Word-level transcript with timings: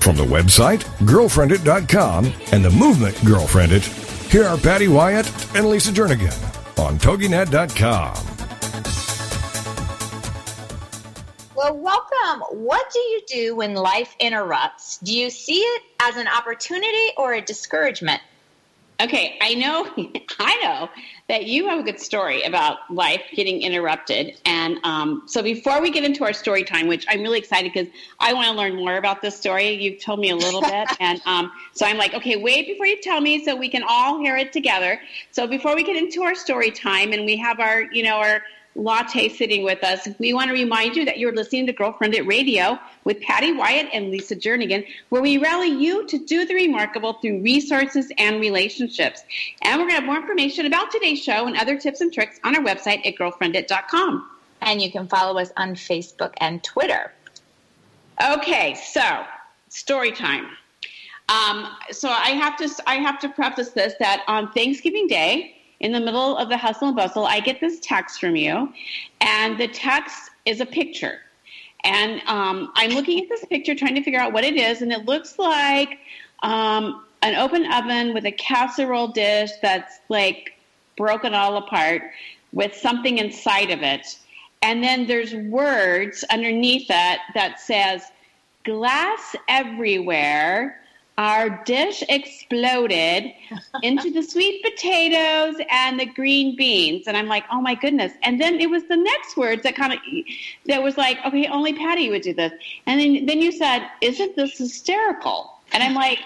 From 0.00 0.16
the 0.16 0.24
website, 0.24 0.80
girlfriendit.com, 1.06 2.32
and 2.52 2.64
the 2.64 2.70
movement 2.70 3.14
Girlfriendit, 3.16 3.84
here 4.30 4.44
are 4.44 4.56
Patty 4.56 4.88
Wyatt 4.88 5.26
and 5.54 5.68
Lisa 5.68 5.92
Jernigan 5.92 6.34
on 6.78 6.98
TogiNet.com. 6.98 8.14
Well, 11.54 11.76
welcome. 11.76 12.40
What 12.50 12.90
do 12.90 12.98
you 12.98 13.20
do 13.28 13.56
when 13.56 13.74
life 13.74 14.16
interrupts? 14.18 14.96
Do 14.98 15.14
you 15.14 15.28
see 15.28 15.58
it 15.58 15.82
as 16.00 16.16
an 16.16 16.26
opportunity 16.26 17.10
or 17.18 17.34
a 17.34 17.42
discouragement? 17.42 18.22
Okay, 19.02 19.38
I 19.42 19.54
know, 19.54 19.86
I 20.38 20.62
know 20.62 20.88
that 21.30 21.46
you 21.46 21.68
have 21.68 21.78
a 21.78 21.82
good 21.84 22.00
story 22.00 22.42
about 22.42 22.78
life 22.92 23.22
getting 23.36 23.62
interrupted, 23.62 24.36
and 24.46 24.80
um, 24.82 25.22
so 25.26 25.40
before 25.40 25.80
we 25.80 25.88
get 25.88 26.02
into 26.02 26.24
our 26.24 26.32
story 26.32 26.64
time, 26.64 26.88
which 26.88 27.06
I'm 27.08 27.22
really 27.22 27.38
excited 27.38 27.72
because 27.72 27.86
I 28.18 28.34
want 28.34 28.48
to 28.48 28.54
learn 28.54 28.74
more 28.74 28.96
about 28.96 29.22
this 29.22 29.36
story. 29.36 29.70
You've 29.70 30.02
told 30.02 30.18
me 30.18 30.30
a 30.30 30.36
little 30.36 30.60
bit, 30.60 30.88
and 30.98 31.20
um, 31.26 31.52
so 31.72 31.86
I'm 31.86 31.98
like, 31.98 32.14
okay, 32.14 32.34
wait 32.34 32.66
before 32.66 32.86
you 32.86 33.00
tell 33.00 33.20
me, 33.20 33.44
so 33.44 33.54
we 33.54 33.68
can 33.68 33.84
all 33.88 34.18
hear 34.18 34.36
it 34.36 34.52
together. 34.52 35.00
So 35.30 35.46
before 35.46 35.76
we 35.76 35.84
get 35.84 35.94
into 35.94 36.24
our 36.24 36.34
story 36.34 36.72
time, 36.72 37.12
and 37.12 37.24
we 37.24 37.36
have 37.36 37.60
our, 37.60 37.82
you 37.92 38.02
know, 38.02 38.16
our 38.16 38.42
Latte 38.74 39.28
sitting 39.28 39.64
with 39.64 39.82
us. 39.82 40.08
We 40.18 40.32
want 40.32 40.48
to 40.48 40.54
remind 40.54 40.96
you 40.96 41.04
that 41.04 41.18
you're 41.18 41.34
listening 41.34 41.66
to 41.66 41.72
Girlfriendit 41.72 42.26
Radio 42.26 42.78
with 43.04 43.20
Patty 43.20 43.52
Wyatt 43.52 43.88
and 43.92 44.10
Lisa 44.10 44.36
Jernigan, 44.36 44.86
where 45.08 45.22
we 45.22 45.38
rally 45.38 45.68
you 45.68 46.06
to 46.06 46.18
do 46.18 46.46
the 46.46 46.54
remarkable 46.54 47.14
through 47.14 47.42
resources 47.42 48.12
and 48.16 48.40
relationships. 48.40 49.22
And 49.62 49.80
we're 49.80 49.88
going 49.88 49.90
to 49.90 49.94
have 49.96 50.04
more 50.04 50.16
information 50.16 50.66
about 50.66 50.90
today's 50.90 51.22
show 51.22 51.46
and 51.46 51.56
other 51.56 51.78
tips 51.78 52.00
and 52.00 52.12
tricks 52.12 52.38
on 52.44 52.56
our 52.56 52.62
website 52.62 53.04
at 53.06 53.16
girlfriendit.com. 53.16 54.30
And 54.62 54.80
you 54.80 54.92
can 54.92 55.08
follow 55.08 55.40
us 55.40 55.50
on 55.56 55.74
Facebook 55.74 56.34
and 56.38 56.62
Twitter. 56.62 57.12
Okay, 58.22 58.74
so 58.74 59.24
story 59.68 60.12
time. 60.12 60.46
Um, 61.30 61.68
so 61.90 62.08
I 62.08 62.30
have 62.30 62.56
to 62.56 62.68
I 62.86 62.96
have 62.96 63.20
to 63.20 63.28
preface 63.28 63.70
this 63.70 63.94
that 64.00 64.24
on 64.26 64.50
Thanksgiving 64.52 65.06
Day, 65.06 65.59
in 65.80 65.92
the 65.92 66.00
middle 66.00 66.36
of 66.36 66.48
the 66.48 66.56
hustle 66.56 66.88
and 66.88 66.96
bustle, 66.96 67.26
I 67.26 67.40
get 67.40 67.60
this 67.60 67.80
text 67.80 68.20
from 68.20 68.36
you, 68.36 68.72
and 69.20 69.58
the 69.58 69.68
text 69.68 70.30
is 70.44 70.60
a 70.60 70.66
picture. 70.66 71.18
And 71.84 72.20
um, 72.26 72.70
I'm 72.74 72.90
looking 72.90 73.22
at 73.22 73.28
this 73.28 73.44
picture, 73.46 73.74
trying 73.74 73.94
to 73.94 74.02
figure 74.02 74.20
out 74.20 74.32
what 74.32 74.44
it 74.44 74.56
is, 74.56 74.82
and 74.82 74.92
it 74.92 75.06
looks 75.06 75.38
like 75.38 75.98
um, 76.42 77.04
an 77.22 77.34
open 77.34 77.70
oven 77.72 78.12
with 78.12 78.26
a 78.26 78.32
casserole 78.32 79.08
dish 79.08 79.50
that's 79.62 80.00
like 80.08 80.58
broken 80.96 81.34
all 81.34 81.56
apart 81.56 82.02
with 82.52 82.74
something 82.74 83.18
inside 83.18 83.70
of 83.70 83.82
it. 83.82 84.18
And 84.62 84.84
then 84.84 85.06
there's 85.06 85.34
words 85.34 86.22
underneath 86.30 86.86
that 86.88 87.22
that 87.34 87.60
says, 87.60 88.02
glass 88.64 89.34
everywhere 89.48 90.80
our 91.20 91.50
dish 91.64 92.02
exploded 92.08 93.30
into 93.82 94.10
the 94.10 94.22
sweet 94.22 94.62
potatoes 94.64 95.54
and 95.70 96.00
the 96.00 96.06
green 96.06 96.56
beans. 96.56 97.06
And 97.06 97.14
i'm 97.14 97.28
like 97.28 97.44
oh 97.52 97.60
my 97.60 97.74
goodness. 97.74 98.12
And 98.22 98.40
then 98.40 98.58
it 98.58 98.70
was 98.70 98.84
the 98.84 98.96
next 98.96 99.36
words 99.36 99.62
that 99.64 99.76
kind 99.76 99.92
of 99.92 99.98
that 100.64 100.82
was 100.82 100.96
like 100.96 101.18
okay 101.26 101.46
only 101.46 101.74
patty 101.74 102.08
would 102.08 102.22
do 102.22 102.32
this. 102.32 102.52
And 102.86 102.98
then 102.98 103.26
then 103.26 103.42
you 103.42 103.52
said 103.52 103.86
isn't 104.00 104.34
this 104.34 104.56
hysterical? 104.56 105.60
And 105.72 105.82
i'm 105.82 105.94
like 105.94 106.20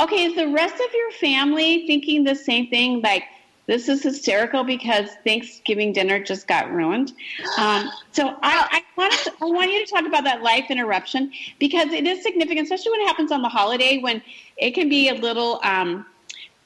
okay 0.00 0.24
is 0.24 0.34
the 0.34 0.48
rest 0.48 0.74
of 0.74 0.92
your 0.92 1.12
family 1.12 1.86
thinking 1.86 2.24
the 2.24 2.34
same 2.34 2.66
thing? 2.66 3.02
Like 3.02 3.22
this 3.66 3.88
is 3.88 4.02
hysterical 4.02 4.64
because 4.64 5.10
Thanksgiving 5.24 5.92
dinner 5.92 6.22
just 6.22 6.46
got 6.46 6.70
ruined. 6.70 7.12
Um, 7.58 7.90
so 8.12 8.28
I, 8.42 8.68
I, 8.70 8.82
want 8.96 9.12
to, 9.12 9.32
I 9.40 9.44
want 9.46 9.72
you 9.72 9.84
to 9.84 9.90
talk 9.90 10.06
about 10.06 10.24
that 10.24 10.42
life 10.42 10.66
interruption 10.70 11.32
because 11.58 11.92
it 11.92 12.06
is 12.06 12.22
significant, 12.22 12.64
especially 12.64 12.92
when 12.92 13.00
it 13.00 13.06
happens 13.08 13.32
on 13.32 13.42
the 13.42 13.48
holiday 13.48 13.98
when 13.98 14.22
it 14.56 14.72
can 14.72 14.88
be 14.88 15.08
a 15.08 15.14
little 15.14 15.60
um, 15.64 16.06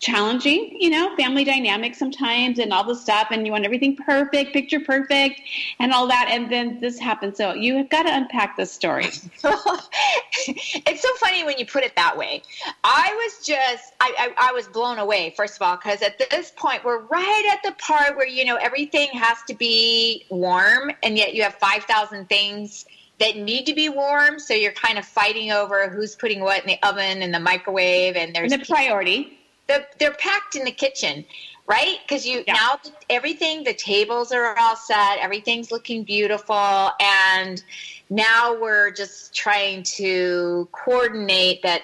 challenging, 0.00 0.76
you 0.78 0.90
know, 0.90 1.14
family 1.16 1.44
dynamics 1.44 1.98
sometimes 1.98 2.58
and 2.58 2.72
all 2.72 2.84
the 2.84 2.94
stuff, 2.94 3.28
and 3.30 3.44
you 3.44 3.52
want 3.52 3.64
everything 3.64 3.96
perfect, 3.96 4.52
picture 4.52 4.80
perfect, 4.80 5.40
and 5.80 5.92
all 5.92 6.06
that. 6.06 6.28
And 6.30 6.50
then 6.50 6.78
this 6.80 6.98
happens. 6.98 7.36
So 7.36 7.52
you 7.54 7.76
have 7.76 7.90
got 7.90 8.04
to 8.04 8.14
unpack 8.14 8.56
this 8.56 8.70
story. 8.70 9.06
it's 9.42 11.02
so 11.02 11.08
funny 11.16 11.44
when 11.44 11.58
you 11.58 11.66
put 11.66 11.82
it 11.82 11.96
that 11.96 12.16
way. 12.16 12.42
I 12.84 13.12
was 13.14 13.44
just, 13.44 13.92
I, 14.00 14.32
I, 14.38 14.50
I 14.50 14.52
was 14.52 14.68
blown 14.68 14.98
away, 14.98 15.34
first 15.36 15.56
of 15.56 15.62
all, 15.62 15.76
because 15.76 16.00
at 16.02 16.18
this 16.18 16.52
point, 16.56 16.84
we're 16.84 17.00
right 17.00 17.52
at 17.52 17.62
the 17.62 17.74
part 17.82 18.16
where, 18.16 18.26
you 18.26 18.44
know, 18.44 18.56
everything 18.56 19.08
has 19.14 19.38
to 19.48 19.54
be 19.54 20.24
warm, 20.30 20.92
and 21.02 21.18
yet 21.18 21.34
you 21.34 21.42
have 21.42 21.54
5,000 21.54 22.28
things 22.28 22.86
that 23.18 23.36
need 23.36 23.66
to 23.66 23.74
be 23.74 23.88
warm. 23.88 24.38
So 24.38 24.54
you're 24.54 24.70
kind 24.72 24.96
of 24.96 25.04
fighting 25.04 25.50
over 25.50 25.88
who's 25.88 26.14
putting 26.14 26.40
what 26.40 26.62
in 26.62 26.68
the 26.68 26.88
oven 26.88 27.22
and 27.22 27.34
the 27.34 27.40
microwave, 27.40 28.14
and 28.14 28.32
there's 28.32 28.52
and 28.52 28.62
the 28.62 28.66
priority 28.66 29.37
they're, 29.68 29.86
they're 29.98 30.14
packed 30.14 30.56
in 30.56 30.64
the 30.64 30.72
kitchen 30.72 31.24
right 31.68 31.98
because 32.02 32.26
you 32.26 32.42
yeah. 32.46 32.54
now 32.54 32.80
everything 33.08 33.62
the 33.62 33.74
tables 33.74 34.32
are 34.32 34.58
all 34.58 34.74
set 34.74 35.18
everything's 35.18 35.70
looking 35.70 36.02
beautiful 36.02 36.90
and 37.00 37.62
now 38.10 38.58
we're 38.58 38.90
just 38.90 39.34
trying 39.34 39.82
to 39.82 40.66
coordinate 40.72 41.62
that 41.62 41.82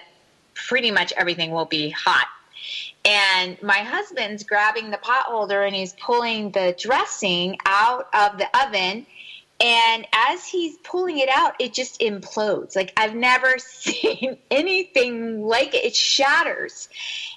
pretty 0.55 0.91
much 0.91 1.13
everything 1.17 1.51
will 1.51 1.67
be 1.67 1.91
hot 1.91 2.27
and 3.05 3.61
my 3.63 3.79
husband's 3.79 4.43
grabbing 4.43 4.91
the 4.91 4.97
pot 4.97 5.27
holder 5.27 5.63
and 5.63 5.77
he's 5.77 5.93
pulling 5.95 6.51
the 6.53 6.75
dressing 6.79 7.57
out 7.67 8.09
of 8.15 8.39
the 8.39 8.47
oven 8.59 9.07
and 9.61 10.07
as 10.13 10.45
he's 10.45 10.77
pulling 10.79 11.19
it 11.19 11.29
out 11.29 11.55
it 11.61 11.73
just 11.73 12.01
implodes 12.01 12.75
like 12.75 12.93
i've 12.97 13.15
never 13.15 13.57
seen 13.59 14.37
anything 14.51 15.43
like 15.43 15.75
it 15.75 15.85
it 15.85 15.95
shatters 15.95 16.89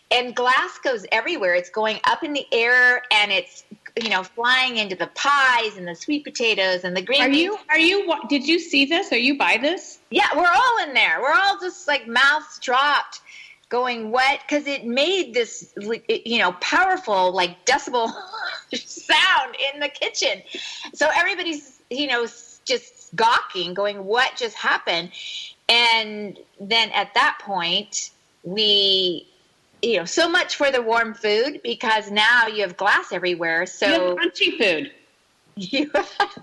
and 0.10 0.36
glass 0.36 0.80
goes 0.84 1.06
everywhere. 1.12 1.56
It's 1.56 1.70
going 1.70 2.00
up 2.06 2.24
in 2.24 2.34
the 2.34 2.46
air 2.52 3.04
and 3.12 3.32
it's 3.32 3.64
you 4.02 4.10
know 4.10 4.24
flying 4.24 4.78
into 4.78 4.96
the 4.96 5.08
pies 5.08 5.78
and 5.78 5.88
the 5.88 5.96
sweet 5.96 6.24
potatoes 6.24 6.84
and 6.84 6.96
the 6.96 7.02
green. 7.02 7.22
Are 7.22 7.30
you? 7.30 7.58
Are 7.70 7.80
you? 7.80 8.14
Did 8.30 8.48
you 8.48 8.60
see 8.60 8.86
this? 8.86 9.12
Are 9.12 9.18
you 9.18 9.38
by 9.38 9.58
this? 9.58 10.00
Yeah, 10.10 10.28
we're 10.36 10.48
all 10.48 10.88
in 10.88 10.94
there. 10.94 11.22
We're 11.22 11.34
all 11.34 11.60
just 11.60 11.88
like 11.88 12.08
mouths 12.08 12.60
dropped, 12.60 13.22
going 13.70 14.12
wet 14.12 14.42
because 14.48 14.68
it 14.68 14.86
made 14.86 15.34
this 15.34 15.74
you 16.08 16.40
know 16.40 16.54
powerful 16.54 17.34
like 17.34 17.66
decibel 17.66 18.12
sound 18.76 19.56
in 19.74 19.80
the 19.80 19.90
kitchen. 19.90 20.42
So 20.94 21.10
everybody's 21.16 21.80
you 21.90 22.08
know 22.08 22.28
just 22.66 23.16
gawking, 23.16 23.74
going, 23.74 24.06
"What 24.06 24.36
just 24.36 24.56
happened?" 24.56 25.12
And 25.70 26.40
then 26.60 26.92
at 26.92 27.14
that 27.14 27.40
point, 27.44 28.12
we 28.44 29.28
you 29.82 29.98
know, 29.98 30.06
so 30.06 30.28
much 30.30 30.56
for 30.56 30.72
the 30.72 30.82
warm 30.82 31.14
food 31.14 31.62
because 31.64 32.10
now 32.10 32.48
you 32.48 32.62
have 32.62 32.78
glass 32.78 33.12
everywhere. 33.12 33.66
So 33.66 34.16
crunchy 34.16 34.58
food. 34.58 34.92
You, 35.60 35.90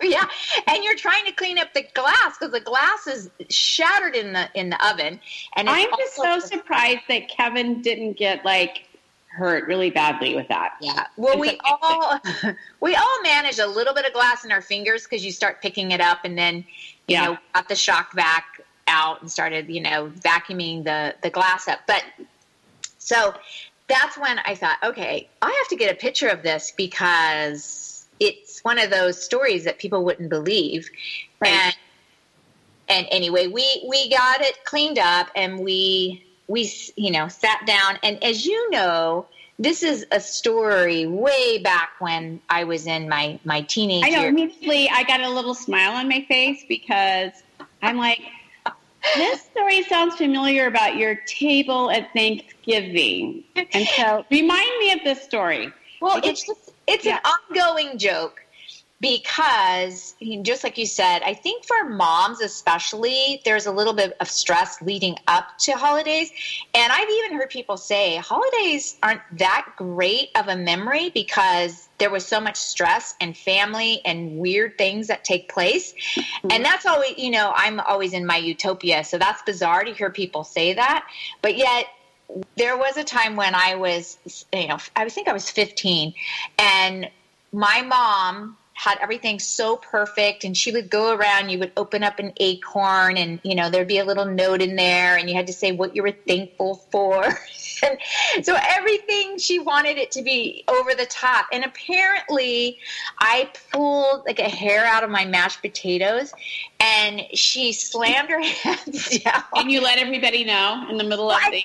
yeah, 0.03 0.29
and 0.67 0.83
you're 0.83 0.97
trying 0.97 1.25
to 1.27 1.31
clean 1.31 1.57
up 1.57 1.73
the 1.73 1.85
glass 1.95 2.37
because 2.37 2.51
the 2.53 2.59
glass 2.59 3.07
is 3.07 3.31
shattered 3.49 4.17
in 4.17 4.33
the 4.33 4.51
in 4.55 4.71
the 4.71 4.91
oven. 4.91 5.21
And 5.55 5.71
I'm 5.71 5.89
just 5.97 6.17
so 6.17 6.41
surprised 6.41 7.03
that 7.09 7.29
Kevin 7.29 7.81
didn't 7.81 8.15
get 8.15 8.45
like 8.45 8.89
hurt 9.35 9.67
really 9.67 9.91
badly 9.91 10.35
with 10.35 10.49
that. 10.49 10.77
Yeah. 10.81 11.07
Well, 11.17 11.39
we 11.39 11.59
all 11.65 12.21
we 12.81 12.95
all 12.95 13.23
manage 13.23 13.59
a 13.59 13.67
little 13.67 13.95
bit 13.95 14.07
of 14.07 14.13
glass 14.13 14.45
in 14.45 14.53
our 14.53 14.63
fingers 14.63 15.03
because 15.05 15.25
you 15.25 15.33
start 15.33 15.61
picking 15.61 15.91
it 15.91 16.01
up 16.01 16.21
and 16.25 16.39
then 16.39 16.57
you 17.09 17.17
yeah. 17.17 17.25
know 17.25 17.39
got 17.53 17.69
the 17.69 17.77
Shop-Vac 17.77 18.61
out 18.87 19.21
and 19.21 19.31
started 19.31 19.69
you 19.69 19.81
know 19.81 20.11
vacuuming 20.21 20.85
the 20.85 21.15
the 21.23 21.31
glass 21.31 21.69
up, 21.69 21.81
but 21.87 22.03
so 22.99 23.35
that's 23.87 24.17
when 24.17 24.39
I 24.47 24.55
thought, 24.55 24.79
okay, 24.83 25.29
I 25.43 25.51
have 25.51 25.69
to 25.69 25.77
get 25.77 25.93
a 25.93 25.95
picture 25.95 26.29
of 26.29 26.43
this 26.43 26.73
because 26.75 28.07
it's 28.19 28.61
one 28.61 28.79
of 28.79 28.91
those 28.91 29.23
stories 29.23 29.65
that 29.65 29.79
people 29.79 30.05
wouldn't 30.05 30.31
believe. 30.31 30.89
Right. 31.41 31.51
And 31.51 31.77
and 32.89 33.07
anyway, 33.11 33.47
we 33.47 33.85
we 33.89 34.09
got 34.11 34.41
it 34.41 34.65
cleaned 34.65 34.99
up 34.99 35.29
and 35.35 35.61
we 35.61 36.25
we 36.49 36.71
you 36.97 37.11
know 37.11 37.29
sat 37.29 37.65
down 37.67 37.99
and 38.03 38.23
as 38.23 38.45
you 38.47 38.71
know, 38.71 39.27
this 39.59 39.83
is 39.83 40.07
a 40.11 40.21
story 40.21 41.07
way 41.07 41.59
back 41.59 41.93
when 41.99 42.41
I 42.49 42.65
was 42.65 42.87
in 42.87 43.09
my 43.09 43.39
my 43.45 43.63
teenage. 43.63 44.05
I 44.05 44.11
know. 44.11 44.21
Years. 44.21 44.31
Immediately, 44.31 44.91
I 44.91 45.05
got 45.05 45.21
a 45.21 45.29
little 45.29 45.55
smile 45.55 45.93
on 45.93 46.09
my 46.09 46.25
face 46.29 46.65
because 46.69 47.33
I'm 47.83 47.97
like, 47.97 48.21
this 49.15 49.43
story 49.43 49.83
sounds 49.85 50.17
familiar 50.17 50.67
about 50.67 50.97
your 50.97 51.17
table 51.27 51.91
at 51.91 52.13
Thanksgiving. 52.13 53.45
And 53.55 53.87
so 53.89 54.25
remind 54.31 54.79
me 54.79 54.93
of 54.93 55.01
this 55.05 55.23
story. 55.23 55.73
Well, 56.01 56.21
it's 56.25 56.47
just, 56.47 56.73
it's 56.87 57.05
yeah. 57.05 57.21
an 57.25 57.33
ongoing 57.51 57.99
joke 57.99 58.44
because 59.05 60.15
just 60.41 60.65
like 60.65 60.79
you 60.79 60.87
said 60.87 61.21
i 61.27 61.35
think 61.35 61.63
for 61.67 61.91
moms 61.91 62.41
especially 62.41 63.43
there's 63.45 63.67
a 63.67 63.71
little 63.71 63.93
bit 63.93 64.17
of 64.19 64.31
stress 64.31 64.81
leading 64.81 65.15
up 65.27 65.59
to 65.59 65.73
holidays. 65.73 66.31
And 66.73 66.91
i've 66.91 67.11
even 67.11 67.37
heard 67.37 67.51
people 67.51 67.77
say 67.77 68.17
holidays 68.17 68.97
aren't 69.03 69.21
that 69.33 69.67
great 69.77 70.31
of 70.35 70.49
a 70.49 70.57
memory 70.57 71.11
because 71.11 71.87
there 71.99 72.09
was 72.09 72.25
so 72.25 72.41
much 72.41 72.57
stress 72.57 73.15
and 73.21 73.37
family 73.37 74.01
and 74.07 74.39
weird 74.39 74.79
things 74.79 75.09
that 75.09 75.23
take 75.23 75.53
place. 75.53 75.93
Mm-hmm. 75.93 76.49
and 76.53 76.65
that's 76.65 76.87
always 76.87 77.19
you 77.19 77.31
know 77.31 77.53
i'm 77.55 77.81
always 77.81 78.15
in 78.15 78.25
my 78.25 78.39
utopia. 78.39 79.05
So 79.05 79.19
that's 79.19 79.43
bizarre 79.43 79.85
to 79.85 79.93
hear 79.93 80.09
people 80.09 80.45
say 80.45 80.73
that. 80.73 81.07
But 81.43 81.59
yet 81.59 81.89
there 82.57 82.79
was 82.79 82.97
a 82.97 83.05
time 83.05 83.37
when 83.37 83.55
i 83.55 83.75
was 83.75 84.17
you 84.51 84.67
know 84.67 84.79
i 84.97 85.07
think 85.11 85.29
i 85.29 85.33
was 85.35 85.51
15 85.51 86.15
and 86.59 87.11
my 87.53 87.83
mom 87.83 88.57
had 88.75 88.99
everything 89.01 89.39
so 89.39 89.77
perfect 89.77 90.43
and 90.45 90.57
she 90.57 90.73
would 90.73 90.91
go 90.91 91.15
around 91.15 91.49
you 91.49 91.61
would 91.61 91.73
open 91.77 92.03
up 92.03 92.19
an 92.19 92.33
acorn 92.39 93.17
and 93.17 93.39
you 93.45 93.55
know 93.55 93.71
there'd 93.71 93.89
be 93.89 93.99
a 93.99 94.05
little 94.05 94.25
note 94.25 94.61
in 94.61 94.75
there 94.75 95.17
and 95.17 95.31
you 95.31 95.37
had 95.37 95.47
to 95.47 95.53
say 95.53 95.71
what 95.71 95.95
you 95.95 96.03
were 96.03 96.15
thankful 96.27 96.75
for. 96.91 97.25
And 98.35 98.47
so 98.47 98.57
everything 98.59 99.37
she 99.37 99.59
wanted 99.59 99.99
it 99.99 100.11
to 100.13 100.23
be 100.23 100.65
over 100.69 100.95
the 100.95 101.05
top. 101.05 101.47
And 101.53 101.65
apparently 101.65 102.79
i 103.19 103.51
pulled 103.73 104.25
like 104.25 104.39
a 104.39 104.49
hair 104.49 104.87
out 104.87 105.05
of 105.05 105.11
my 105.11 105.27
mashed 105.27 105.61
potatoes 105.61 106.33
and 106.81 107.23
she 107.35 107.73
slammed 107.73 108.31
her 108.31 108.43
hands 108.63 109.19
down. 109.19 109.43
And 109.55 109.71
you 109.71 109.83
let 109.83 109.99
everybody 109.99 110.45
know 110.45 110.87
in 110.89 110.97
the 110.97 111.05
middle 111.05 111.31
of 111.31 111.39
the 111.51 111.57
I, 111.57 111.65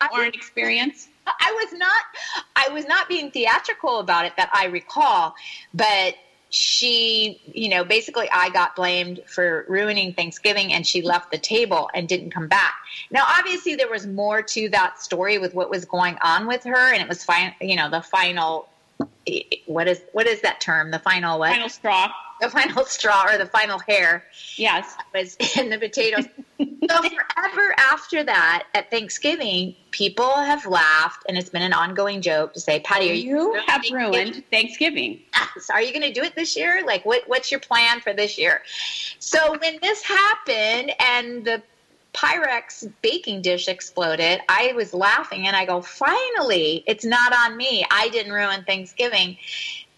I 0.00 0.06
acorn 0.06 0.28
experience 0.28 1.08
I 1.26 1.52
was 1.62 1.78
not 1.78 2.02
I 2.56 2.68
was 2.72 2.86
not 2.86 3.08
being 3.08 3.30
theatrical 3.30 4.00
about 4.00 4.26
it 4.26 4.34
that 4.36 4.50
I 4.52 4.66
recall, 4.66 5.34
but 5.72 6.14
she, 6.50 7.40
you 7.46 7.68
know, 7.68 7.82
basically 7.84 8.28
I 8.30 8.48
got 8.50 8.76
blamed 8.76 9.20
for 9.26 9.64
ruining 9.68 10.14
Thanksgiving 10.14 10.72
and 10.72 10.86
she 10.86 11.02
left 11.02 11.32
the 11.32 11.38
table 11.38 11.90
and 11.92 12.08
didn't 12.08 12.30
come 12.30 12.46
back. 12.46 12.74
Now, 13.10 13.24
obviously 13.26 13.74
there 13.74 13.90
was 13.90 14.06
more 14.06 14.40
to 14.40 14.68
that 14.68 15.00
story 15.00 15.38
with 15.38 15.52
what 15.52 15.68
was 15.68 15.84
going 15.84 16.16
on 16.22 16.46
with 16.46 16.62
her 16.62 16.92
and 16.92 17.02
it 17.02 17.08
was 17.08 17.24
fine, 17.24 17.54
you 17.60 17.74
know, 17.74 17.90
the 17.90 18.02
final 18.02 18.68
what 19.66 19.88
is 19.88 20.00
what 20.12 20.26
is 20.26 20.42
that 20.42 20.60
term? 20.60 20.90
The 20.90 20.98
final 20.98 21.38
what? 21.38 21.50
Final 21.50 21.68
straw. 21.68 22.08
The 22.44 22.50
final 22.50 22.84
straw 22.84 23.26
or 23.32 23.38
the 23.38 23.46
final 23.46 23.78
hair. 23.78 24.24
Yes, 24.56 24.94
was 25.14 25.36
in 25.56 25.70
the 25.70 25.78
potatoes. 25.78 26.26
so 26.58 27.02
forever 27.02 27.74
after 27.78 28.22
that, 28.22 28.64
at 28.74 28.90
Thanksgiving, 28.90 29.74
people 29.92 30.30
have 30.30 30.66
laughed, 30.66 31.24
and 31.26 31.38
it's 31.38 31.48
been 31.48 31.62
an 31.62 31.72
ongoing 31.72 32.20
joke 32.20 32.52
to 32.52 32.60
say, 32.60 32.80
"Patty, 32.80 33.10
are 33.10 33.14
you, 33.14 33.54
you 33.54 33.60
have 33.66 33.82
ruined 33.90 34.44
Thanksgiving? 34.50 35.20
Yes. 35.32 35.70
Are 35.70 35.80
you 35.80 35.92
going 35.92 36.02
to 36.02 36.12
do 36.12 36.22
it 36.22 36.34
this 36.34 36.54
year? 36.54 36.82
Like, 36.84 37.06
what 37.06 37.22
what's 37.26 37.50
your 37.50 37.60
plan 37.60 38.00
for 38.00 38.12
this 38.12 38.36
year?" 38.36 38.60
So 39.20 39.56
when 39.58 39.78
this 39.80 40.02
happened, 40.02 40.92
and 41.00 41.46
the 41.46 41.62
Pyrex 42.14 42.90
baking 43.02 43.42
dish 43.42 43.68
exploded, 43.68 44.40
I 44.48 44.72
was 44.74 44.94
laughing 44.94 45.46
and 45.46 45.56
I 45.56 45.66
go, 45.66 45.82
finally, 45.82 46.84
it's 46.86 47.04
not 47.04 47.34
on 47.34 47.56
me. 47.56 47.84
I 47.90 48.08
didn't 48.08 48.32
ruin 48.32 48.64
Thanksgiving. 48.64 49.36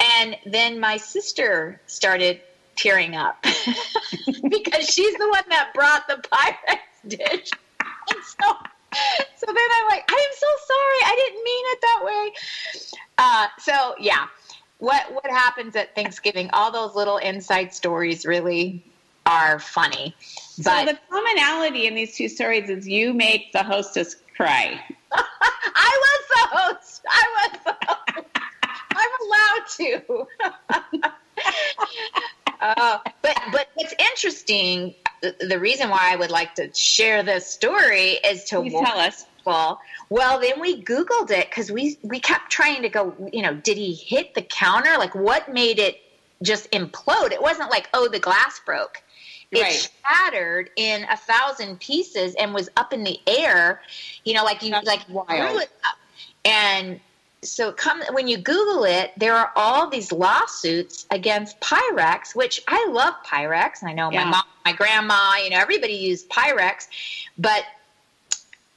And 0.00 0.36
then 0.44 0.78
my 0.78 0.96
sister 0.96 1.80
started 1.86 2.40
tearing 2.76 3.16
up 3.16 3.42
because 3.42 4.88
she's 4.88 5.14
the 5.14 5.28
one 5.28 5.44
that 5.48 5.72
brought 5.74 6.06
the 6.06 6.16
Pyrex 6.16 7.08
dish. 7.08 7.50
And 7.80 8.24
so, 8.24 8.52
so 9.36 9.46
then 9.46 9.56
I'm 9.56 9.88
like, 9.88 10.04
I 10.08 10.28
am 10.30 10.36
so 10.38 10.46
sorry. 10.66 11.00
I 11.04 11.14
didn't 11.16 11.44
mean 11.44 11.64
it 11.68 11.80
that 11.80 12.04
way. 12.04 12.32
Uh, 13.18 13.46
so, 13.60 13.94
yeah. 13.98 14.26
What 14.78 15.10
what 15.10 15.24
happens 15.24 15.74
at 15.74 15.94
Thanksgiving? 15.94 16.50
All 16.52 16.70
those 16.70 16.94
little 16.94 17.16
inside 17.16 17.72
stories 17.72 18.26
really 18.26 18.84
are 19.24 19.58
funny. 19.58 20.14
But 20.62 20.86
so 20.86 20.92
the 20.92 20.98
commonality 21.10 21.86
in 21.86 21.94
these 21.94 22.14
two 22.14 22.28
stories 22.28 22.68
is 22.68 22.86
you 22.86 23.14
make 23.14 23.52
the 23.52 23.62
hostess 23.62 24.16
cry. 24.36 24.78
I 25.12 25.98
was 26.04 26.24
the 26.28 26.58
host. 26.58 27.02
I 27.08 27.48
was 27.48 27.60
the 27.64 27.76
host. 27.86 27.96
Uh, 32.58 32.98
but 33.20 33.38
but 33.52 33.68
it's 33.76 33.94
interesting. 33.98 34.94
The, 35.40 35.60
reason 35.60 35.90
why 35.90 36.10
I 36.10 36.16
would 36.16 36.30
like 36.30 36.54
to 36.54 36.72
share 36.72 37.22
this 37.22 37.46
story 37.46 38.12
is 38.24 38.44
to 38.44 38.60
Please 38.60 38.72
tell 38.72 38.98
us. 38.98 39.26
Well, 39.44 39.78
well, 40.08 40.40
then 40.40 40.58
we 40.58 40.82
Googled 40.82 41.30
it 41.30 41.50
because 41.50 41.70
we 41.70 41.98
we 42.02 42.18
kept 42.18 42.50
trying 42.50 42.80
to 42.80 42.88
go. 42.88 43.14
You 43.30 43.42
know, 43.42 43.54
did 43.54 43.76
he 43.76 43.92
hit 43.92 44.34
the 44.34 44.40
counter? 44.40 44.96
Like, 44.96 45.14
what 45.14 45.52
made 45.52 45.78
it 45.78 46.00
just 46.42 46.70
implode? 46.70 47.32
It 47.32 47.42
wasn't 47.42 47.70
like, 47.70 47.90
oh, 47.92 48.08
the 48.08 48.20
glass 48.20 48.58
broke 48.64 49.02
it 49.52 49.62
right. 49.62 49.90
shattered 50.04 50.70
in 50.76 51.04
a 51.04 51.16
thousand 51.16 51.80
pieces 51.80 52.34
and 52.38 52.52
was 52.52 52.68
up 52.76 52.92
in 52.92 53.04
the 53.04 53.18
air. 53.26 53.80
You 54.24 54.34
know, 54.34 54.44
like 54.44 54.62
you 54.62 54.70
That's 54.70 54.86
like 54.86 55.08
wild. 55.08 55.60
it 55.60 55.70
up. 55.84 55.98
And 56.44 57.00
so 57.48 57.72
come 57.72 58.02
when 58.12 58.28
you 58.28 58.38
Google 58.38 58.84
it, 58.84 59.12
there 59.16 59.34
are 59.34 59.52
all 59.56 59.88
these 59.88 60.12
lawsuits 60.12 61.06
against 61.10 61.58
Pyrex, 61.60 62.34
which 62.34 62.60
I 62.68 62.88
love 62.90 63.14
Pyrex. 63.24 63.82
I 63.82 63.92
know 63.92 64.10
yeah. 64.10 64.24
my 64.24 64.30
mom, 64.30 64.44
my 64.64 64.72
grandma, 64.72 65.36
you 65.42 65.50
know, 65.50 65.58
everybody 65.58 65.94
used 65.94 66.28
Pyrex, 66.28 66.88
but 67.38 67.64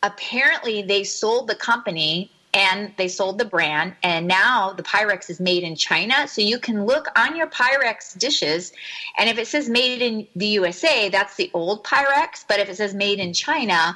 apparently 0.04 0.82
they 0.82 1.04
sold 1.04 1.48
the 1.48 1.56
company 1.56 2.32
and 2.54 2.92
they 2.98 3.08
sold 3.08 3.38
the 3.38 3.46
brand 3.46 3.94
and 4.02 4.28
now 4.28 4.74
the 4.74 4.82
pyrex 4.82 5.30
is 5.30 5.40
made 5.40 5.62
in 5.62 5.76
china 5.76 6.28
so 6.28 6.42
you 6.42 6.58
can 6.58 6.86
look 6.86 7.08
on 7.16 7.36
your 7.36 7.48
pyrex 7.48 8.18
dishes 8.18 8.72
and 9.18 9.30
if 9.30 9.38
it 9.38 9.48
says 9.48 9.70
made 9.70 10.02
in 10.02 10.28
the 10.36 10.48
usa 10.48 11.10
that's 11.10 11.36
the 11.36 11.52
old 11.54 11.84
pyrex 11.84 12.44
but 12.48 12.60
if 12.60 12.68
it 12.68 12.76
says 12.76 12.94
made 12.94 13.20
in 13.20 13.34
china 13.34 13.96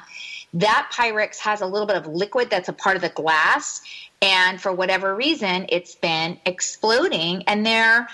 that 0.54 0.90
pyrex 0.92 1.38
has 1.38 1.60
a 1.60 1.66
little 1.66 1.86
bit 1.86 1.96
of 1.96 2.06
liquid 2.06 2.48
that's 2.48 2.68
a 2.68 2.72
part 2.72 2.96
of 2.96 3.02
the 3.02 3.08
glass 3.10 3.82
and 4.22 4.60
for 4.60 4.72
whatever 4.72 5.14
reason 5.14 5.66
it's 5.68 5.94
been 5.96 6.38
exploding 6.46 7.42
and 7.46 7.66
they're 7.66 8.08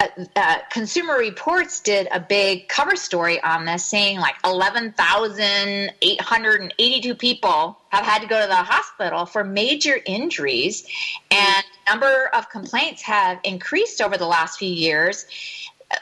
uh, 0.00 0.06
uh, 0.36 0.58
Consumer 0.70 1.18
Reports 1.18 1.80
did 1.80 2.06
a 2.12 2.20
big 2.20 2.68
cover 2.68 2.94
story 2.94 3.42
on 3.42 3.64
this, 3.64 3.84
saying 3.84 4.20
like 4.20 4.36
11,882 4.44 7.14
people 7.16 7.76
have 7.88 8.04
had 8.04 8.22
to 8.22 8.28
go 8.28 8.40
to 8.40 8.46
the 8.46 8.54
hospital 8.54 9.26
for 9.26 9.42
major 9.42 9.98
injuries, 10.06 10.86
and 11.32 11.64
number 11.88 12.30
of 12.32 12.48
complaints 12.48 13.02
have 13.02 13.40
increased 13.42 14.00
over 14.00 14.16
the 14.16 14.26
last 14.26 14.60
few 14.60 14.72
years. 14.72 15.26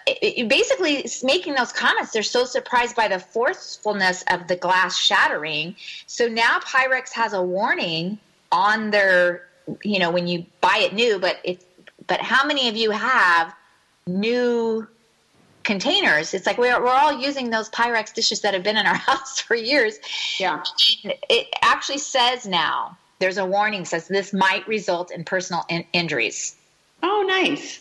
It, 0.07 0.39
it 0.39 0.49
basically, 0.49 1.09
making 1.23 1.55
those 1.55 1.73
comments, 1.73 2.13
they're 2.13 2.23
so 2.23 2.45
surprised 2.45 2.97
by 2.97 3.09
the 3.09 3.19
forcefulness 3.19 4.25
of 4.31 4.49
the 4.49 4.57
glass 4.57 4.99
shattering. 4.99 5.77
So 6.07 6.27
now 6.29 6.59
Pyrex 6.59 7.13
has 7.13 7.33
a 7.33 7.43
warning 7.43 8.19
on 8.51 8.91
their, 8.91 9.47
you 9.85 9.99
know, 9.99 10.11
when 10.11 10.27
you 10.27 10.45
buy 10.61 10.79
it 10.81 10.93
new, 10.93 11.19
but 11.19 11.39
it's 11.45 11.65
but 12.07 12.21
how 12.21 12.47
many 12.47 12.69
of 12.69 12.77
you 12.77 12.91
have 12.93 13.55
new 14.07 14.87
containers. 15.67 16.33
It's 16.33 16.47
like 16.47 16.57
we're, 16.57 16.81
we're 16.81 16.89
all 16.89 17.21
using 17.21 17.51
those 17.51 17.69
Pyrex 17.69 18.15
dishes 18.15 18.41
that 18.43 18.55
have 18.55 18.63
been 18.63 18.79
in 18.79 18.87
our 18.87 18.95
house 19.11 19.41
for 19.41 19.55
years. 19.55 19.99
Yeah. 20.39 20.63
It 21.05 21.49
actually 21.61 21.99
says 21.99 22.47
now, 22.47 22.97
there's 23.19 23.37
a 23.37 23.45
warning 23.45 23.85
says 23.85 24.09
this 24.09 24.33
might 24.33 24.67
result 24.69 25.11
in 25.11 25.25
personal 25.25 25.65
in- 25.69 25.85
injuries. 25.93 26.57
Oh, 27.03 27.25
nice. 27.27 27.81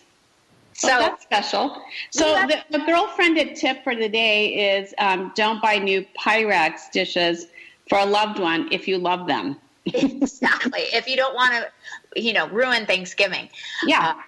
So 0.77 0.89
well, 0.89 1.00
that's 1.00 1.24
special. 1.24 1.82
So 2.10 2.34
the, 2.48 2.58
the 2.70 2.79
girlfriendit 2.79 3.58
tip 3.58 3.82
for 3.82 3.96
the 3.96 4.10
day 4.10 4.75
is 4.75 4.94
um, 4.98 5.32
don't 5.34 5.62
buy 5.62 5.77
new 5.77 6.05
Pyrex 6.20 6.91
dishes 6.91 7.48
for 7.88 7.98
a 8.00 8.05
loved 8.05 8.39
one 8.39 8.67
if 8.74 8.86
you 8.86 8.98
love 8.98 9.25
them. 9.25 9.55
exactly. 9.86 10.82
If 10.94 11.08
you 11.08 11.15
don't 11.15 11.34
want 11.34 11.53
to, 11.53 12.22
you 12.22 12.34
know, 12.34 12.50
ruin 12.50 12.86
Thanksgiving. 12.86 13.48
Yeah. 13.86 14.15
Uh, 14.17 14.22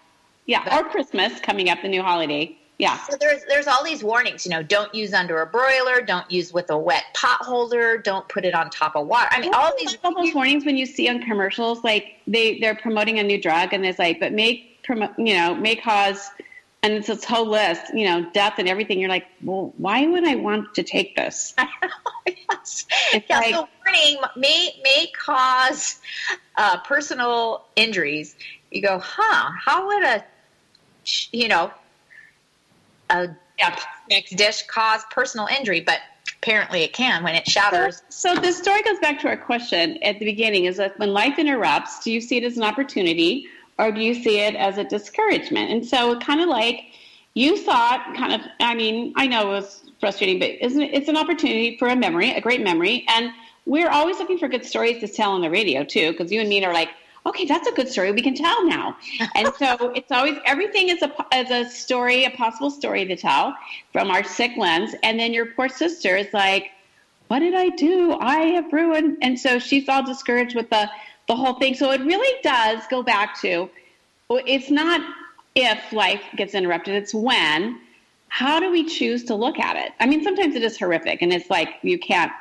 yeah, 0.46 0.63
but, 0.63 0.74
or 0.74 0.89
Christmas 0.89 1.42
coming 1.42 1.70
up, 1.70 1.82
the 1.82 1.89
new 1.89 2.01
holiday. 2.01 2.58
Yeah. 2.77 2.98
So 3.10 3.18
there's 3.20 3.44
there's 3.50 3.68
all 3.68 3.84
these 3.84 4.04
warnings, 4.04 4.46
you 4.46 4.51
know, 4.51 4.63
don't 4.63 4.94
use 4.94 5.13
under 5.13 5.42
a 5.42 5.48
broiler, 5.48 6.00
don't 6.00 6.30
use 6.32 6.54
with 6.54 6.70
a 6.70 6.77
wet 6.77 7.06
pot 7.13 7.42
holder, 7.42 7.98
don't 7.98 8.27
put 8.30 8.46
it 8.46 8.54
on 8.54 8.70
top 8.70 8.96
of 8.96 9.08
water. 9.08 9.27
I 9.32 9.42
mean, 9.42 9.54
all 9.54 9.74
these 9.77 9.98
all 10.04 10.16
those 10.16 10.34
warnings 10.34 10.63
when 10.63 10.77
you 10.77 10.86
see 10.86 11.10
on 11.10 11.22
commercials, 11.24 11.84
like 11.84 12.20
they 12.27 12.60
they're 12.60 12.75
promoting 12.75 13.20
a 13.20 13.24
new 13.24 13.42
drug 13.42 13.74
and 13.74 13.86
it's 13.86 14.00
like, 14.00 14.20
but 14.20 14.32
promote, 14.32 14.77
you 14.96 15.36
know, 15.36 15.56
may 15.56 15.75
cause, 15.75 16.29
and 16.84 16.94
it's 16.94 17.08
this 17.08 17.24
whole 17.24 17.48
list, 17.48 17.94
you 17.94 18.06
know, 18.06 18.29
death 18.34 18.56
and 18.58 18.67
everything. 18.67 19.00
You're 19.00 19.10
like, 19.10 19.27
well, 19.44 19.74
why 19.77 20.06
would 20.06 20.25
I 20.25 20.36
want 20.36 20.74
to 20.75 20.84
take 20.84 21.15
this? 21.15 21.53
yes. 22.27 22.86
It's 23.13 23.25
yeah, 23.29 23.39
like, 23.39 23.53
so 23.53 23.67
warning 23.86 24.22
may 24.36 24.79
may 24.84 25.08
cause 25.17 26.00
uh, 26.56 26.79
personal 26.82 27.65
injuries. 27.75 28.36
You 28.72 28.82
go, 28.82 29.00
huh? 29.00 29.51
How 29.63 29.88
would 29.88 30.03
a 30.03 30.24
you 31.32 31.48
know, 31.48 31.72
a, 33.10 33.29
mixed 34.10 34.36
dish 34.36 34.63
cause 34.67 35.03
personal 35.12 35.48
injury. 35.48 35.82
But 35.82 36.00
apparently 36.38 36.84
it 36.84 36.94
can 36.94 37.24
when 37.24 37.36
it 37.36 37.48
shatters. 37.48 38.03
So, 38.10 38.36
so 38.36 38.41
the 38.41 38.51
story 38.51 38.84
goes 38.84 39.00
back 39.00 39.20
to 39.22 39.27
our 39.27 39.38
question 39.38 40.01
at 40.03 40.20
the 40.20 40.25
beginning: 40.25 40.65
is 40.65 40.77
that 40.77 40.98
when 41.00 41.13
life 41.13 41.39
interrupts, 41.39 42.03
do 42.03 42.12
you 42.12 42.22
see 42.22 42.38
it 42.38 42.44
as 42.44 42.58
an 42.58 42.63
opportunity 42.63 43.48
or 43.78 43.92
do 43.92 44.02
you 44.02 44.14
see 44.14 44.40
it 44.40 44.56
as 44.56 44.78
a 44.78 44.84
discouragement? 44.84 45.72
And 45.72 45.86
so, 45.86 46.20
kind 46.20 46.42
of 46.42 46.50
like 46.50 46.86
you 47.34 47.58
thought, 47.58 48.14
kind 48.16 48.34
of. 48.34 48.42
I 48.60 48.76
mean, 48.76 49.14
I 49.16 49.28
know 49.28 49.48
it 49.48 49.60
was 49.60 49.84
frustrating, 50.00 50.40
but 50.40 50.52
isn't 50.62 50.82
it, 50.82 50.94
it's 50.94 51.10
an 51.10 51.18
opportunity 51.18 51.78
for 51.78 51.88
a 51.88 51.96
memory, 51.96 52.32
a 52.32 52.42
great 52.42 52.62
memory, 52.62 53.06
and 53.10 53.32
we're 53.66 53.90
always 53.90 54.18
looking 54.20 54.38
for 54.38 54.48
good 54.48 54.66
stories 54.66 55.00
to 55.02 55.08
tell 55.08 55.32
on 55.32 55.42
the 55.42 55.50
radio 55.50 55.84
too, 55.84 56.12
because 56.12 56.32
you 56.32 56.40
and 56.40 56.50
me 56.50 56.64
are 56.64 56.74
like 56.74 56.90
okay, 57.28 57.46
that's 57.46 57.68
a 57.68 57.72
good 57.74 57.90
story. 57.90 58.12
We 58.12 58.22
can 58.22 58.36
tell 58.36 58.66
now. 58.66 58.98
And 59.36 59.54
so 59.56 59.92
it's 59.96 60.12
always 60.12 60.38
everything 60.46 60.90
is 60.90 61.02
a 61.02 61.14
as 61.32 61.52
a 61.52 61.70
story, 61.70 62.26
a 62.26 62.32
possible 62.32 62.72
story 62.72 63.06
to 63.06 63.16
tell 63.16 63.56
from 63.92 64.10
our 64.10 64.24
sick 64.24 64.52
lens. 64.58 64.96
And 65.04 65.20
then 65.20 65.34
your 65.34 65.48
poor 65.48 65.70
sister 65.70 66.16
is 66.16 66.28
like, 66.34 66.72
what 67.28 67.40
did 67.40 67.54
I 67.54 67.70
do? 67.70 68.18
I 68.20 68.40
have 68.56 68.72
ruined. 68.72 69.18
And 69.22 69.40
so 69.40 69.60
she's 69.60 69.88
all 69.90 70.04
discouraged 70.04 70.56
with 70.56 70.70
the 70.70 70.90
the 71.28 71.36
whole 71.36 71.54
thing. 71.54 71.76
So 71.76 71.92
it 71.92 72.02
really 72.02 72.42
does 72.42 72.84
go 72.90 73.04
back 73.04 73.40
to 73.42 73.70
it's 74.30 74.70
not 74.70 75.02
if 75.56 75.92
life 75.92 76.22
gets 76.36 76.54
interrupted, 76.54 76.96
it's 76.96 77.14
when. 77.14 77.80
How 78.30 78.60
do 78.60 78.70
we 78.70 78.86
choose 78.86 79.24
to 79.26 79.36
look 79.36 79.58
at 79.58 79.78
it? 79.78 79.94
I 80.00 80.06
mean, 80.06 80.24
sometimes 80.24 80.56
it 80.56 80.62
is 80.62 80.78
horrific 80.78 81.22
and 81.22 81.32
it's 81.32 81.50
like 81.50 81.70
you 81.82 81.98
can't 81.98 82.32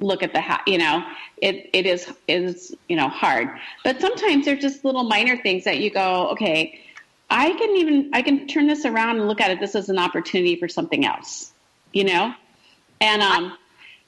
look 0.00 0.22
at 0.22 0.32
the 0.32 0.40
ha- 0.40 0.62
you 0.66 0.78
know 0.78 1.04
it 1.38 1.68
it 1.72 1.84
is 1.84 2.10
is 2.26 2.74
you 2.88 2.96
know 2.96 3.08
hard 3.08 3.50
but 3.84 4.00
sometimes 4.00 4.46
there's 4.46 4.60
just 4.60 4.84
little 4.84 5.04
minor 5.04 5.36
things 5.36 5.64
that 5.64 5.80
you 5.80 5.90
go 5.90 6.28
okay 6.28 6.80
i 7.28 7.50
can 7.52 7.76
even 7.76 8.08
i 8.14 8.22
can 8.22 8.46
turn 8.46 8.66
this 8.66 8.86
around 8.86 9.18
and 9.18 9.28
look 9.28 9.40
at 9.40 9.50
it 9.50 9.60
this 9.60 9.74
as 9.74 9.90
an 9.90 9.98
opportunity 9.98 10.56
for 10.56 10.66
something 10.66 11.04
else 11.04 11.52
you 11.92 12.04
know 12.04 12.32
and 13.02 13.20
um 13.20 13.56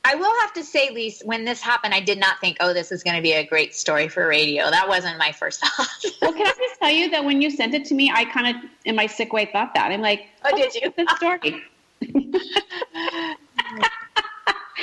I 0.05 0.15
will 0.17 0.33
have 0.43 0.53
to 0.55 0.65
say, 0.65 0.91
Lise, 0.91 1.23
when 1.25 1.45
this 1.45 1.61
happened, 1.61 1.95
I 1.95 2.01
did 2.01 2.19
not 2.19 2.39
think, 2.41 2.59
oh, 2.61 2.75
this 2.75 2.93
is 2.93 3.03
going 3.03 3.17
to 3.17 3.23
be 3.23 3.33
a 3.33 3.47
great 3.47 3.75
story 3.75 4.09
for 4.09 4.29
radio. 4.29 4.71
That 4.71 4.89
wasn't 4.89 5.19
my 5.19 5.33
first 5.33 5.61
thought. 5.65 5.89
well, 6.21 6.33
can 6.33 6.47
I 6.47 6.53
just 6.57 6.81
tell 6.81 6.91
you 6.91 7.11
that 7.11 7.25
when 7.25 7.41
you 7.41 7.51
sent 7.51 7.75
it 7.75 7.87
to 7.87 7.95
me, 7.95 8.13
I 8.15 8.25
kind 8.27 8.55
of, 8.55 8.71
in 8.85 8.95
my 8.97 9.07
sick 9.07 9.33
way, 9.33 9.47
thought 9.47 9.75
that. 9.75 9.91
I'm 9.91 10.03
like, 10.03 10.27
oh, 10.45 10.51
oh 10.53 10.57
did 10.57 10.75
you? 10.75 10.93
This 10.97 11.11
story. 11.17 11.63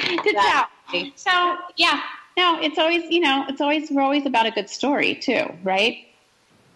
to 0.02 0.34
tell. 0.34 0.68
So 1.16 1.58
yeah, 1.78 2.02
no, 2.38 2.60
it's 2.62 2.78
always 2.78 3.10
you 3.10 3.20
know 3.20 3.46
it's 3.48 3.62
always 3.62 3.90
we're 3.90 4.02
always 4.02 4.26
about 4.26 4.46
a 4.46 4.52
good 4.52 4.70
story 4.70 5.16
too, 5.16 5.46
right? 5.64 5.98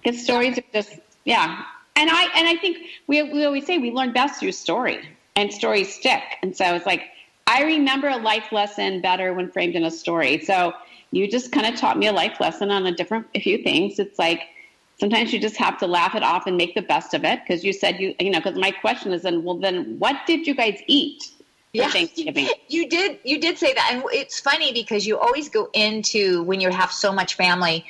Because 0.03 0.23
stories 0.23 0.57
are 0.57 0.63
just 0.73 0.99
yeah, 1.23 1.63
and 1.95 2.09
I 2.09 2.23
and 2.35 2.47
I 2.47 2.55
think 2.55 2.77
we 3.07 3.23
we 3.23 3.45
always 3.45 3.65
say 3.65 3.77
we 3.77 3.91
learn 3.91 4.13
best 4.13 4.39
through 4.39 4.53
story, 4.53 5.07
and 5.35 5.51
stories 5.51 5.93
stick, 5.93 6.23
and 6.41 6.55
so 6.55 6.75
it's 6.75 6.85
like 6.85 7.03
I 7.47 7.63
remember 7.63 8.07
a 8.07 8.17
life 8.17 8.51
lesson 8.51 9.01
better 9.01 9.33
when 9.33 9.49
framed 9.51 9.75
in 9.75 9.83
a 9.83 9.91
story. 9.91 10.39
So 10.39 10.73
you 11.11 11.29
just 11.29 11.51
kind 11.51 11.65
of 11.65 11.79
taught 11.79 11.97
me 11.97 12.07
a 12.07 12.13
life 12.13 12.39
lesson 12.39 12.71
on 12.71 12.85
a 12.85 12.91
different 12.91 13.27
a 13.35 13.39
few 13.39 13.61
things. 13.63 13.99
It's 13.99 14.17
like 14.17 14.41
sometimes 14.99 15.31
you 15.31 15.39
just 15.39 15.57
have 15.57 15.77
to 15.79 15.87
laugh 15.87 16.15
it 16.15 16.23
off 16.23 16.47
and 16.47 16.57
make 16.57 16.75
the 16.75 16.81
best 16.81 17.13
of 17.13 17.23
it 17.23 17.41
because 17.45 17.63
you 17.63 17.73
said 17.73 17.99
you 17.99 18.15
you 18.19 18.29
know 18.29 18.39
because 18.39 18.57
my 18.57 18.71
question 18.71 19.13
is 19.13 19.21
then 19.21 19.43
well 19.43 19.57
then 19.57 19.99
what 19.99 20.25
did 20.25 20.47
you 20.47 20.55
guys 20.55 20.79
eat 20.87 21.23
yeah, 21.75 21.89
Thanksgiving. 21.89 22.47
You 22.69 22.87
did 22.89 23.19
you 23.23 23.39
did 23.39 23.57
say 23.57 23.73
that. 23.73 23.89
And 23.91 24.03
it's 24.11 24.39
funny 24.39 24.71
because 24.71 25.05
you 25.05 25.19
always 25.19 25.49
go 25.49 25.69
into 25.73 26.43
when 26.43 26.61
you 26.61 26.69
have 26.69 26.91
so 26.91 27.11
much 27.11 27.35
family 27.35 27.85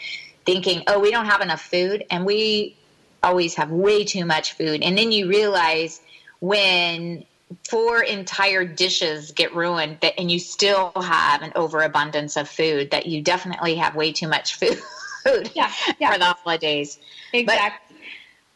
thinking, 0.45 0.83
"Oh, 0.87 0.99
we 0.99 1.11
don't 1.11 1.27
have 1.27 1.41
enough 1.41 1.61
food." 1.61 2.05
And 2.09 2.25
we 2.25 2.75
always 3.23 3.55
have 3.55 3.71
way 3.71 4.03
too 4.03 4.25
much 4.25 4.53
food. 4.53 4.81
And 4.81 4.97
then 4.97 5.11
you 5.11 5.27
realize 5.29 6.01
when 6.39 7.25
four 7.69 8.01
entire 8.01 8.65
dishes 8.65 9.31
get 9.31 9.55
ruined 9.55 9.97
that 10.01 10.13
and 10.19 10.31
you 10.31 10.39
still 10.39 10.91
have 10.95 11.41
an 11.41 11.51
overabundance 11.55 12.37
of 12.37 12.49
food 12.49 12.91
that 12.91 13.05
you 13.05 13.21
definitely 13.21 13.75
have 13.75 13.95
way 13.95 14.11
too 14.11 14.27
much 14.27 14.55
food 15.25 15.51
yeah, 15.53 15.71
yeah. 15.99 16.11
for 16.11 16.19
the 16.19 16.25
holidays. 16.25 16.99
Exactly. 17.33 17.97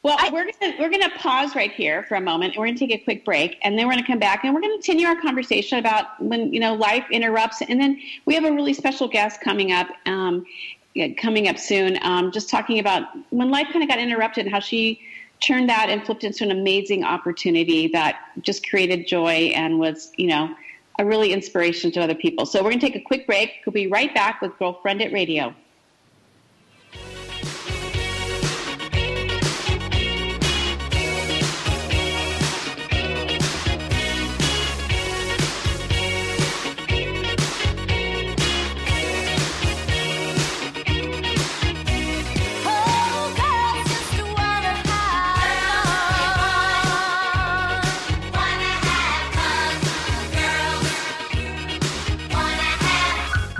Well, 0.01 0.15
I, 0.17 0.29
we're 0.29 0.45
gonna 0.45 0.75
we're 0.79 0.89
gonna 0.89 1.09
pause 1.17 1.55
right 1.55 1.71
here 1.73 2.03
for 2.03 2.15
a 2.15 2.21
moment. 2.21 2.55
We're 2.57 2.67
gonna 2.67 2.77
take 2.77 2.91
a 2.91 2.97
quick 2.97 3.25
break, 3.25 3.57
and 3.63 3.77
then 3.77 3.85
we're 3.85 3.93
gonna 3.93 4.07
come 4.07 4.19
back 4.19 4.45
and 4.45 4.55
we're 4.55 4.61
gonna 4.61 4.73
continue 4.75 5.05
our 5.05 5.19
conversation 5.19 5.77
about 5.77 6.21
when 6.21 6.53
you 6.53 6.61
know 6.61 6.73
life 6.73 7.05
interrupts. 7.11 7.61
And 7.61 7.81
then 7.81 7.99
we 8.25 8.33
have 8.35 8.45
a 8.45 8.51
really 8.51 8.73
special 8.73 9.09
guest 9.09 9.41
coming 9.41 9.73
up, 9.73 9.87
um, 10.05 10.45
coming 11.17 11.49
up 11.49 11.57
soon. 11.57 11.99
Um, 12.01 12.31
just 12.31 12.49
talking 12.49 12.79
about 12.79 13.09
when 13.29 13.49
life 13.49 13.67
kind 13.73 13.83
of 13.83 13.89
got 13.89 13.99
interrupted 13.99 14.45
and 14.45 14.53
how 14.53 14.61
she 14.61 15.01
turned 15.41 15.69
that 15.69 15.89
and 15.89 16.05
flipped 16.05 16.23
into 16.23 16.43
an 16.43 16.51
amazing 16.51 17.03
opportunity 17.03 17.87
that 17.87 18.19
just 18.41 18.69
created 18.69 19.07
joy 19.07 19.51
and 19.55 19.79
was 19.79 20.11
you 20.17 20.27
know 20.27 20.53
a 20.99 21.05
really 21.05 21.31
inspiration 21.31 21.91
to 21.93 22.01
other 22.01 22.15
people. 22.15 22.45
So 22.45 22.61
we're 22.61 22.71
gonna 22.71 22.81
take 22.81 22.95
a 22.95 23.01
quick 23.01 23.25
break. 23.25 23.61
We'll 23.65 23.73
be 23.73 23.87
right 23.87 24.13
back 24.13 24.41
with 24.41 24.51
Girlfriendit 24.53 25.13
Radio. 25.13 25.55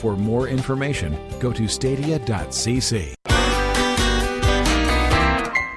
For 0.00 0.16
more 0.16 0.48
information, 0.48 1.14
go 1.40 1.52
to 1.52 1.68
stadia.cc. 1.68 3.14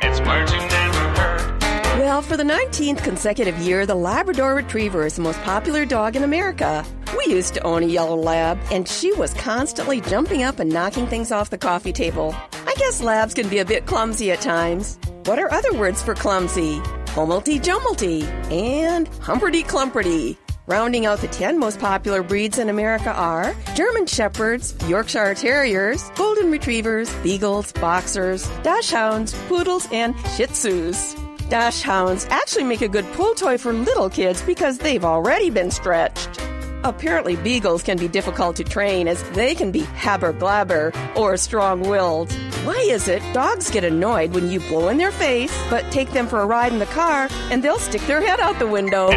It's 0.02 0.20
Marching 0.22 0.70
Denver. 0.70 1.60
Well, 2.00 2.22
for 2.22 2.38
the 2.38 2.44
19th 2.44 3.04
consecutive 3.04 3.58
year, 3.58 3.86
the 3.86 3.96
Labrador 3.96 4.56
Retriever 4.56 5.06
is 5.06 5.18
the 5.18 5.22
most 5.22 5.42
popular 5.42 5.86
dog 5.86 6.16
in 6.16 6.24
America. 6.24 6.86
We 7.18 7.34
used 7.34 7.54
to 7.56 7.64
own 7.64 7.84
a 7.84 7.88
yellow 7.88 8.16
lab, 8.16 8.58
and 8.72 8.88
she 8.88 9.12
was 9.12 9.34
constantly 9.34 10.00
jumping 10.00 10.42
up 10.42 10.60
and 10.60 10.72
knocking 10.72 11.06
things 11.06 11.34
off 11.34 11.50
the 11.50 11.58
coffee 11.58 11.92
table. 11.92 12.34
I 12.66 12.76
guess 12.76 13.02
labs 13.02 13.34
can 13.34 13.50
be 13.50 13.58
a 13.58 13.66
bit 13.66 13.88
clumsy 13.88 14.32
at 14.32 14.40
times. 14.40 14.98
What 15.26 15.38
are 15.38 15.52
other 15.52 15.74
words 15.74 16.02
for 16.02 16.16
clumsy? 16.16 16.80
Hummelty 17.08 17.62
jummelty 17.62 18.24
and 18.50 19.12
humperty 19.12 19.66
clumperty. 19.66 20.38
Rounding 20.66 21.06
out 21.06 21.20
the 21.20 21.28
10 21.28 21.60
most 21.60 21.78
popular 21.78 22.24
breeds 22.24 22.58
in 22.58 22.70
America 22.70 23.12
are 23.12 23.54
German 23.76 24.06
Shepherds, 24.06 24.74
Yorkshire 24.88 25.36
Terriers, 25.36 26.10
Golden 26.16 26.52
Retrievers, 26.52 27.14
Beagles, 27.18 27.74
Boxers, 27.74 28.48
Dachshunds, 28.64 29.34
Poodles, 29.50 29.90
and 29.92 30.16
Shih 30.38 30.48
Tzus. 30.48 31.16
Dachshunds 31.50 32.30
actually 32.30 32.64
make 32.64 32.82
a 32.82 32.88
good 32.88 33.04
pull 33.12 33.34
toy 33.36 33.58
for 33.58 33.74
little 33.74 34.10
kids 34.10 34.42
because 34.42 34.78
they've 34.78 35.04
already 35.04 35.50
been 35.50 35.70
stretched. 35.70 36.40
Apparently, 36.86 37.36
beagles 37.36 37.84
can 37.84 37.98
be 37.98 38.08
difficult 38.08 38.56
to 38.56 38.64
train 38.64 39.10
as 39.10 39.22
they 39.32 39.56
can 39.56 39.70
be 39.70 39.82
haber 39.82 40.32
glabber 40.32 40.96
or 41.18 41.36
strong 41.36 41.82
willed. 41.82 42.32
Why 42.64 42.80
is 42.90 43.10
it 43.10 43.22
dogs 43.34 43.70
get 43.70 43.84
annoyed 43.84 44.34
when 44.34 44.50
you 44.50 44.62
blow 44.62 44.88
in 44.88 44.98
their 44.98 45.12
face, 45.12 45.54
but 45.70 45.92
take 45.92 46.12
them 46.12 46.26
for 46.26 46.40
a 46.40 46.46
ride 46.46 46.72
in 46.72 46.80
the 46.80 46.86
car 46.86 47.28
and 47.52 47.62
they'll 47.62 47.80
stick 47.80 48.02
their 48.04 48.22
head 48.22 48.40
out 48.40 48.60
the 48.60 48.68
window? 48.68 49.10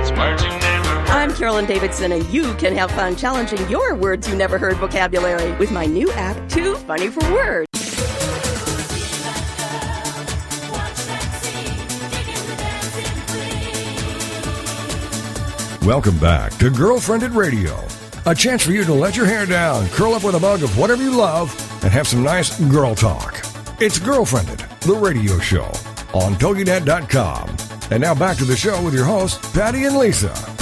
I'm 1.17 1.33
Carolyn 1.33 1.65
Davidson, 1.65 2.13
and 2.13 2.27
you 2.27 2.53
can 2.57 2.77
have 2.77 2.91
fun 2.91 3.17
challenging 3.17 3.67
your 3.71 3.95
words 3.95 4.29
you 4.29 4.37
never 4.37 4.59
heard 4.59 4.77
vocabulary 4.77 5.51
with 5.53 5.73
my 5.73 5.87
new 5.87 6.13
app, 6.13 6.37
Too 6.51 6.75
Funny 6.75 7.09
for 7.09 7.21
Words. 7.33 7.67
Welcome 15.87 16.19
back 16.19 16.53
to 16.59 16.71
Girlfriendit 16.71 17.35
Radio, 17.35 17.83
a 18.31 18.35
chance 18.35 18.63
for 18.67 18.73
you 18.73 18.85
to 18.85 18.93
let 18.93 19.17
your 19.17 19.25
hair 19.25 19.47
down, 19.47 19.89
curl 19.89 20.13
up 20.13 20.23
with 20.23 20.35
a 20.35 20.41
mug 20.41 20.63
of 20.63 20.77
whatever 20.77 21.03
you 21.03 21.17
love, 21.17 21.51
and 21.83 21.91
have 21.95 22.07
some 22.07 22.23
nice 22.23 22.61
girl 22.71 22.95
talk. 22.95 23.39
It's 23.81 23.99
Girlfriendit, 23.99 24.81
the 24.81 24.95
radio 24.95 25.39
show 25.39 25.73
on 26.13 26.35
TogiNet.com. 26.35 27.57
And 27.91 28.03
now 28.03 28.15
back 28.15 28.37
to 28.37 28.45
the 28.45 28.57
show 28.57 28.85
with 28.85 28.93
your 28.93 29.07
hosts, 29.07 29.51
Patty 29.55 29.85
and 29.85 29.97
Lisa. 29.97 30.56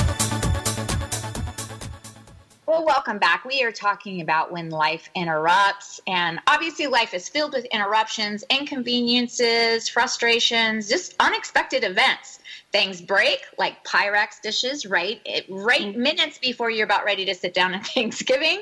Welcome 2.84 3.16
back. 3.16 3.46
We 3.46 3.62
are 3.62 3.72
talking 3.72 4.20
about 4.20 4.52
when 4.52 4.68
life 4.68 5.08
interrupts. 5.14 6.02
And 6.06 6.38
obviously, 6.46 6.86
life 6.86 7.14
is 7.14 7.30
filled 7.30 7.54
with 7.54 7.64
interruptions, 7.66 8.44
inconveniences, 8.50 9.88
frustrations, 9.88 10.86
just 10.86 11.14
unexpected 11.18 11.82
events 11.82 12.40
things 12.72 13.00
break 13.00 13.46
like 13.56 13.84
pyrex 13.84 14.40
dishes 14.42 14.84
right 14.84 15.20
it, 15.24 15.46
right 15.48 15.82
mm-hmm. 15.82 16.02
minutes 16.02 16.38
before 16.38 16.70
you're 16.70 16.84
about 16.84 17.04
ready 17.04 17.24
to 17.24 17.32
sit 17.32 17.54
down 17.54 17.72
at 17.72 17.86
thanksgiving 17.94 18.60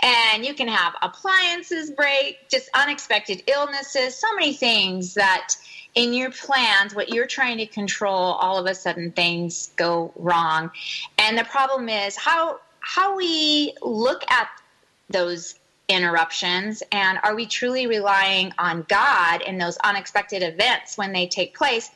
and 0.00 0.46
you 0.46 0.54
can 0.54 0.68
have 0.68 0.94
appliances 1.02 1.90
break 1.90 2.48
just 2.48 2.70
unexpected 2.72 3.42
illnesses 3.48 4.14
so 4.14 4.32
many 4.36 4.52
things 4.52 5.14
that 5.14 5.56
in 5.96 6.12
your 6.12 6.30
plans 6.30 6.94
what 6.94 7.08
you're 7.08 7.26
trying 7.26 7.58
to 7.58 7.66
control 7.66 8.34
all 8.34 8.58
of 8.58 8.66
a 8.66 8.74
sudden 8.76 9.10
things 9.10 9.72
go 9.74 10.12
wrong 10.14 10.70
and 11.18 11.36
the 11.36 11.44
problem 11.44 11.88
is 11.88 12.14
how 12.14 12.60
how 12.88 13.16
we 13.16 13.74
look 13.82 14.22
at 14.30 14.48
those 15.10 15.54
interruptions 15.88 16.82
and 16.92 17.18
are 17.22 17.34
we 17.34 17.46
truly 17.46 17.86
relying 17.86 18.52
on 18.58 18.84
god 18.88 19.40
in 19.42 19.58
those 19.58 19.76
unexpected 19.78 20.42
events 20.42 20.98
when 20.98 21.12
they 21.12 21.26
take 21.26 21.56
place 21.56 21.90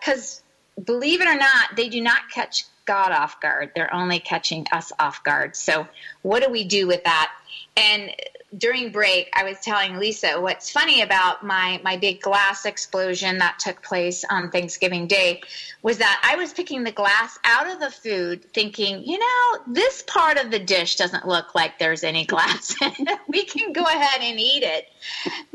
because 0.00 0.40
uh, 0.40 0.82
believe 0.82 1.20
it 1.20 1.28
or 1.28 1.36
not, 1.36 1.76
they 1.76 1.88
do 1.88 2.00
not 2.00 2.30
catch 2.32 2.64
God 2.84 3.12
off 3.12 3.40
guard. 3.40 3.72
They're 3.74 3.92
only 3.92 4.20
catching 4.20 4.66
us 4.72 4.92
off 4.98 5.22
guard. 5.24 5.56
So, 5.56 5.88
what 6.22 6.42
do 6.42 6.50
we 6.50 6.64
do 6.64 6.86
with 6.86 7.02
that? 7.04 7.32
And 7.76 8.10
during 8.56 8.90
break, 8.90 9.30
I 9.34 9.44
was 9.44 9.58
telling 9.60 9.96
Lisa 9.96 10.40
what's 10.40 10.70
funny 10.70 11.02
about 11.02 11.44
my 11.44 11.80
my 11.82 11.96
big 11.96 12.20
glass 12.20 12.64
explosion 12.64 13.38
that 13.38 13.58
took 13.58 13.82
place 13.82 14.24
on 14.28 14.50
Thanksgiving 14.50 15.06
Day 15.06 15.42
was 15.82 15.98
that 15.98 16.20
I 16.22 16.36
was 16.36 16.52
picking 16.52 16.84
the 16.84 16.92
glass 16.92 17.38
out 17.44 17.70
of 17.70 17.80
the 17.80 17.90
food, 17.90 18.52
thinking, 18.52 19.04
you 19.04 19.18
know, 19.18 19.58
this 19.66 20.02
part 20.02 20.38
of 20.38 20.50
the 20.50 20.58
dish 20.58 20.96
doesn't 20.96 21.26
look 21.26 21.54
like 21.54 21.78
there's 21.78 22.04
any 22.04 22.26
glass. 22.26 22.74
In 22.82 23.08
it. 23.08 23.18
We 23.28 23.44
can 23.44 23.72
go 23.72 23.84
ahead 23.84 24.20
and 24.22 24.38
eat 24.40 24.62
it, 24.62 24.88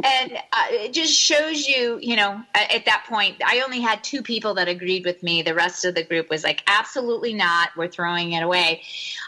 and 0.04 0.34
uh, 0.34 0.66
it 0.70 0.94
just 0.94 1.14
shows 1.14 1.68
you, 1.68 2.00
you 2.02 2.16
know, 2.16 2.42
at 2.54 2.86
that 2.86 3.06
point, 3.08 3.38
I 3.46 3.62
only 3.62 3.82
had 3.82 4.04
two 4.04 4.22
people 4.22 4.56
that 4.56 4.68
agreed 4.68 5.06
with 5.06 5.22
me. 5.24 5.42
The 5.42 5.54
rest 5.54 5.86
of 5.86 5.96
the 5.96 6.04
group 6.04 6.30
was 6.30 6.44
like, 6.44 6.64
absolutely 6.68 7.34
not. 7.34 7.70
We're 7.76 7.88
throwing 7.88 8.34
it 8.34 8.44
away. 8.44 8.84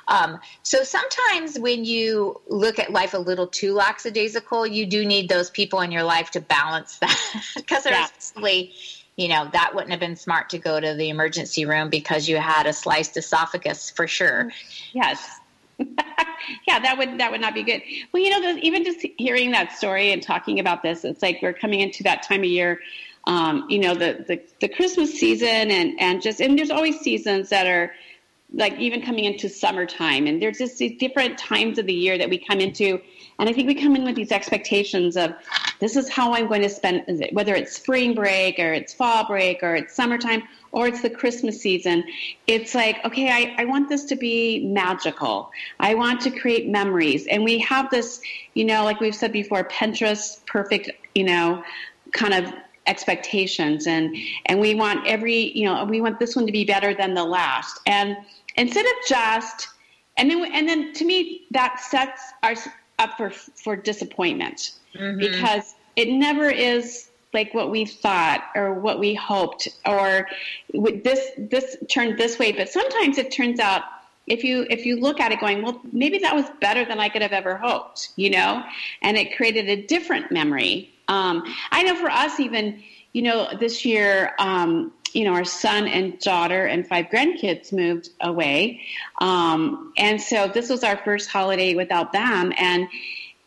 Um, 0.07 0.39
so 0.63 0.83
sometimes 0.83 1.57
when 1.57 1.85
you 1.85 2.41
look 2.47 2.79
at 2.79 2.91
life 2.91 3.13
a 3.13 3.17
little 3.17 3.47
too 3.47 3.73
lackadaisical, 3.73 4.67
you 4.67 4.85
do 4.85 5.05
need 5.05 5.29
those 5.29 5.49
people 5.49 5.81
in 5.81 5.91
your 5.91 6.03
life 6.03 6.31
to 6.31 6.41
balance 6.41 6.97
that 6.97 7.43
because 7.55 7.83
there's 7.83 8.33
yeah. 8.37 8.67
you 9.15 9.27
know 9.27 9.47
that 9.53 9.73
wouldn't 9.73 9.91
have 9.91 9.99
been 9.99 10.15
smart 10.15 10.49
to 10.49 10.57
go 10.57 10.79
to 10.79 10.95
the 10.95 11.09
emergency 11.09 11.65
room 11.65 11.89
because 11.89 12.27
you 12.27 12.37
had 12.37 12.65
a 12.65 12.73
sliced 12.73 13.15
esophagus 13.17 13.89
for 13.89 14.07
sure. 14.07 14.51
Yes. 14.91 15.39
yeah, 16.67 16.79
that 16.79 16.97
would 16.97 17.19
that 17.19 17.31
would 17.31 17.41
not 17.41 17.53
be 17.53 17.63
good. 17.63 17.81
Well, 18.11 18.21
you 18.21 18.29
know, 18.29 18.59
even 18.61 18.83
just 18.83 19.05
hearing 19.17 19.51
that 19.51 19.71
story 19.73 20.11
and 20.11 20.21
talking 20.21 20.59
about 20.59 20.83
this, 20.83 21.03
it's 21.03 21.21
like 21.21 21.39
we're 21.41 21.53
coming 21.53 21.79
into 21.79 22.03
that 22.03 22.23
time 22.23 22.41
of 22.41 22.45
year. 22.45 22.79
Um, 23.25 23.67
you 23.69 23.79
know, 23.79 23.93
the, 23.93 24.25
the 24.27 24.41
the 24.59 24.67
Christmas 24.67 25.17
season 25.17 25.71
and 25.71 25.99
and 25.99 26.21
just 26.21 26.41
and 26.41 26.57
there's 26.57 26.71
always 26.71 26.99
seasons 26.99 27.49
that 27.49 27.67
are 27.67 27.93
like 28.53 28.77
even 28.79 29.01
coming 29.01 29.25
into 29.25 29.49
summertime 29.49 30.27
and 30.27 30.41
there's 30.41 30.59
just 30.59 30.77
these 30.77 30.97
different 30.99 31.37
times 31.37 31.79
of 31.79 31.87
the 31.87 31.93
year 31.93 32.17
that 32.17 32.29
we 32.29 32.37
come 32.37 32.59
into 32.59 33.01
and 33.39 33.49
i 33.49 33.53
think 33.53 33.67
we 33.67 33.73
come 33.73 33.95
in 33.95 34.03
with 34.03 34.15
these 34.15 34.31
expectations 34.31 35.17
of 35.17 35.33
this 35.83 35.95
is 35.95 36.09
how 36.09 36.33
i'm 36.33 36.47
going 36.47 36.61
to 36.61 36.69
spend 36.69 37.03
whether 37.33 37.53
it's 37.53 37.75
spring 37.75 38.13
break 38.13 38.57
or 38.59 38.73
it's 38.73 38.93
fall 38.93 39.25
break 39.27 39.61
or 39.61 39.75
it's 39.75 39.93
summertime 39.93 40.43
or 40.71 40.87
it's 40.87 41.01
the 41.01 41.09
christmas 41.09 41.59
season 41.59 42.03
it's 42.47 42.73
like 42.73 43.03
okay 43.05 43.33
I, 43.33 43.55
I 43.57 43.65
want 43.65 43.89
this 43.89 44.05
to 44.05 44.15
be 44.15 44.65
magical. 44.67 45.51
I 45.79 45.95
want 45.95 46.21
to 46.21 46.31
create 46.31 46.69
memories. 46.69 47.25
And 47.27 47.43
we 47.43 47.59
have 47.59 47.89
this 47.89 48.21
you 48.53 48.65
know 48.65 48.83
like 48.83 48.99
we've 48.99 49.15
said 49.15 49.31
before 49.31 49.63
pinterest 49.65 50.45
perfect 50.45 50.91
you 51.15 51.23
know 51.23 51.63
kind 52.11 52.33
of 52.33 52.53
expectations. 52.85 53.87
And 53.87 54.15
and 54.45 54.59
we 54.59 54.75
want 54.75 55.07
every 55.07 55.57
you 55.57 55.65
know 55.65 55.83
we 55.85 56.01
want 56.01 56.19
this 56.19 56.35
one 56.35 56.45
to 56.45 56.51
be 56.51 56.65
better 56.65 56.93
than 56.93 57.13
the 57.13 57.23
last. 57.23 57.79
And 57.87 58.17
instead 58.55 58.85
of 58.85 58.91
just 59.07 59.69
and 60.17 60.29
then 60.29 60.45
and 60.53 60.67
then 60.67 60.93
to 60.93 61.05
me 61.05 61.47
that 61.51 61.79
sets 61.79 62.21
us 62.43 62.67
up 62.99 63.17
for 63.17 63.31
for 63.31 63.75
disappointment 63.75 64.73
mm-hmm. 64.95 65.17
because 65.17 65.75
it 65.95 66.09
never 66.09 66.49
is 66.49 67.09
like 67.33 67.53
what 67.53 67.71
we 67.71 67.85
thought 67.85 68.43
or 68.55 68.73
what 68.73 68.99
we 68.99 69.13
hoped 69.13 69.67
or 69.85 70.27
this 71.03 71.31
this 71.37 71.77
turned 71.89 72.17
this 72.17 72.37
way 72.37 72.51
but 72.51 72.69
sometimes 72.69 73.17
it 73.17 73.31
turns 73.31 73.59
out 73.59 73.83
if 74.27 74.43
you 74.43 74.65
if 74.69 74.85
you 74.85 74.99
look 74.99 75.19
at 75.19 75.31
it 75.31 75.39
going 75.39 75.63
well 75.63 75.81
maybe 75.91 76.19
that 76.19 76.35
was 76.35 76.45
better 76.61 76.85
than 76.85 76.99
i 76.99 77.09
could 77.09 77.23
have 77.23 77.33
ever 77.33 77.57
hoped 77.57 78.09
you 78.15 78.29
know 78.29 78.63
and 79.01 79.17
it 79.17 79.35
created 79.35 79.67
a 79.67 79.81
different 79.87 80.31
memory 80.31 80.93
um, 81.07 81.43
i 81.71 81.81
know 81.81 81.95
for 81.95 82.09
us 82.09 82.39
even 82.39 82.81
you 83.13 83.23
know 83.23 83.49
this 83.59 83.83
year 83.83 84.35
um, 84.37 84.91
you 85.13 85.23
know, 85.25 85.33
our 85.33 85.45
son 85.45 85.87
and 85.87 86.19
daughter 86.19 86.65
and 86.65 86.87
five 86.87 87.05
grandkids 87.05 87.71
moved 87.71 88.09
away. 88.21 88.81
Um, 89.19 89.93
and 89.97 90.19
so 90.19 90.47
this 90.47 90.69
was 90.69 90.83
our 90.83 90.97
first 90.97 91.29
holiday 91.29 91.75
without 91.75 92.11
them. 92.11 92.51
And 92.57 92.87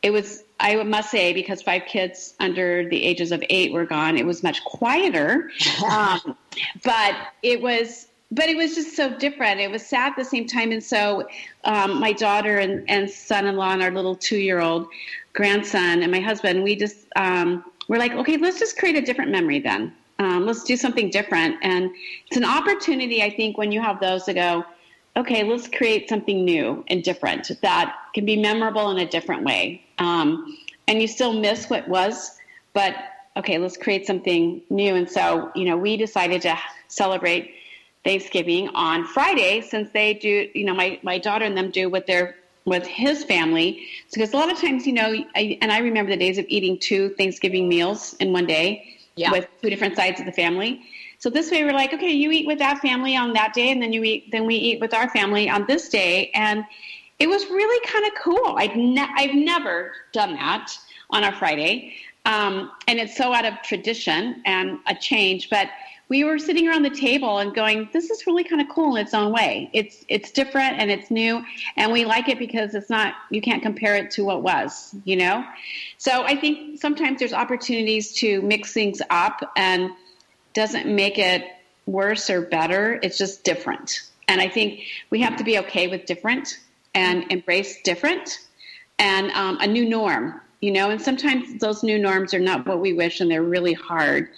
it 0.03 0.13
was, 0.13 0.45
I 0.59 0.83
must 0.83 1.11
say, 1.11 1.33
because 1.33 1.61
five 1.63 1.83
kids 1.87 2.35
under 2.41 2.89
the 2.89 3.03
ages 3.03 3.31
of 3.31 3.43
eight 3.51 3.73
were 3.73 3.85
gone, 3.85 4.17
it 4.17 4.25
was 4.25 4.43
much 4.43 4.65
quieter. 4.65 5.51
um, 5.91 6.37
but 6.83 7.15
it 7.43 7.61
was, 7.61 8.09
but 8.31 8.49
it 8.49 8.57
was 8.57 8.75
just 8.75 8.97
so 8.97 9.17
different. 9.19 9.61
It 9.61 9.71
was 9.71 9.85
sad 9.85 10.13
at 10.13 10.17
the 10.17 10.25
same 10.25 10.47
time. 10.47 10.73
And 10.73 10.83
so 10.83 11.29
um, 11.65 12.01
my 12.01 12.13
daughter 12.13 12.59
and, 12.59 12.89
and 12.89 13.09
son-in-law 13.09 13.73
and 13.73 13.83
our 13.83 13.91
little 13.91 14.17
two-year-old 14.17 14.89
grandson 15.35 16.03
and 16.03 16.11
my 16.11 16.21
husband, 16.21 16.65
we 16.65 16.75
just, 16.75 17.07
um, 17.17 17.65
we're 17.89 17.99
like, 17.99 18.13
okay, 18.13 18.37
let's 18.37 18.59
just 18.59 18.79
create 18.79 18.97
a 18.97 19.03
different 19.03 19.31
memory 19.31 19.61
then. 19.61 19.93
Um, 20.19 20.47
let's 20.47 20.65
do 20.65 20.77
something 20.77 21.11
different. 21.11 21.57
And 21.63 21.91
it's 22.27 22.39
an 22.39 22.45
opportunity, 22.45 23.23
I 23.23 23.31
think, 23.31 23.59
when 23.59 23.71
you 23.71 23.83
have 23.83 24.01
those 24.01 24.25
to 24.25 24.35
go, 24.35 24.65
okay, 25.17 25.45
let's 25.45 25.69
create 25.69 26.09
something 26.09 26.45
new 26.45 26.85
and 26.89 27.03
different 27.03 27.51
that 27.63 27.97
can 28.15 28.25
be 28.25 28.37
memorable 28.37 28.91
in 28.91 28.99
a 28.99 29.09
different 29.09 29.45
way. 29.45 29.86
Um, 29.99 30.59
and 30.89 31.01
you 31.01 31.09
still 31.09 31.33
miss 31.33 31.69
what 31.69 31.89
was, 31.89 32.39
but 32.73 32.95
okay, 33.37 33.59
let's 33.59 33.77
create 33.77 34.07
something 34.07 34.63
new. 34.71 34.95
And 34.95 35.11
so, 35.11 35.51
you 35.55 35.65
know, 35.65 35.77
we 35.77 35.97
decided 35.97 36.43
to 36.43 36.57
celebrate 36.89 37.55
Thanksgiving 38.05 38.69
on 38.69 39.05
Friday 39.05 39.61
since 39.61 39.91
they 39.93 40.15
do, 40.15 40.49
you 40.55 40.65
know, 40.65 40.75
my, 40.75 40.99
my 41.03 41.19
daughter 41.19 41.45
and 41.45 41.57
them 41.57 41.71
do 41.71 41.89
with 41.89 42.07
their 42.07 42.37
with 42.65 42.85
his 42.85 43.23
family 43.23 43.87
because 44.13 44.33
a 44.33 44.37
lot 44.37 44.51
of 44.51 44.59
times 44.59 44.89
you 44.89 44.93
know 44.93 45.15
I, 45.37 45.57
and 45.63 45.71
i 45.71 45.79
remember 45.79 46.11
the 46.11 46.17
days 46.17 46.37
of 46.37 46.47
eating 46.49 46.81
two 46.81 47.11
thanksgiving 47.11 47.69
meals 47.69 48.15
in 48.15 48.33
one 48.33 48.45
day 48.45 48.97
yeah. 49.17 49.33
with 49.33 49.49
two 49.61 49.71
different 49.71 49.97
sides 49.97 50.21
of 50.21 50.27
the 50.27 50.33
family. 50.33 50.83
So 51.19 51.31
this 51.31 51.51
way, 51.51 51.65
we're 51.65 51.73
like, 51.73 51.93
okay, 51.95 52.11
you 52.11 52.31
eat 52.31 52.47
with 52.47 52.59
that 52.59 52.79
family 52.81 53.17
on 53.17 53.33
that 53.33 53.55
day, 53.55 53.71
and 53.71 53.83
then 53.83 53.93
you 53.93 54.05
eat, 54.05 54.31
then 54.31 54.47
we 54.47 54.55
eat 54.55 54.81
with 54.81 54.95
our 54.95 55.09
family 55.09 55.49
on 55.49 55.67
this 55.67 55.89
day, 55.89 56.31
and 56.35 56.65
it 57.19 57.29
was 57.29 57.47
really 57.47 57.87
kind 57.87 58.07
of 58.07 58.13
cool. 58.23 58.57
I've 58.57 58.77
ne- 58.77 59.09
I've 59.17 59.35
never 59.35 59.93
done 60.13 60.35
that 60.35 60.77
on 61.11 61.25
a 61.25 61.33
Friday, 61.33 61.95
um, 62.25 62.71
and 62.89 62.99
it's 62.99 63.17
so 63.17 63.33
out 63.33 63.45
of 63.45 63.63
tradition 63.63 64.43
and 64.45 64.79
a 64.87 64.95
change, 64.95 65.49
but 65.49 65.69
we 66.09 66.23
were 66.23 66.39
sitting 66.39 66.69
around 66.69 66.83
the 66.83 66.91
table 66.91 67.39
and 67.39 67.55
going, 67.55 67.89
"This 67.93 68.11
is 68.11 68.27
really 68.27 68.45
kind 68.45 68.61
of 68.61 68.69
cool 68.69 68.97
in 68.97 69.03
its 69.03 69.15
own 69.15 69.33
way. 69.33 69.71
It's 69.73 70.05
it's 70.09 70.31
different 70.31 70.79
and 70.79 70.91
it's 70.91 71.11
new, 71.11 71.43
and 71.77 71.91
we 71.91 72.05
like 72.05 72.29
it 72.29 72.39
because 72.39 72.75
it's 72.75 72.91
not 72.91 73.15
you 73.31 73.41
can't 73.41 73.63
compare 73.63 73.97
it 73.97 74.11
to 74.13 74.25
what 74.25 74.43
was, 74.43 74.95
you 75.05 75.17
know." 75.17 75.45
So 75.99 76.23
I 76.25 76.37
think 76.37 76.81
sometimes 76.81 77.19
there's 77.19 77.33
opportunities 77.33 78.13
to 78.17 78.43
mix 78.43 78.73
things 78.73 79.01
up 79.11 79.41
and 79.57 79.91
doesn't 80.53 80.87
make 80.87 81.19
it 81.19 81.45
worse 81.87 82.29
or 82.31 82.43
better. 82.43 83.01
It's 83.03 83.17
just 83.17 83.43
different, 83.43 84.03
and 84.29 84.41
I 84.41 84.49
think 84.49 84.83
we 85.11 85.23
have 85.23 85.37
to 85.37 85.45
be 85.45 85.59
okay 85.61 85.89
with 85.89 86.05
different 86.05 86.59
and 86.97 87.31
embrace 87.31 87.81
different 87.83 88.41
and 88.99 89.31
um, 89.33 89.59
a 89.61 89.67
new 89.67 89.89
norm 89.89 90.41
you 90.61 90.73
know 90.73 90.91
and 90.91 91.01
sometimes 91.01 91.61
those 91.61 91.83
new 91.83 91.99
norms 91.99 92.33
are 92.35 92.41
not 92.41 92.67
what 92.67 92.81
we 92.81 92.93
wish 92.93 93.21
and 93.21 93.31
they're 93.31 93.43
really 93.43 93.75
hard. 93.75 94.31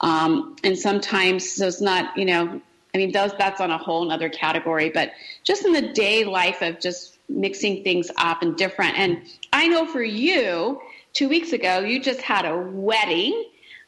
Um, 0.00 0.56
and 0.64 0.76
sometimes 0.76 1.56
those 1.56 1.80
not 1.80 2.16
you 2.16 2.24
know 2.24 2.60
i 2.94 2.98
mean 2.98 3.12
those 3.12 3.32
that's 3.38 3.60
on 3.60 3.70
a 3.70 3.78
whole 3.78 4.10
other 4.10 4.28
category 4.28 4.90
but 4.90 5.12
just 5.44 5.64
in 5.64 5.72
the 5.72 5.92
day 5.92 6.24
life 6.24 6.62
of 6.62 6.80
just 6.80 7.18
mixing 7.28 7.84
things 7.84 8.10
up 8.16 8.42
and 8.42 8.56
different. 8.56 8.98
And 8.98 9.22
i 9.52 9.68
know 9.68 9.86
for 9.86 10.02
you 10.02 10.80
two 11.12 11.28
weeks 11.28 11.52
ago 11.52 11.80
you 11.80 12.02
just 12.02 12.20
had 12.22 12.46
a 12.46 12.56
wedding 12.56 13.44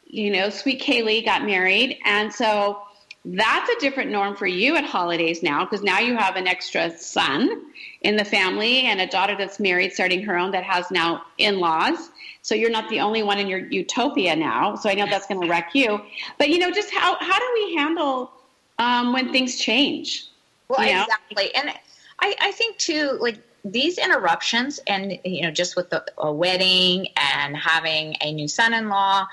you 0.06 0.30
know 0.30 0.50
sweet 0.50 0.82
kaylee 0.82 1.24
got 1.24 1.44
married. 1.44 1.98
And 2.04 2.32
so 2.32 2.82
that's 3.24 3.68
a 3.70 3.80
different 3.80 4.10
norm 4.10 4.36
for 4.36 4.46
you 4.46 4.76
at 4.76 4.84
holidays 4.84 5.42
now 5.42 5.64
because 5.64 5.82
now 5.82 5.98
you 5.98 6.16
have 6.16 6.36
an 6.36 6.46
extra 6.46 6.96
son 6.96 7.64
in 8.02 8.16
the 8.16 8.24
family 8.24 8.82
and 8.82 9.00
a 9.00 9.06
daughter 9.06 9.34
that's 9.36 9.58
married 9.58 9.92
starting 9.92 10.22
her 10.22 10.36
own 10.36 10.52
that 10.52 10.64
has 10.64 10.90
now 10.90 11.22
in-laws. 11.36 12.10
So 12.42 12.54
you're 12.54 12.70
not 12.70 12.88
the 12.88 13.00
only 13.00 13.22
one 13.22 13.38
in 13.38 13.48
your 13.48 13.58
utopia 13.58 14.36
now. 14.36 14.76
So 14.76 14.88
i 14.88 14.94
know 14.94 15.06
that's 15.06 15.26
going 15.26 15.40
to 15.40 15.48
wreck 15.48 15.74
you. 15.74 16.00
But 16.38 16.48
you 16.48 16.58
know 16.58 16.70
just 16.70 16.92
how 16.92 17.16
how 17.18 17.38
do 17.38 17.50
we 17.54 17.74
handle 17.74 18.30
um, 18.78 19.12
when 19.12 19.32
things 19.32 19.58
change? 19.58 20.26
Well 20.68 20.86
you 20.86 20.94
know? 20.94 21.02
exactly. 21.02 21.54
And 21.54 21.70
I, 22.20 22.34
I 22.40 22.52
think 22.52 22.78
too 22.78 23.18
like 23.20 23.38
these 23.64 23.98
interruptions 23.98 24.80
and 24.86 25.18
you 25.24 25.42
know 25.42 25.50
just 25.50 25.76
with 25.76 25.90
the, 25.90 26.04
a 26.16 26.32
wedding 26.32 27.08
and 27.16 27.56
having 27.56 28.14
a 28.22 28.32
new 28.32 28.48
son-in-law 28.48 29.26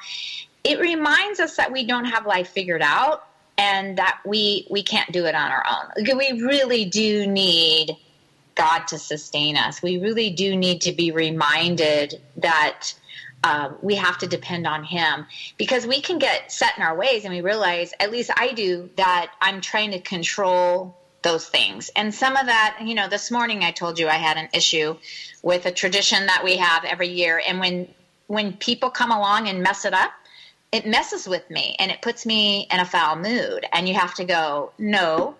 it 0.63 0.79
reminds 0.79 1.39
us 1.39 1.57
that 1.57 1.71
we 1.71 1.85
don't 1.85 2.05
have 2.05 2.25
life 2.25 2.49
figured 2.49 2.81
out 2.81 3.27
and 3.57 3.97
that 3.97 4.19
we 4.25 4.67
we 4.69 4.83
can't 4.83 5.11
do 5.11 5.25
it 5.25 5.35
on 5.35 5.51
our 5.51 5.63
own. 5.69 6.17
We 6.17 6.41
really 6.41 6.85
do 6.85 7.27
need 7.27 7.97
God 8.55 8.87
to 8.87 8.97
sustain 8.97 9.57
us. 9.57 9.81
We 9.81 9.97
really 9.97 10.29
do 10.29 10.55
need 10.55 10.81
to 10.81 10.91
be 10.91 11.11
reminded 11.11 12.21
that 12.37 12.93
uh, 13.43 13.73
we 13.81 13.95
have 13.95 14.17
to 14.17 14.27
depend 14.27 14.65
on 14.65 14.83
Him 14.83 15.25
because 15.57 15.85
we 15.85 16.01
can 16.01 16.17
get 16.17 16.51
set 16.51 16.77
in 16.77 16.83
our 16.83 16.95
ways 16.95 17.25
and 17.25 17.33
we 17.33 17.41
realize, 17.41 17.93
at 17.99 18.11
least 18.11 18.31
I 18.35 18.53
do, 18.53 18.89
that 18.97 19.31
I'm 19.41 19.61
trying 19.61 19.91
to 19.91 19.99
control 19.99 20.97
those 21.21 21.47
things. 21.47 21.89
And 21.95 22.13
some 22.13 22.37
of 22.37 22.47
that, 22.47 22.77
you 22.83 22.95
know, 22.95 23.07
this 23.07 23.29
morning 23.29 23.63
I 23.63 23.71
told 23.71 23.99
you 23.99 24.07
I 24.07 24.15
had 24.15 24.37
an 24.37 24.49
issue 24.53 24.95
with 25.43 25.65
a 25.65 25.71
tradition 25.71 26.25
that 26.25 26.43
we 26.43 26.57
have 26.57 26.85
every 26.85 27.09
year, 27.09 27.41
and 27.47 27.59
when 27.59 27.87
when 28.27 28.53
people 28.53 28.89
come 28.89 29.11
along 29.11 29.47
and 29.47 29.61
mess 29.61 29.85
it 29.85 29.93
up, 29.93 30.11
it 30.75 30.85
messes 30.85 31.25
with 31.25 31.49
me 31.49 31.73
and 31.79 31.89
it 31.89 32.01
puts 32.01 32.25
me 32.25 32.67
in 32.69 32.81
a 32.81 32.85
foul 32.85 33.15
mood. 33.15 33.65
And 33.71 33.87
you 33.87 33.93
have 33.95 34.13
to 34.15 34.25
go 34.25 34.73
no. 34.77 35.35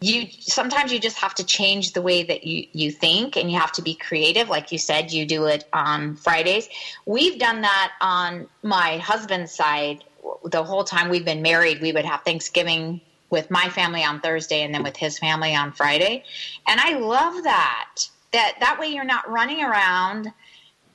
You 0.00 0.26
sometimes 0.40 0.92
you 0.92 1.00
just 1.00 1.18
have 1.18 1.34
to 1.34 1.44
change 1.44 1.92
the 1.92 2.02
way 2.02 2.22
that 2.22 2.44
you 2.44 2.66
you 2.72 2.92
think 2.92 3.36
and 3.36 3.50
you 3.50 3.58
have 3.58 3.72
to 3.72 3.82
be 3.82 3.94
creative. 3.94 4.48
Like 4.48 4.70
you 4.70 4.78
said 4.78 5.10
you 5.10 5.26
do 5.26 5.46
it 5.46 5.64
on 5.72 6.14
fridays. 6.14 6.68
We've 7.06 7.40
done 7.40 7.62
that 7.62 7.92
on 8.00 8.46
my 8.62 8.98
husband's 8.98 9.52
side 9.52 10.04
the 10.44 10.62
whole 10.62 10.84
time 10.84 11.08
we've 11.08 11.24
been 11.24 11.42
married. 11.42 11.80
We 11.80 11.92
would 11.92 12.04
have 12.04 12.22
thanksgiving 12.22 13.00
with 13.30 13.50
my 13.50 13.68
family 13.70 14.04
on 14.04 14.20
thursday 14.20 14.62
and 14.62 14.72
then 14.72 14.84
with 14.84 14.96
his 14.96 15.18
family 15.18 15.56
on 15.56 15.72
friday. 15.72 16.22
And 16.68 16.78
i 16.78 16.96
love 16.98 17.42
that 17.42 18.08
that 18.32 18.54
that 18.60 18.78
way 18.78 18.88
you're 18.88 19.04
not 19.04 19.28
running 19.28 19.64
around 19.64 20.32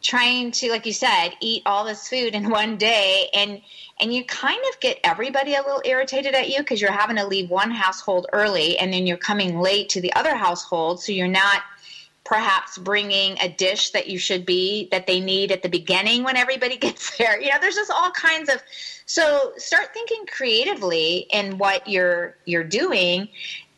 trying 0.02 0.52
to 0.52 0.70
like 0.70 0.86
you 0.86 0.94
said 0.94 1.30
eat 1.40 1.62
all 1.66 1.86
this 1.86 2.08
food 2.08 2.34
in 2.34 2.50
one 2.50 2.78
day 2.78 3.28
and 3.34 3.62
and 4.02 4.14
you 4.14 4.24
kind 4.26 4.62
of 4.74 4.80
get 4.80 5.00
everybody 5.04 5.54
a 5.54 5.62
little 5.62 5.82
irritated 5.86 6.34
at 6.34 6.50
you 6.50 6.58
because 6.58 6.82
you're 6.82 6.92
having 6.92 7.16
to 7.16 7.26
leave 7.26 7.50
one 7.50 7.72
household 7.72 8.26
early 8.34 8.78
and 8.80 8.92
then 8.92 9.06
you're 9.06 9.18
coming 9.18 9.60
late 9.60 9.90
to 9.90 10.02
the 10.02 10.14
other 10.14 10.36
household 10.36 11.02
so 11.02 11.12
you're 11.12 11.28
not 11.28 11.62
perhaps 12.24 12.78
bringing 12.78 13.38
a 13.42 13.50
dish 13.50 13.90
that 13.90 14.08
you 14.08 14.18
should 14.18 14.46
be 14.46 14.88
that 14.92 15.06
they 15.06 15.20
need 15.20 15.52
at 15.52 15.62
the 15.62 15.70
beginning 15.70 16.24
when 16.24 16.38
everybody 16.38 16.78
gets 16.88 17.18
there. 17.18 17.40
You 17.42 17.50
know 17.50 17.58
there's 17.60 17.76
just 17.76 17.92
all 17.92 18.12
kinds 18.12 18.50
of 18.50 18.62
so 19.06 19.52
start 19.58 19.94
thinking 19.94 20.26
creatively 20.28 21.28
in 21.32 21.58
what 21.58 21.88
you're 21.88 22.38
you're 22.46 22.64
doing 22.64 23.28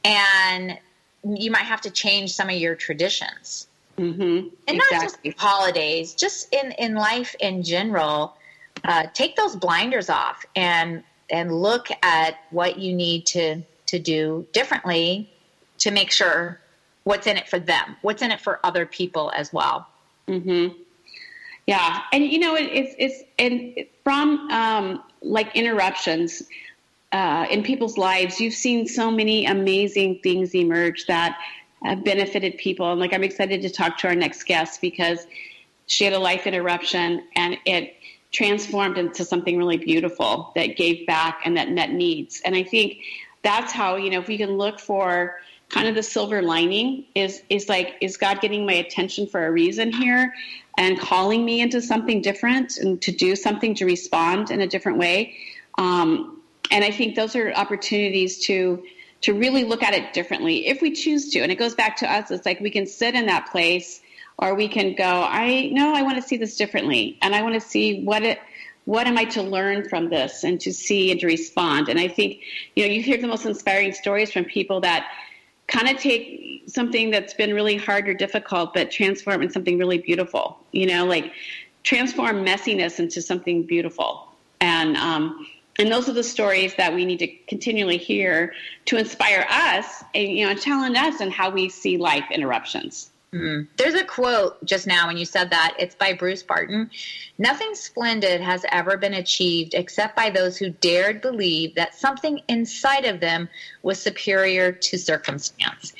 and 0.04 0.78
you 1.24 1.50
might 1.52 1.64
have 1.64 1.82
to 1.82 1.90
change 1.90 2.34
some 2.34 2.50
of 2.50 2.56
your 2.56 2.76
traditions 2.76 3.68
Mm-hmm. 3.97 4.21
And 4.67 4.77
exactly. 4.77 4.97
not 4.97 5.01
just 5.01 5.39
holidays, 5.39 6.13
just 6.13 6.53
in, 6.53 6.71
in 6.73 6.95
life 6.95 7.36
in 7.39 7.63
general. 7.63 8.36
Uh, 8.84 9.06
take 9.13 9.36
those 9.36 9.56
blinders 9.56 10.10
off 10.10 10.45
and 10.56 11.03
and 11.29 11.51
look 11.51 11.88
at 12.01 12.36
what 12.49 12.79
you 12.79 12.93
need 12.93 13.25
to 13.27 13.62
to 13.86 13.99
do 13.99 14.45
differently 14.51 15.29
to 15.77 15.91
make 15.91 16.12
sure 16.12 16.60
what's 17.03 17.27
in 17.27 17.38
it 17.38 17.47
for 17.47 17.60
them, 17.60 17.95
what's 18.01 18.21
in 18.21 18.32
it 18.32 18.41
for 18.41 18.60
other 18.63 18.86
people 18.86 19.32
as 19.36 19.53
well. 19.53 19.88
Mm-hmm. 20.27 20.77
Yeah, 21.67 22.01
and 22.12 22.25
you 22.25 22.39
know 22.39 22.56
it, 22.56 22.63
it's 22.63 22.95
it's 22.97 23.23
and 23.39 23.86
from 24.03 24.49
um, 24.49 25.03
like 25.21 25.56
interruptions 25.56 26.43
uh, 27.13 27.45
in 27.49 27.63
people's 27.63 27.97
lives, 27.97 28.41
you've 28.41 28.53
seen 28.53 28.88
so 28.88 29.12
many 29.12 29.45
amazing 29.45 30.19
things 30.23 30.53
emerge 30.56 31.06
that 31.06 31.38
have 31.84 32.04
benefited 32.04 32.58
people. 32.58 32.91
And 32.91 33.00
like 33.00 33.13
I'm 33.13 33.24
excited 33.24 33.62
to 33.62 33.69
talk 33.69 33.98
to 34.00 34.08
our 34.08 34.15
next 34.15 34.43
guest 34.43 34.82
because 34.82 35.26
she 35.88 36.06
had 36.06 36.13
a 36.13 36.19
life 36.19 36.48
interruption 36.48 37.24
and 37.36 37.58
it 37.65 37.96
transformed 38.32 38.98
into 38.98 39.24
something 39.24 39.58
really 39.58 39.78
beautiful 39.78 40.52
that 40.56 40.76
gave 40.76 41.06
back 41.06 41.41
and 41.46 41.56
that 41.58 41.69
met 41.69 41.91
needs. 41.91 42.41
And 42.43 42.56
I 42.56 42.63
think 42.63 42.98
that's 43.43 43.72
how, 43.72 43.96
you 43.98 44.10
know, 44.10 44.19
if 44.19 44.28
we 44.28 44.38
can 44.38 44.58
look 44.58 44.80
for 44.80 45.38
kind 45.69 45.88
of 45.88 45.96
the 45.96 46.04
silver 46.04 46.41
lining 46.41 47.06
is 47.15 47.41
is 47.50 47.67
like 47.67 47.96
is 48.00 48.17
God 48.17 48.41
getting 48.41 48.65
my 48.65 48.74
attention 48.74 49.28
for 49.28 49.46
a 49.46 49.52
reason 49.52 49.91
here 49.91 50.34
and 50.78 51.00
calling 51.00 51.43
me 51.43 51.62
into 51.62 51.82
something 51.82 52.22
different 52.22 52.78
and 52.78 53.02
to 53.02 53.12
do 53.12 53.36
something 53.36 53.76
to 53.76 53.86
respond 53.86 54.52
in 54.52 54.62
a 54.62 54.67
different 54.67 54.98
way. 54.98 55.36
Um, 55.78 56.41
and 56.72 56.84
I 56.84 56.91
think 56.91 57.15
those 57.15 57.36
are 57.36 57.52
opportunities 57.54 58.39
to 58.46 58.84
to 59.24 59.34
really 59.34 59.64
look 59.64 59.82
at 59.82 59.94
it 59.94 60.14
differently 60.14 60.68
if 60.68 60.82
we 60.82 60.92
choose 60.92 61.32
to. 61.32 61.40
And 61.40 61.52
it 61.52 61.56
goes 61.56 61.74
back 61.74 61.98
to 61.98 62.12
us. 62.12 62.30
It's 62.30 62.46
like 62.46 62.60
we 62.60 62.70
can 62.70 62.86
sit 62.86 63.16
in 63.16 63.26
that 63.26 63.50
place 63.50 64.02
or 64.38 64.54
we 64.54 64.68
can 64.68 64.96
go, 64.96 65.26
I 65.28 65.70
know 65.72 65.94
I 65.96 66.02
want 66.02 66.16
to 66.18 66.22
see 66.22 66.38
this 66.38 66.58
differently. 66.58 67.18
And 67.22 67.34
I 67.34 67.42
want 67.42 67.54
to 67.56 67.62
see 67.62 68.04
what 68.04 68.24
it, 68.24 68.40
what 68.86 69.08
am 69.08 69.18
I 69.18 69.24
to 69.26 69.42
learn 69.42 69.88
from 69.88 70.10
this 70.10 70.44
and 70.44 70.60
to 70.62 70.74
see 70.74 71.12
and 71.12 71.20
to 71.22 71.28
respond. 71.28 71.88
And 71.88 72.00
I 72.00 72.10
think, 72.10 72.42
you 72.76 72.86
know, 72.86 72.92
you 72.92 73.02
hear 73.02 73.18
the 73.18 73.28
most 73.28 73.46
inspiring 73.46 73.94
stories 73.94 74.32
from 74.32 74.44
people 74.44 74.82
that 74.82 75.10
kind 75.68 75.88
of 75.88 75.98
take 75.98 76.64
something 76.68 77.10
that's 77.10 77.34
been 77.34 77.54
really 77.54 77.78
hard 77.78 78.10
or 78.10 78.14
difficult, 78.14 78.74
but 78.74 78.92
transform 78.92 79.42
into 79.42 79.54
something 79.54 79.78
really 79.78 80.00
beautiful, 80.00 80.60
you 80.74 80.86
know, 80.86 81.06
like 81.06 81.32
transform 81.84 82.46
messiness 82.46 83.00
into 83.00 83.22
something 83.22 83.64
beautiful. 83.64 84.28
And, 84.60 84.98
um, 84.98 85.48
and 85.80 85.92
those 85.92 86.08
are 86.08 86.14
the 86.14 86.24
stories 86.24 86.76
that 86.76 86.94
we 86.94 87.06
need 87.06 87.20
to 87.20 87.28
continually 87.48 87.98
hear 87.98 88.54
to 88.86 88.98
inspire 88.98 89.46
us 89.50 90.04
and 90.14 90.30
you 90.30 90.46
know 90.48 90.54
challenge 90.56 90.98
us 90.98 91.22
in 91.22 91.32
how 91.32 91.50
we 91.50 91.70
see 91.70 91.98
life 91.98 92.26
interruptions 92.32 93.12
mm 93.34 93.68
There's 93.78 93.96
a 93.96 94.06
quote 94.06 94.64
just 94.64 94.86
now 94.88 95.08
when 95.08 95.18
you 95.18 95.26
said 95.26 95.50
that. 95.50 95.76
It's 95.80 95.96
by 95.96 96.14
Bruce 96.14 96.44
Barton. 96.44 96.90
Nothing 97.38 97.74
splendid 97.74 98.42
has 98.42 98.66
ever 98.72 98.96
been 98.96 99.16
achieved 99.16 99.74
except 99.74 100.16
by 100.16 100.30
those 100.30 100.58
who 100.58 100.70
dared 100.70 101.22
believe 101.22 101.76
that 101.76 101.96
something 101.96 102.42
inside 102.48 103.06
of 103.06 103.20
them 103.20 103.50
was 103.82 104.00
superior 104.00 104.72
to 104.72 104.98
circumstance. 104.98 105.94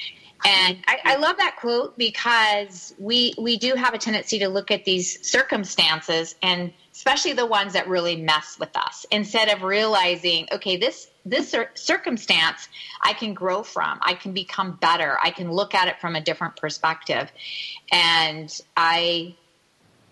And 0.46 0.78
I, 0.88 1.00
I, 1.06 1.16
love 1.16 1.38
that 1.38 1.56
quote 1.58 1.98
because 1.98 2.94
we 3.00 3.34
we 3.38 3.58
do 3.58 3.76
have 3.76 3.94
a 3.94 3.98
tendency 3.98 4.40
to 4.40 4.50
look 4.50 4.72
at 4.72 4.84
these 4.84 5.26
circumstances 5.26 6.36
and 6.44 6.74
especially 6.92 7.34
the 7.34 7.46
ones 7.46 7.74
that 7.74 7.88
really 7.88 8.18
mess 8.18 8.58
with 8.60 8.76
us 8.76 9.06
instead 9.10 9.50
of 9.50 9.64
realizing 9.64 10.48
okay 10.52 10.76
this 10.76 11.10
this 11.26 11.56
circumstance 11.76 12.68
i 13.02 13.14
can 13.14 13.34
grow 13.34 13.64
from 13.64 14.00
i 14.02 14.14
can 14.14 14.34
become 14.34 14.78
better 14.82 15.18
i 15.24 15.32
can 15.32 15.50
look 15.50 15.74
at 15.74 15.88
it 15.88 16.00
from 16.02 16.16
a 16.16 16.22
different 16.22 16.58
perspective. 16.58 17.32
And 17.92 18.54
i 18.76 19.36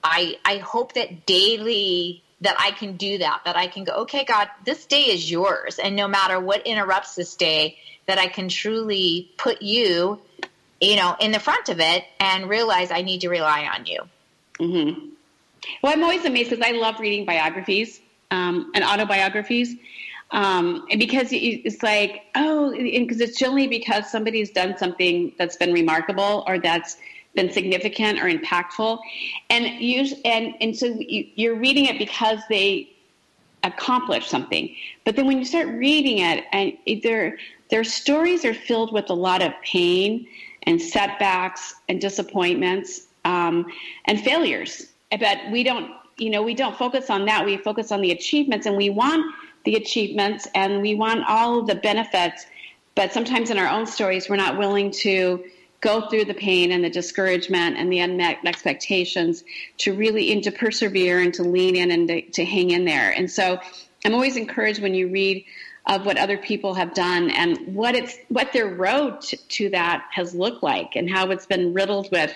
i 0.04 0.38
i 0.46 0.58
hope 0.58 0.94
that 0.94 1.26
daily 1.26 2.24
that 2.40 2.56
i 2.58 2.72
can 2.72 2.96
do 2.96 3.18
that 3.18 3.42
that 3.44 3.58
i 3.58 3.68
can 3.68 3.84
go 3.84 3.94
okay 3.94 4.24
god 4.24 4.48
this 4.66 4.86
day 4.86 5.04
is 5.04 5.30
yours. 5.30 5.78
And 5.78 5.98
no 5.98 6.08
matter 6.08 6.40
what 6.40 6.66
interrupts 6.66 7.16
this 7.16 7.36
day 7.36 7.78
that 8.08 8.18
i 8.18 8.28
can 8.28 8.50
truly 8.50 9.32
put 9.38 9.62
you 9.62 10.20
you 10.80 10.96
know 10.96 11.16
in 11.20 11.32
the 11.32 11.40
front 11.40 11.70
of 11.70 11.80
it 11.80 12.04
and 12.20 12.50
realize 12.50 12.92
i 12.92 13.02
need 13.02 13.22
to 13.22 13.30
rely 13.30 13.66
on 13.66 13.86
you 13.86 14.02
mm-hmm. 14.60 15.08
Well, 15.82 15.94
I'm 15.94 16.04
always 16.04 16.26
amazed 16.26 16.50
because 16.50 16.66
I 16.66 16.72
love 16.72 17.00
reading 17.00 17.26
biographies 17.26 18.02
um, 18.32 18.72
and 18.74 18.84
autobiographies. 18.84 19.76
Um, 20.32 20.86
and 20.90 21.00
because 21.00 21.28
it's 21.32 21.84
like, 21.84 22.24
oh, 22.36 22.72
because 22.72 23.20
it's 23.20 23.38
generally 23.38 23.68
because 23.68 24.10
somebody's 24.10 24.50
done 24.50 24.78
something 24.78 25.34
that's 25.38 25.58
been 25.58 25.74
remarkable 25.74 26.44
or 26.48 26.58
that's 26.58 26.98
been 27.36 27.52
significant 27.52 28.20
or 28.20 28.30
impactful, 28.30 29.00
and 29.50 29.66
you 29.82 30.06
and 30.26 30.54
and 30.62 30.76
so 30.76 30.86
you're 31.00 31.56
reading 31.56 31.86
it 31.86 31.98
because 31.98 32.40
they 32.50 32.90
accomplished 33.64 34.30
something. 34.30 34.74
But 35.06 35.16
then 35.16 35.28
when 35.28 35.38
you 35.38 35.46
start 35.46 35.68
reading 35.68 36.20
it, 36.20 36.46
and 36.54 36.78
their 37.04 37.38
their 37.72 37.84
stories 37.84 38.46
are 38.46 38.54
filled 38.54 38.94
with 38.94 39.10
a 39.10 39.14
lot 39.14 39.42
of 39.42 39.54
pain 39.64 40.28
and 40.64 40.80
setbacks 40.80 41.74
and 41.90 42.00
disappointments 42.00 43.08
um, 43.26 43.66
and 44.06 44.20
failures. 44.22 44.88
But 45.10 45.40
we 45.52 45.64
don't 45.64 45.92
you 46.18 46.30
know 46.30 46.44
we 46.44 46.54
don't 46.54 46.78
focus 46.78 47.10
on 47.10 47.26
that. 47.26 47.46
We 47.46 47.58
focus 47.58 47.92
on 47.92 48.02
the 48.02 48.12
achievements 48.12 48.68
and 48.68 48.78
we 48.78 48.90
want 48.90 49.34
the 49.64 49.76
achievements 49.76 50.48
and 50.54 50.82
we 50.82 50.94
want 50.96 51.24
all 51.28 51.64
the 51.64 51.76
benefits. 51.76 52.46
But 52.94 53.14
sometimes 53.14 53.50
in 53.50 53.58
our 53.58 53.70
own 53.70 53.88
stories 53.88 54.30
we're 54.30 54.36
not 54.36 54.58
willing 54.58 54.92
to 54.92 55.44
go 55.80 56.08
through 56.10 56.26
the 56.26 56.34
pain 56.34 56.72
and 56.72 56.84
the 56.84 56.90
discouragement 56.90 57.76
and 57.76 57.92
the 57.92 58.00
unmet 58.00 58.38
expectations 58.46 59.44
to 59.78 59.94
really 59.94 60.32
and 60.32 60.44
to 60.44 60.52
persevere 60.52 61.20
and 61.20 61.34
to 61.34 61.42
lean 61.42 61.76
in 61.76 61.90
and 61.90 62.08
to, 62.08 62.22
to 62.22 62.46
hang 62.46 62.70
in 62.70 62.86
there. 62.86 63.12
And 63.12 63.32
so 63.32 63.60
i'm 64.04 64.16
always 64.16 64.36
encouraged 64.36 64.82
when 64.82 64.96
you 64.96 65.08
read 65.10 65.46
of 65.88 66.06
what 66.06 66.18
other 66.18 66.38
people 66.38 66.74
have 66.74 66.94
done 66.94 67.30
and 67.32 67.76
what 67.76 67.96
it's 67.96 68.18
what 68.30 68.54
their 68.54 68.68
road 68.68 69.22
to, 69.22 69.70
that 69.70 70.06
has 70.12 70.36
looked 70.36 70.64
like 70.64 70.96
and 70.96 71.10
how 71.10 71.30
it's 71.32 71.46
been 71.46 71.74
riddled 71.74 72.10
with 72.12 72.34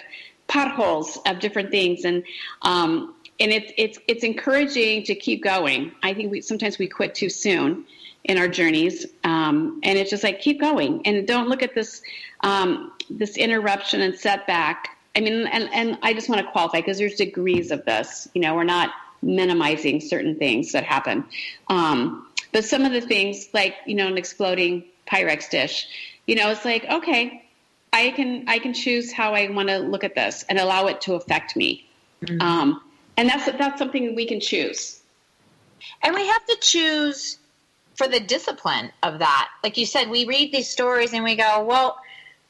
potholes 0.48 1.18
of 1.26 1.40
different 1.40 1.72
things 1.72 2.06
and 2.06 2.24
um, 2.64 3.16
and 3.40 3.52
it's 3.52 3.72
it's 3.78 4.00
it's 4.08 4.24
encouraging 4.24 5.04
to 5.04 5.16
keep 5.16 5.44
going. 5.44 5.92
I 6.04 6.14
think 6.14 6.32
we 6.32 6.42
sometimes 6.42 6.78
we 6.78 6.88
quit 6.88 7.16
too 7.16 7.30
soon 7.30 7.86
in 8.24 8.38
our 8.38 8.48
journeys, 8.48 9.06
um, 9.24 9.80
and 9.84 9.98
it's 10.00 10.10
just 10.10 10.24
like 10.24 10.40
keep 10.40 10.60
going 10.60 11.06
and 11.06 11.28
don't 11.28 11.50
look 11.50 11.62
at 11.62 11.76
this 11.76 12.02
um, 12.42 12.94
this 13.10 13.38
interruption 13.38 14.02
and 14.02 14.16
setback. 14.16 14.98
I 15.16 15.22
mean, 15.22 15.48
and 15.48 15.70
and 15.74 15.98
I 16.02 16.14
just 16.14 16.30
want 16.30 16.46
to 16.46 16.52
qualify 16.52 16.80
because 16.80 16.98
there's 16.98 17.16
degrees 17.16 17.72
of 17.72 17.84
this. 17.86 18.28
You 18.34 18.42
know, 18.42 18.56
we're 18.56 18.64
not 18.64 18.92
minimizing 19.22 20.00
certain 20.00 20.36
things 20.38 20.72
that 20.72 20.84
happen, 20.84 21.26
um, 21.68 22.28
but 22.56 22.64
some 22.64 22.86
of 22.86 22.94
the 22.94 23.02
things 23.02 23.50
like 23.54 23.76
you 23.86 23.96
know 23.96 24.08
an 24.08 24.18
exploding 24.18 24.86
Pyrex 25.06 25.50
dish, 25.50 25.88
you 26.26 26.36
know, 26.36 26.50
it's 26.52 26.64
like 26.64 26.86
okay. 26.90 27.44
I 27.92 28.12
can 28.12 28.46
I 28.48 28.60
can 28.60 28.74
choose 28.74 29.12
how 29.12 29.34
I 29.34 29.50
want 29.50 29.70
to 29.70 29.80
look 29.80 30.04
at 30.04 30.16
this 30.16 30.44
and 30.48 30.58
allow 30.58 30.88
it 30.88 31.02
to 31.02 31.16
affect 31.16 31.56
me. 31.56 31.86
Mm-hmm. 32.22 32.42
Um, 32.42 32.82
and 33.18 33.30
that's 33.30 33.46
that's 33.46 33.78
something 33.78 34.16
we 34.16 34.26
can 34.26 34.40
choose 34.40 35.02
and 36.02 36.16
we 36.16 36.26
have 36.28 36.46
to 36.46 36.58
choose 36.62 37.38
for 37.96 38.08
the 38.08 38.20
discipline 38.20 38.92
of 39.04 39.20
that 39.20 39.50
like 39.64 39.78
you 39.78 39.86
said 39.86 40.10
we 40.10 40.26
read 40.26 40.52
these 40.52 40.70
stories 40.70 41.14
and 41.14 41.24
we 41.24 41.36
go 41.36 41.64
well 41.64 41.98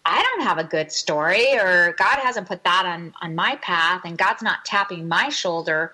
i 0.06 0.22
don't 0.22 0.42
have 0.42 0.58
a 0.58 0.64
good 0.64 0.92
story 0.92 1.58
or 1.58 1.96
god 1.98 2.20
hasn't 2.20 2.48
put 2.48 2.64
that 2.64 2.86
on 2.86 3.14
on 3.22 3.36
my 3.36 3.56
path 3.58 4.02
and 4.06 4.18
god's 4.18 4.42
not 4.42 4.66
tapping 4.66 5.08
my 5.08 5.30
shoulder 5.30 5.94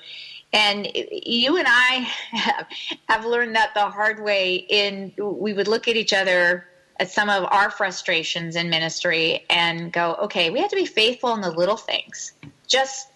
and 0.53 0.87
you 0.93 1.57
and 1.57 1.67
i 1.69 2.07
have, 2.31 2.67
have 3.07 3.25
learned 3.25 3.55
that 3.55 3.73
the 3.73 3.89
hard 3.89 4.23
way 4.23 4.55
in 4.55 5.11
we 5.17 5.53
would 5.53 5.67
look 5.67 5.87
at 5.87 5.95
each 5.95 6.13
other 6.13 6.67
at 6.99 7.09
some 7.09 7.29
of 7.29 7.45
our 7.51 7.71
frustrations 7.71 8.55
in 8.55 8.69
ministry 8.69 9.43
and 9.49 9.91
go 9.91 10.15
okay 10.21 10.49
we 10.51 10.59
have 10.59 10.69
to 10.69 10.75
be 10.75 10.85
faithful 10.85 11.33
in 11.33 11.41
the 11.41 11.51
little 11.51 11.77
things. 11.77 12.33
Just 12.67 13.07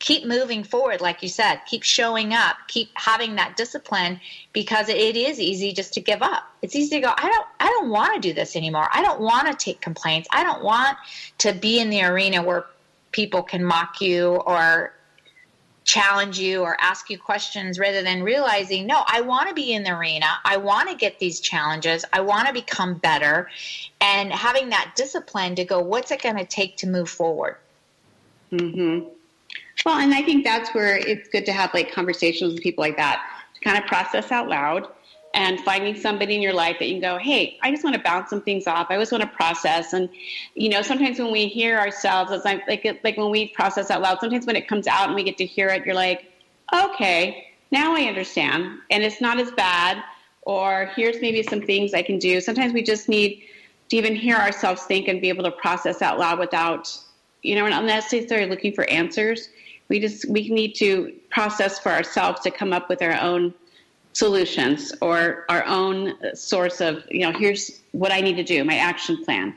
keep 0.00 0.26
moving 0.26 0.64
forward 0.64 1.00
like 1.00 1.22
you 1.22 1.28
said. 1.28 1.60
Keep 1.66 1.82
showing 1.82 2.32
up. 2.32 2.56
Keep 2.66 2.90
having 2.94 3.36
that 3.36 3.56
discipline 3.56 4.20
because 4.52 4.88
it 4.88 5.16
is 5.16 5.40
easy 5.40 5.72
just 5.72 5.94
to 5.94 6.00
give 6.00 6.22
up. 6.22 6.44
It's 6.62 6.74
easy 6.74 6.96
to 6.96 7.00
go 7.00 7.12
i 7.16 7.28
don't 7.28 7.46
i 7.60 7.66
don't 7.66 7.90
want 7.90 8.14
to 8.14 8.20
do 8.20 8.34
this 8.34 8.56
anymore. 8.56 8.88
I 8.92 9.02
don't 9.02 9.20
want 9.20 9.46
to 9.46 9.54
take 9.54 9.80
complaints. 9.80 10.28
I 10.32 10.42
don't 10.42 10.64
want 10.64 10.96
to 11.38 11.52
be 11.52 11.80
in 11.80 11.90
the 11.90 12.02
arena 12.02 12.42
where 12.42 12.66
people 13.12 13.42
can 13.42 13.64
mock 13.64 14.00
you 14.00 14.34
or 14.34 14.92
challenge 15.88 16.38
you 16.38 16.60
or 16.60 16.76
ask 16.78 17.08
you 17.08 17.18
questions 17.18 17.78
rather 17.78 18.02
than 18.02 18.22
realizing 18.22 18.86
no 18.86 19.02
i 19.08 19.22
want 19.22 19.48
to 19.48 19.54
be 19.54 19.72
in 19.72 19.82
the 19.82 19.90
arena. 19.90 20.26
I 20.44 20.58
want 20.58 20.90
to 20.90 20.94
get 20.94 21.18
these 21.18 21.40
challenges. 21.40 22.04
I 22.12 22.20
want 22.20 22.46
to 22.46 22.52
become 22.52 22.98
better. 22.98 23.48
And 24.00 24.30
having 24.30 24.68
that 24.68 24.92
discipline 24.96 25.54
to 25.54 25.64
go 25.64 25.80
what's 25.80 26.10
it 26.10 26.22
going 26.22 26.36
to 26.36 26.44
take 26.44 26.76
to 26.78 26.86
move 26.86 27.08
forward? 27.08 27.56
Mhm 28.52 29.08
well, 29.84 29.98
and 29.98 30.12
I 30.12 30.22
think 30.22 30.44
that's 30.44 30.74
where 30.74 30.96
it's 30.96 31.28
good 31.28 31.46
to 31.46 31.52
have 31.52 31.72
like 31.72 31.92
conversations 31.92 32.54
with 32.54 32.62
people 32.62 32.82
like 32.82 32.96
that 32.96 33.24
to 33.54 33.60
kind 33.60 33.82
of 33.82 33.88
process 33.88 34.30
out 34.30 34.48
loud 34.48 34.88
and 35.34 35.60
finding 35.60 35.94
somebody 35.94 36.34
in 36.34 36.42
your 36.42 36.54
life 36.54 36.76
that 36.78 36.86
you 36.86 36.94
can 36.94 37.00
go, 37.00 37.18
hey, 37.18 37.58
I 37.62 37.70
just 37.70 37.84
want 37.84 37.94
to 37.94 38.02
bounce 38.02 38.30
some 38.30 38.40
things 38.40 38.66
off. 38.66 38.86
I 38.90 38.98
just 38.98 39.12
want 39.12 39.22
to 39.22 39.28
process. 39.28 39.92
And 39.92 40.08
you 40.54 40.68
know, 40.68 40.82
sometimes 40.82 41.18
when 41.18 41.30
we 41.30 41.46
hear 41.46 41.78
ourselves, 41.78 42.32
it's 42.32 42.44
like 42.44 42.66
like 42.68 43.00
like 43.04 43.16
when 43.16 43.30
we 43.30 43.48
process 43.48 43.90
out 43.90 44.02
loud. 44.02 44.20
Sometimes 44.20 44.46
when 44.46 44.56
it 44.56 44.68
comes 44.68 44.86
out 44.86 45.06
and 45.06 45.14
we 45.14 45.22
get 45.22 45.36
to 45.38 45.46
hear 45.46 45.68
it, 45.68 45.84
you're 45.84 45.94
like, 45.94 46.32
okay, 46.74 47.48
now 47.70 47.94
I 47.94 48.02
understand, 48.02 48.78
and 48.90 49.02
it's 49.02 49.20
not 49.20 49.38
as 49.38 49.50
bad. 49.52 50.02
Or 50.42 50.90
here's 50.96 51.20
maybe 51.20 51.42
some 51.42 51.60
things 51.60 51.92
I 51.92 52.02
can 52.02 52.18
do. 52.18 52.40
Sometimes 52.40 52.72
we 52.72 52.82
just 52.82 53.08
need 53.08 53.42
to 53.90 53.96
even 53.96 54.14
hear 54.14 54.36
ourselves 54.36 54.84
think 54.84 55.08
and 55.08 55.20
be 55.20 55.28
able 55.28 55.44
to 55.44 55.50
process 55.50 56.00
out 56.00 56.18
loud 56.18 56.38
without, 56.38 56.96
you 57.42 57.54
know, 57.54 57.68
not 57.68 57.84
necessarily 57.84 58.48
looking 58.48 58.72
for 58.72 58.88
answers 58.88 59.50
we 59.88 59.98
just 60.00 60.28
we 60.28 60.48
need 60.48 60.74
to 60.74 61.12
process 61.30 61.78
for 61.78 61.90
ourselves 61.90 62.40
to 62.42 62.50
come 62.50 62.72
up 62.72 62.88
with 62.88 63.02
our 63.02 63.18
own 63.20 63.54
solutions 64.12 64.92
or 65.00 65.44
our 65.48 65.64
own 65.64 66.14
source 66.34 66.80
of 66.80 67.04
you 67.10 67.20
know 67.20 67.32
here's 67.32 67.82
what 67.92 68.10
i 68.12 68.20
need 68.20 68.36
to 68.36 68.44
do 68.44 68.64
my 68.64 68.76
action 68.76 69.24
plan. 69.24 69.54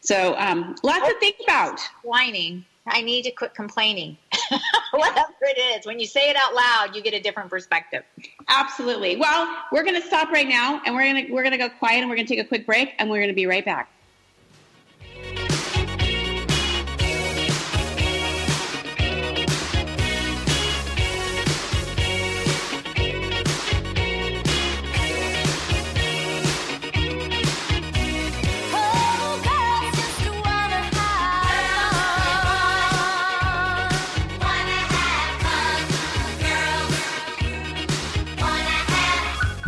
So 0.00 0.36
um, 0.38 0.76
lots 0.84 1.08
to 1.08 1.18
think 1.18 1.36
about. 1.44 1.80
Whining 2.02 2.64
i 2.88 3.02
need 3.02 3.22
to 3.24 3.30
quit 3.30 3.54
complaining. 3.54 4.16
Whatever 4.92 5.34
it 5.42 5.58
is 5.58 5.86
when 5.86 5.98
you 5.98 6.06
say 6.06 6.30
it 6.30 6.36
out 6.36 6.54
loud 6.54 6.94
you 6.94 7.02
get 7.02 7.14
a 7.14 7.20
different 7.20 7.50
perspective. 7.50 8.04
Absolutely. 8.48 9.16
Well 9.16 9.56
we're 9.72 9.84
going 9.84 10.00
to 10.00 10.06
stop 10.06 10.30
right 10.30 10.48
now 10.48 10.80
and 10.84 10.94
we're 10.94 11.02
going 11.02 11.26
to 11.26 11.32
we're 11.32 11.42
going 11.42 11.52
to 11.52 11.58
go 11.58 11.68
quiet 11.68 12.00
and 12.00 12.08
we're 12.08 12.16
going 12.16 12.26
to 12.26 12.34
take 12.34 12.44
a 12.44 12.48
quick 12.48 12.66
break 12.66 12.94
and 12.98 13.10
we're 13.10 13.18
going 13.18 13.28
to 13.28 13.34
be 13.34 13.46
right 13.46 13.64
back 13.64 13.90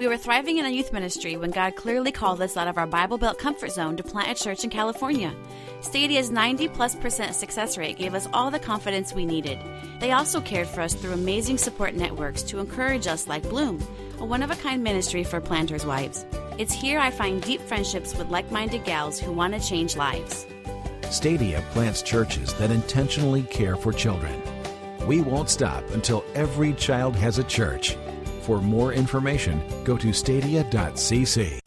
We 0.00 0.08
were 0.08 0.16
thriving 0.16 0.56
in 0.56 0.64
a 0.64 0.70
youth 0.70 0.94
ministry 0.94 1.36
when 1.36 1.50
God 1.50 1.76
clearly 1.76 2.10
called 2.10 2.40
us 2.40 2.56
out 2.56 2.68
of 2.68 2.78
our 2.78 2.86
Bible 2.86 3.18
Belt 3.18 3.36
comfort 3.36 3.70
zone 3.70 3.98
to 3.98 4.02
plant 4.02 4.30
a 4.30 4.42
church 4.42 4.64
in 4.64 4.70
California. 4.70 5.30
Stadia's 5.82 6.30
90 6.30 6.68
plus 6.68 6.94
percent 6.94 7.34
success 7.34 7.76
rate 7.76 7.98
gave 7.98 8.14
us 8.14 8.26
all 8.32 8.50
the 8.50 8.58
confidence 8.58 9.12
we 9.12 9.26
needed. 9.26 9.58
They 10.00 10.12
also 10.12 10.40
cared 10.40 10.68
for 10.68 10.80
us 10.80 10.94
through 10.94 11.12
amazing 11.12 11.58
support 11.58 11.92
networks 11.92 12.42
to 12.44 12.60
encourage 12.60 13.06
us, 13.06 13.28
like 13.28 13.42
Bloom, 13.42 13.78
a 14.18 14.24
one 14.24 14.42
of 14.42 14.50
a 14.50 14.56
kind 14.56 14.82
ministry 14.82 15.22
for 15.22 15.38
planters' 15.38 15.84
wives. 15.84 16.24
It's 16.56 16.72
here 16.72 16.98
I 16.98 17.10
find 17.10 17.42
deep 17.42 17.60
friendships 17.60 18.16
with 18.16 18.30
like 18.30 18.50
minded 18.50 18.86
gals 18.86 19.20
who 19.20 19.32
want 19.32 19.52
to 19.52 19.60
change 19.60 19.96
lives. 19.96 20.46
Stadia 21.10 21.62
plants 21.72 22.00
churches 22.00 22.54
that 22.54 22.70
intentionally 22.70 23.42
care 23.42 23.76
for 23.76 23.92
children. 23.92 24.40
We 25.06 25.20
won't 25.20 25.50
stop 25.50 25.84
until 25.90 26.24
every 26.34 26.72
child 26.72 27.16
has 27.16 27.36
a 27.36 27.44
church. 27.44 27.98
For 28.50 28.60
more 28.60 28.92
information, 28.92 29.62
go 29.84 29.96
to 29.96 30.12
stadia.cc. 30.12 31.60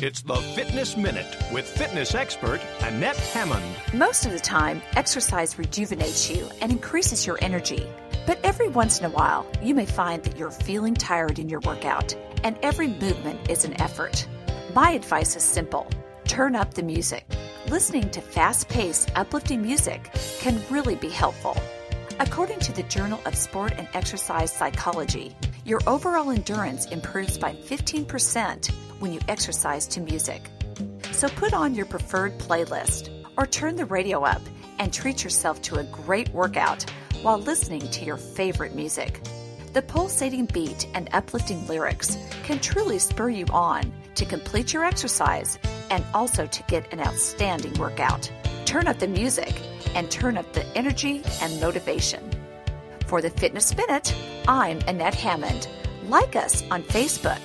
It's 0.00 0.22
the 0.22 0.36
Fitness 0.36 0.96
Minute 0.96 1.26
with 1.52 1.66
fitness 1.66 2.14
expert 2.14 2.60
Annette 2.82 3.16
Hammond. 3.16 3.74
Most 3.92 4.26
of 4.26 4.30
the 4.30 4.38
time, 4.38 4.80
exercise 4.94 5.58
rejuvenates 5.58 6.30
you 6.30 6.48
and 6.62 6.70
increases 6.70 7.26
your 7.26 7.36
energy. 7.42 7.84
But 8.28 8.38
every 8.44 8.68
once 8.68 9.00
in 9.00 9.06
a 9.06 9.10
while, 9.10 9.44
you 9.60 9.74
may 9.74 9.86
find 9.86 10.22
that 10.22 10.36
you're 10.36 10.52
feeling 10.52 10.94
tired 10.94 11.40
in 11.40 11.48
your 11.48 11.58
workout, 11.66 12.14
and 12.44 12.56
every 12.62 12.86
movement 12.86 13.50
is 13.50 13.64
an 13.64 13.80
effort. 13.80 14.24
My 14.72 14.92
advice 14.92 15.34
is 15.34 15.42
simple 15.42 15.90
turn 16.26 16.54
up 16.54 16.74
the 16.74 16.84
music. 16.84 17.26
Listening 17.66 18.08
to 18.10 18.20
fast 18.20 18.68
paced, 18.68 19.10
uplifting 19.16 19.62
music 19.62 20.12
can 20.38 20.62
really 20.70 20.94
be 20.94 21.08
helpful. 21.08 21.56
According 22.20 22.60
to 22.60 22.72
the 22.72 22.84
Journal 22.84 23.18
of 23.24 23.34
Sport 23.34 23.72
and 23.76 23.88
Exercise 23.94 24.52
Psychology, 24.52 25.34
your 25.70 25.80
overall 25.86 26.32
endurance 26.32 26.86
improves 26.86 27.38
by 27.38 27.54
15% 27.54 28.72
when 28.98 29.12
you 29.12 29.20
exercise 29.28 29.86
to 29.86 30.00
music. 30.00 30.50
So 31.12 31.28
put 31.28 31.54
on 31.54 31.76
your 31.76 31.86
preferred 31.86 32.36
playlist 32.40 33.08
or 33.38 33.46
turn 33.46 33.76
the 33.76 33.84
radio 33.84 34.24
up 34.24 34.42
and 34.80 34.92
treat 34.92 35.22
yourself 35.22 35.62
to 35.62 35.76
a 35.76 35.84
great 35.84 36.28
workout 36.30 36.84
while 37.22 37.38
listening 37.38 37.88
to 37.90 38.04
your 38.04 38.16
favorite 38.16 38.74
music. 38.74 39.20
The 39.72 39.82
pulsating 39.82 40.46
beat 40.46 40.88
and 40.92 41.08
uplifting 41.12 41.64
lyrics 41.68 42.18
can 42.42 42.58
truly 42.58 42.98
spur 42.98 43.30
you 43.30 43.46
on 43.52 43.92
to 44.16 44.24
complete 44.24 44.72
your 44.72 44.84
exercise 44.84 45.56
and 45.90 46.04
also 46.12 46.46
to 46.46 46.62
get 46.64 46.92
an 46.92 46.98
outstanding 46.98 47.74
workout. 47.74 48.28
Turn 48.64 48.88
up 48.88 48.98
the 48.98 49.06
music 49.06 49.54
and 49.94 50.10
turn 50.10 50.36
up 50.36 50.52
the 50.52 50.66
energy 50.76 51.22
and 51.40 51.60
motivation. 51.60 52.29
For 53.10 53.20
the 53.20 53.30
Fitness 53.30 53.76
Minute, 53.76 54.14
I'm 54.46 54.78
Annette 54.86 55.16
Hammond. 55.16 55.66
Like 56.06 56.36
us 56.36 56.62
on 56.70 56.84
Facebook 56.84 57.40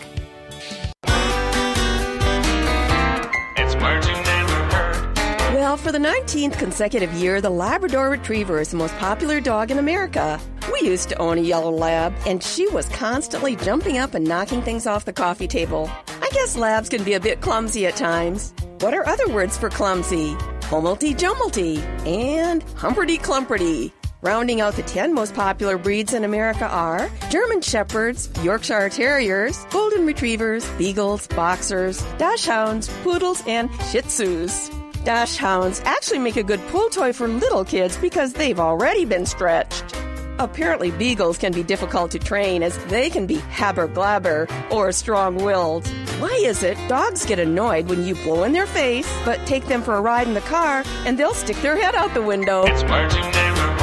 Well, 5.55 5.75
for 5.77 5.91
the 5.91 5.97
19th 5.97 6.59
consecutive 6.59 7.11
year, 7.13 7.41
the 7.41 7.49
Labrador 7.49 8.11
Retriever 8.11 8.59
is 8.59 8.69
the 8.69 8.77
most 8.77 8.95
popular 8.97 9.41
dog 9.41 9.71
in 9.71 9.79
America. 9.79 10.39
We 10.71 10.87
used 10.87 11.09
to 11.09 11.17
own 11.17 11.39
a 11.39 11.41
yellow 11.41 11.71
lab, 11.71 12.13
and 12.27 12.43
she 12.43 12.67
was 12.67 12.87
constantly 12.89 13.55
jumping 13.55 13.97
up 13.97 14.13
and 14.13 14.23
knocking 14.23 14.61
things 14.61 14.85
off 14.85 15.05
the 15.05 15.13
coffee 15.13 15.47
table. 15.47 15.89
I 16.21 16.29
guess 16.31 16.55
labs 16.55 16.89
can 16.89 17.03
be 17.03 17.13
a 17.13 17.19
bit 17.19 17.41
clumsy 17.41 17.87
at 17.87 17.95
times. 17.95 18.53
What 18.81 18.93
are 18.93 19.07
other 19.07 19.27
words 19.29 19.57
for 19.57 19.71
clumsy? 19.71 20.35
Hummelty 20.69 21.17
jummelty 21.17 21.79
and 22.05 22.63
humperty 22.67 23.19
clumperty. 23.19 23.91
Rounding 24.25 24.59
out 24.59 24.73
the 24.73 24.81
10 24.81 25.13
most 25.13 25.35
popular 25.35 25.77
breeds 25.77 26.11
in 26.11 26.23
America 26.23 26.65
are 26.65 27.11
German 27.29 27.61
Shepherds, 27.61 28.27
Yorkshire 28.41 28.89
Terriers, 28.89 29.63
Golden 29.69 30.03
Retrievers, 30.07 30.67
Beagles, 30.79 31.27
Boxers, 31.27 32.01
Dachshunds, 32.17 32.89
Poodles, 33.03 33.43
and 33.45 33.69
Shih 33.91 34.01
Tzus. 34.01 34.71
Dachshunds 35.03 35.79
actually 35.85 36.17
make 36.17 36.37
a 36.37 36.43
good 36.43 36.59
pull 36.69 36.89
toy 36.89 37.13
for 37.13 37.27
little 37.27 37.63
kids 37.63 37.97
because 37.97 38.33
they've 38.33 38.59
already 38.59 39.05
been 39.05 39.27
stretched. 39.27 39.95
Apparently, 40.39 40.89
beagles 40.89 41.37
can 41.37 41.53
be 41.53 41.61
difficult 41.61 42.09
to 42.09 42.17
train 42.17 42.63
as 42.63 42.75
they 42.85 43.11
can 43.11 43.27
be 43.27 43.35
haber 43.35 43.87
glabber 43.87 44.49
or 44.71 44.91
strong 44.91 45.35
willed. 45.35 45.87
Why 46.17 46.35
is 46.43 46.63
it 46.63 46.79
dogs 46.89 47.27
get 47.27 47.37
annoyed 47.37 47.89
when 47.89 48.03
you 48.03 48.15
blow 48.15 48.43
in 48.43 48.53
their 48.53 48.65
face, 48.65 49.07
but 49.23 49.45
take 49.45 49.67
them 49.67 49.83
for 49.83 49.93
a 49.93 50.01
ride 50.01 50.27
in 50.27 50.33
the 50.33 50.41
car 50.41 50.83
and 51.05 51.15
they'll 51.15 51.35
stick 51.35 51.57
their 51.57 51.79
head 51.79 51.93
out 51.93 52.15
the 52.15 52.23
window? 52.23 52.65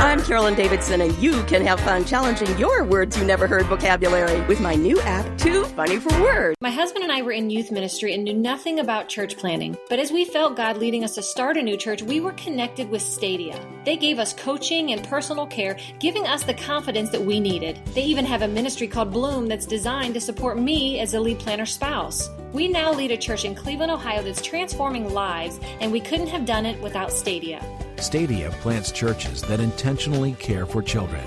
I'm 0.02 0.20
Carolyn 0.20 0.56
Davidson, 0.56 1.00
and 1.00 1.16
you 1.18 1.44
can 1.44 1.64
have 1.64 1.78
fun 1.78 2.04
challenging 2.04 2.58
your 2.58 2.82
words 2.82 3.16
you 3.16 3.24
never 3.24 3.46
heard 3.46 3.66
vocabulary 3.66 4.40
with 4.46 4.60
my 4.60 4.74
new 4.74 5.00
app, 5.02 5.38
Too 5.38 5.64
Funny 5.64 6.00
for 6.00 6.10
Words. 6.20 6.56
My 6.60 6.70
husband 6.70 7.04
and 7.04 7.12
I 7.12 7.22
were 7.22 7.30
in 7.30 7.50
youth 7.50 7.70
ministry 7.70 8.12
and 8.12 8.24
knew 8.24 8.34
nothing 8.34 8.80
about 8.80 9.08
church 9.08 9.36
planning. 9.36 9.78
But 9.88 10.00
as 10.00 10.10
we 10.10 10.24
felt 10.24 10.56
God 10.56 10.76
leading 10.76 11.04
us 11.04 11.14
to 11.14 11.22
start 11.22 11.56
a 11.56 11.62
new 11.62 11.76
church, 11.76 12.02
we 12.02 12.18
were 12.18 12.32
connected 12.32 12.90
with 12.90 13.00
Stadia. 13.00 13.64
They 13.84 13.96
gave 13.96 14.18
us 14.18 14.32
coaching 14.32 14.90
and 14.90 15.06
personal 15.06 15.46
care, 15.46 15.78
giving 16.00 16.26
us 16.26 16.42
the 16.42 16.54
confidence 16.54 17.10
that 17.10 17.22
we 17.22 17.38
needed. 17.38 17.80
They 17.94 18.02
even 18.02 18.24
have 18.24 18.42
a 18.42 18.48
ministry 18.48 18.88
called 18.88 19.12
Bloom 19.12 19.46
that's 19.46 19.66
designed 19.66 20.14
to 20.14 20.20
support 20.20 20.58
me 20.58 20.98
as 20.98 21.14
a 21.14 21.20
lead 21.20 21.38
planner 21.38 21.64
spouse. 21.64 22.28
We 22.52 22.66
now 22.66 22.92
lead 22.92 23.12
a 23.12 23.16
church 23.16 23.44
in 23.44 23.54
Cleveland, 23.54 23.92
Ohio 23.92 24.20
that's 24.20 24.42
transforming 24.42 25.14
lives, 25.14 25.60
and 25.80 25.92
we 25.92 26.00
couldn't 26.00 26.26
have 26.26 26.44
done 26.44 26.66
it 26.66 26.82
without 26.82 27.12
Stadia. 27.12 27.64
Stadia 28.02 28.50
plants 28.62 28.90
churches 28.90 29.42
that 29.42 29.60
intentionally 29.60 30.32
care 30.32 30.66
for 30.66 30.82
children. 30.82 31.22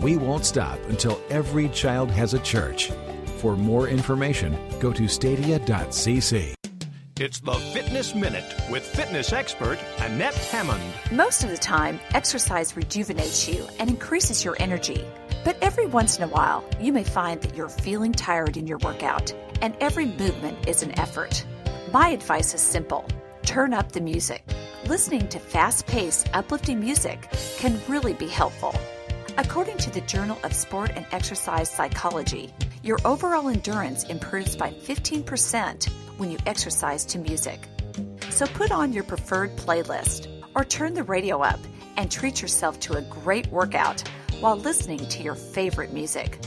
We 0.00 0.16
won't 0.16 0.46
stop 0.46 0.78
until 0.88 1.20
every 1.28 1.68
child 1.68 2.10
has 2.10 2.32
a 2.32 2.38
church. 2.38 2.90
For 3.36 3.56
more 3.56 3.88
information, 3.88 4.58
go 4.80 4.92
to 4.92 5.06
stadia.cc. 5.06 6.54
It's 7.20 7.40
the 7.40 7.52
Fitness 7.52 8.14
Minute 8.14 8.54
with 8.70 8.86
fitness 8.86 9.32
expert 9.32 9.78
Annette 9.98 10.34
Hammond. 10.34 10.82
Most 11.12 11.44
of 11.44 11.50
the 11.50 11.58
time, 11.58 12.00
exercise 12.14 12.76
rejuvenates 12.76 13.48
you 13.48 13.66
and 13.78 13.90
increases 13.90 14.44
your 14.44 14.56
energy. 14.60 15.04
But 15.44 15.58
every 15.60 15.86
once 15.86 16.16
in 16.16 16.22
a 16.22 16.28
while, 16.28 16.64
you 16.80 16.92
may 16.92 17.04
find 17.04 17.40
that 17.42 17.54
you're 17.54 17.68
feeling 17.68 18.12
tired 18.12 18.56
in 18.56 18.66
your 18.66 18.78
workout, 18.78 19.34
and 19.60 19.76
every 19.80 20.06
movement 20.06 20.68
is 20.68 20.82
an 20.82 20.98
effort. 20.98 21.44
My 21.92 22.10
advice 22.10 22.54
is 22.54 22.60
simple 22.60 23.04
turn 23.48 23.72
up 23.72 23.92
the 23.92 24.00
music. 24.00 24.44
Listening 24.88 25.26
to 25.28 25.38
fast 25.38 25.86
paced, 25.86 26.28
uplifting 26.34 26.78
music 26.78 27.30
can 27.56 27.80
really 27.88 28.12
be 28.12 28.28
helpful. 28.28 28.74
According 29.38 29.78
to 29.78 29.90
the 29.90 30.02
Journal 30.02 30.36
of 30.44 30.52
Sport 30.52 30.90
and 30.94 31.06
Exercise 31.12 31.70
Psychology, 31.70 32.52
your 32.82 32.98
overall 33.06 33.48
endurance 33.48 34.04
improves 34.04 34.54
by 34.54 34.70
15% 34.70 35.88
when 36.18 36.30
you 36.30 36.36
exercise 36.44 37.06
to 37.06 37.18
music. 37.18 37.66
So 38.28 38.44
put 38.48 38.70
on 38.70 38.92
your 38.92 39.04
preferred 39.04 39.56
playlist 39.56 40.28
or 40.54 40.62
turn 40.62 40.92
the 40.92 41.04
radio 41.04 41.40
up 41.40 41.60
and 41.96 42.10
treat 42.10 42.42
yourself 42.42 42.78
to 42.80 42.98
a 42.98 43.02
great 43.02 43.46
workout 43.46 44.06
while 44.40 44.56
listening 44.56 45.08
to 45.08 45.22
your 45.22 45.34
favorite 45.34 45.94
music. 45.94 46.38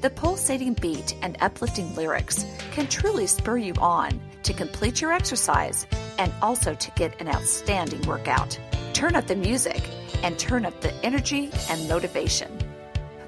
The 0.00 0.10
pulsating 0.10 0.74
beat 0.74 1.16
and 1.22 1.36
uplifting 1.40 1.92
lyrics 1.96 2.46
can 2.70 2.86
truly 2.86 3.26
spur 3.26 3.58
you 3.58 3.74
on 3.80 4.20
to 4.44 4.52
complete 4.52 5.00
your 5.00 5.12
exercise 5.12 5.88
and 6.18 6.32
also 6.40 6.72
to 6.74 6.90
get 6.92 7.20
an 7.20 7.26
outstanding 7.26 8.02
workout. 8.02 8.56
Turn 8.92 9.16
up 9.16 9.26
the 9.26 9.34
music 9.34 9.82
and 10.22 10.38
turn 10.38 10.64
up 10.64 10.80
the 10.82 10.94
energy 11.04 11.50
and 11.68 11.88
motivation. 11.88 12.56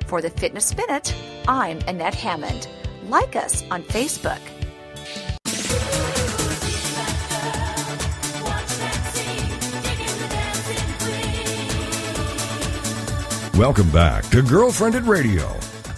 For 0.07 0.23
the 0.23 0.31
Fitness 0.31 0.77
Minute, 0.77 1.13
I'm 1.49 1.81
Annette 1.89 2.15
Hammond. 2.15 2.69
Like 3.09 3.35
us 3.35 3.65
on 3.73 3.83
Facebook. 3.83 4.41
Welcome 13.59 13.91
back 13.91 14.25
to 14.31 14.41
Girlfriendit 14.41 15.07
Radio, 15.07 15.55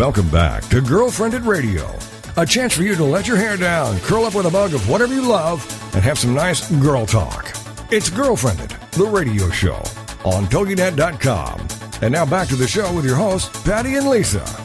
Welcome 0.00 0.30
back 0.30 0.62
to 0.68 0.80
Girlfriendit 0.80 1.44
Radio, 1.44 1.94
a 2.38 2.46
chance 2.46 2.74
for 2.74 2.82
you 2.82 2.94
to 2.94 3.04
let 3.04 3.28
your 3.28 3.36
hair 3.36 3.58
down, 3.58 3.98
curl 3.98 4.24
up 4.24 4.34
with 4.34 4.46
a 4.46 4.50
mug 4.50 4.72
of 4.72 4.88
whatever 4.88 5.12
you 5.12 5.20
love, 5.20 5.60
and 5.94 6.02
have 6.02 6.18
some 6.18 6.32
nice 6.32 6.70
girl 6.80 7.04
talk. 7.04 7.50
It's 7.90 8.08
Girlfriendit, 8.08 8.92
the 8.92 9.04
radio 9.04 9.50
show 9.50 9.76
on 10.24 10.46
TogiNet.com. 10.46 11.68
And 12.00 12.12
now 12.12 12.24
back 12.24 12.48
to 12.48 12.56
the 12.56 12.66
show 12.66 12.90
with 12.94 13.04
your 13.04 13.16
hosts, 13.16 13.62
Patty 13.62 13.96
and 13.96 14.08
Lisa. 14.08 14.59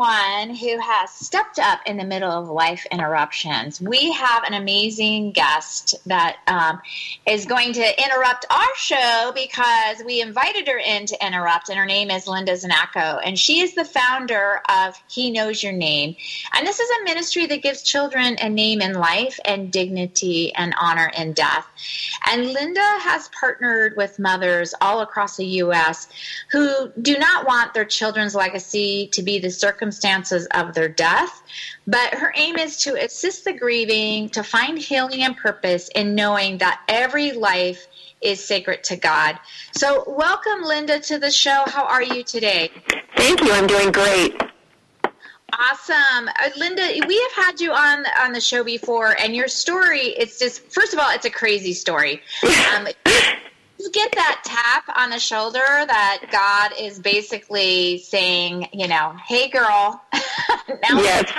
Someone 0.00 0.54
who 0.56 0.78
has 0.78 1.10
stepped 1.10 1.58
up 1.58 1.80
in 1.84 1.98
the 1.98 2.04
middle 2.04 2.30
of 2.30 2.48
life 2.48 2.86
interruptions. 2.90 3.82
We 3.82 4.12
have 4.12 4.44
an 4.44 4.54
amazing 4.54 5.32
guest 5.32 5.94
that 6.06 6.38
um, 6.46 6.80
is 7.26 7.44
going 7.44 7.74
to 7.74 8.02
interrupt 8.02 8.46
our 8.48 8.74
show 8.76 9.32
because 9.34 10.02
we 10.06 10.22
invited 10.22 10.68
her 10.68 10.78
in 10.78 11.04
to 11.04 11.26
interrupt, 11.26 11.68
and 11.68 11.78
her 11.78 11.84
name 11.84 12.10
is 12.10 12.26
Linda 12.26 12.52
Znachko, 12.52 13.20
and 13.22 13.38
she 13.38 13.60
is 13.60 13.74
the 13.74 13.84
founder 13.84 14.62
of 14.70 14.94
He 15.06 15.30
Knows 15.30 15.62
Your 15.62 15.72
Name. 15.72 16.16
And 16.54 16.66
this 16.66 16.80
is 16.80 16.88
a 16.88 17.04
ministry 17.04 17.44
that 17.46 17.62
gives 17.62 17.82
children 17.82 18.36
a 18.40 18.48
name 18.48 18.80
in 18.80 18.94
life 18.94 19.38
and 19.44 19.70
dignity 19.70 20.54
and 20.54 20.74
honor 20.80 21.10
in 21.14 21.34
death. 21.34 21.66
And 22.26 22.46
Linda 22.46 22.80
has 23.00 23.28
partnered 23.28 23.96
with 23.98 24.18
mothers 24.18 24.72
all 24.80 25.00
across 25.00 25.36
the 25.36 25.46
U.S. 25.46 26.08
who 26.52 26.90
do 27.02 27.18
not 27.18 27.46
want 27.46 27.74
their 27.74 27.84
children's 27.84 28.34
legacy 28.34 29.08
to 29.12 29.22
be 29.22 29.38
the 29.38 29.50
circumstances 29.90 30.46
of 30.54 30.72
their 30.74 30.88
death, 30.88 31.42
but 31.86 32.14
her 32.14 32.32
aim 32.36 32.56
is 32.56 32.76
to 32.76 32.94
assist 32.94 33.44
the 33.44 33.52
grieving 33.52 34.28
to 34.30 34.42
find 34.42 34.78
healing 34.78 35.22
and 35.22 35.36
purpose 35.36 35.88
in 35.94 36.14
knowing 36.14 36.58
that 36.58 36.80
every 36.88 37.32
life 37.32 37.86
is 38.20 38.42
sacred 38.42 38.84
to 38.84 38.96
God. 38.96 39.38
So, 39.72 40.04
welcome, 40.06 40.62
Linda, 40.62 41.00
to 41.00 41.18
the 41.18 41.30
show. 41.30 41.64
How 41.66 41.84
are 41.84 42.02
you 42.02 42.22
today? 42.22 42.70
Thank 43.16 43.40
you. 43.40 43.50
I'm 43.50 43.66
doing 43.66 43.90
great. 43.90 44.40
Awesome, 45.52 46.28
uh, 46.28 46.50
Linda. 46.56 46.86
We 47.08 47.20
have 47.20 47.44
had 47.44 47.60
you 47.60 47.72
on 47.72 48.04
on 48.22 48.32
the 48.32 48.40
show 48.40 48.62
before, 48.62 49.16
and 49.20 49.34
your 49.34 49.48
story. 49.48 50.14
It's 50.16 50.38
just 50.38 50.70
first 50.70 50.92
of 50.92 51.00
all, 51.00 51.10
it's 51.10 51.26
a 51.26 51.30
crazy 51.30 51.72
story. 51.72 52.22
Um, 52.76 52.86
you 53.80 53.90
get 53.90 54.12
that 54.12 54.42
tap 54.44 54.96
on 54.96 55.10
the 55.10 55.18
shoulder 55.18 55.58
that 55.58 56.26
God 56.30 56.72
is 56.78 56.98
basically 56.98 57.98
saying, 57.98 58.68
you 58.72 58.88
know, 58.88 59.14
hey, 59.26 59.48
girl, 59.48 60.02
now 60.68 61.00
Yes. 61.00 61.32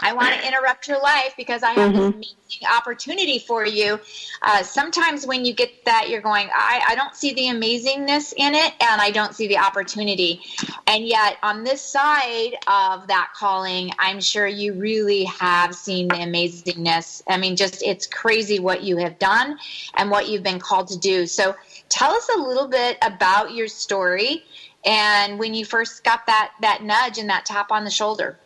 I 0.00 0.12
want 0.12 0.34
to 0.34 0.46
interrupt 0.48 0.88
your 0.88 1.00
life 1.00 1.34
because 1.36 1.62
I 1.62 1.72
have 1.72 1.92
this 1.92 2.14
amazing 2.14 2.76
opportunity 2.76 3.38
for 3.38 3.64
you. 3.66 4.00
Uh, 4.42 4.62
sometimes 4.62 5.26
when 5.26 5.44
you 5.44 5.54
get 5.54 5.84
that, 5.84 6.08
you're 6.08 6.20
going, 6.20 6.48
I, 6.52 6.82
I 6.88 6.94
don't 6.94 7.14
see 7.14 7.34
the 7.34 7.42
amazingness 7.42 8.34
in 8.36 8.54
it 8.54 8.72
and 8.80 9.00
I 9.00 9.10
don't 9.10 9.34
see 9.34 9.46
the 9.46 9.58
opportunity. 9.58 10.40
And 10.86 11.06
yet, 11.06 11.38
on 11.42 11.64
this 11.64 11.82
side 11.82 12.54
of 12.66 13.06
that 13.06 13.30
calling, 13.36 13.92
I'm 13.98 14.20
sure 14.20 14.46
you 14.46 14.74
really 14.74 15.24
have 15.24 15.74
seen 15.74 16.08
the 16.08 16.14
amazingness. 16.14 17.22
I 17.28 17.36
mean, 17.36 17.56
just 17.56 17.82
it's 17.82 18.06
crazy 18.06 18.58
what 18.58 18.82
you 18.82 18.96
have 18.96 19.18
done 19.18 19.58
and 19.96 20.10
what 20.10 20.28
you've 20.28 20.42
been 20.42 20.58
called 20.58 20.88
to 20.88 20.98
do. 20.98 21.26
So, 21.26 21.54
tell 21.88 22.12
us 22.12 22.28
a 22.34 22.38
little 22.38 22.68
bit 22.68 22.98
about 23.02 23.54
your 23.54 23.68
story 23.68 24.44
and 24.84 25.38
when 25.38 25.54
you 25.54 25.64
first 25.64 26.04
got 26.04 26.26
that, 26.26 26.52
that 26.62 26.82
nudge 26.82 27.18
and 27.18 27.28
that 27.28 27.44
tap 27.44 27.70
on 27.70 27.84
the 27.84 27.90
shoulder. 27.90 28.38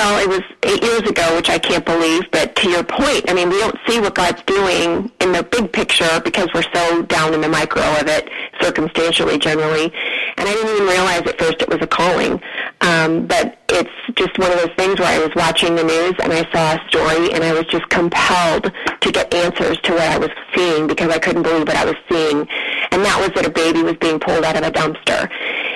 Well, 0.00 0.18
it 0.18 0.28
was 0.30 0.40
eight 0.62 0.82
years 0.82 1.02
ago, 1.02 1.36
which 1.36 1.50
I 1.50 1.58
can't 1.58 1.84
believe. 1.84 2.22
But 2.30 2.56
to 2.56 2.70
your 2.70 2.82
point, 2.82 3.28
I 3.28 3.34
mean, 3.34 3.50
we 3.50 3.58
don't 3.58 3.76
see 3.86 4.00
what 4.00 4.14
God's 4.14 4.42
doing 4.44 5.12
in 5.20 5.32
the 5.32 5.42
big 5.42 5.70
picture 5.74 6.22
because 6.24 6.48
we're 6.54 6.64
so 6.72 7.02
down 7.02 7.34
in 7.34 7.42
the 7.42 7.50
micro 7.50 7.82
of 8.00 8.08
it, 8.08 8.30
circumstantially, 8.62 9.36
generally. 9.36 9.92
And 10.38 10.48
I 10.48 10.52
didn't 10.54 10.74
even 10.74 10.86
realize 10.88 11.20
at 11.26 11.38
first 11.38 11.60
it 11.60 11.68
was 11.68 11.82
a 11.82 11.86
calling. 11.86 12.40
Um, 12.80 13.26
but 13.26 13.58
it's 13.68 13.92
just 14.14 14.38
one 14.38 14.50
of 14.50 14.56
those 14.60 14.74
things 14.74 14.98
where 14.98 15.08
I 15.08 15.18
was 15.18 15.34
watching 15.36 15.74
the 15.74 15.84
news 15.84 16.14
and 16.22 16.32
I 16.32 16.50
saw 16.50 16.80
a 16.80 16.88
story 16.88 17.34
and 17.34 17.44
I 17.44 17.52
was 17.52 17.66
just 17.66 17.86
compelled 17.90 18.72
to 19.02 19.12
get 19.12 19.34
answers 19.34 19.78
to 19.82 19.92
what 19.92 20.00
I 20.00 20.16
was 20.16 20.30
seeing 20.56 20.86
because 20.86 21.10
I 21.10 21.18
couldn't 21.18 21.42
believe 21.42 21.68
what 21.68 21.76
I 21.76 21.84
was 21.84 21.96
seeing. 22.08 22.48
And 22.90 23.04
that 23.04 23.20
was 23.20 23.32
that 23.34 23.44
a 23.44 23.50
baby 23.50 23.82
was 23.82 23.96
being 23.96 24.18
pulled 24.18 24.44
out 24.44 24.56
of 24.56 24.62
a 24.62 24.72
dumpster. 24.72 25.28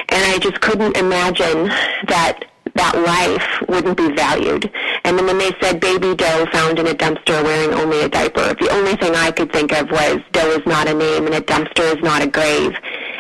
And 0.09 0.25
I 0.33 0.39
just 0.39 0.63
couldn't 0.63 0.97
imagine 0.97 1.69
that 2.09 2.47
that 2.75 2.95
life 2.97 3.69
wouldn't 3.69 3.97
be 3.97 4.15
valued. 4.15 4.71
And 5.05 5.19
then 5.19 5.27
when 5.27 5.39
they 5.39 5.53
said 5.61 5.81
baby 5.81 6.15
Doe 6.15 6.47
found 6.53 6.79
in 6.79 6.87
a 6.87 6.95
dumpster 6.95 7.43
wearing 7.43 7.75
only 7.75 8.03
a 8.03 8.09
diaper, 8.09 8.55
the 8.55 8.71
only 8.73 8.97
thing 8.97 9.15
I 9.15 9.31
could 9.31 9.53
think 9.53 9.73
of 9.73 9.91
was 9.91 10.19
Doe 10.33 10.51
is 10.51 10.67
not 10.67 10.89
a 10.89 10.95
name 10.95 11.27
and 11.27 11.35
a 11.35 11.41
dumpster 11.41 11.95
is 11.95 12.03
not 12.03 12.23
a 12.23 12.27
grave 12.27 12.75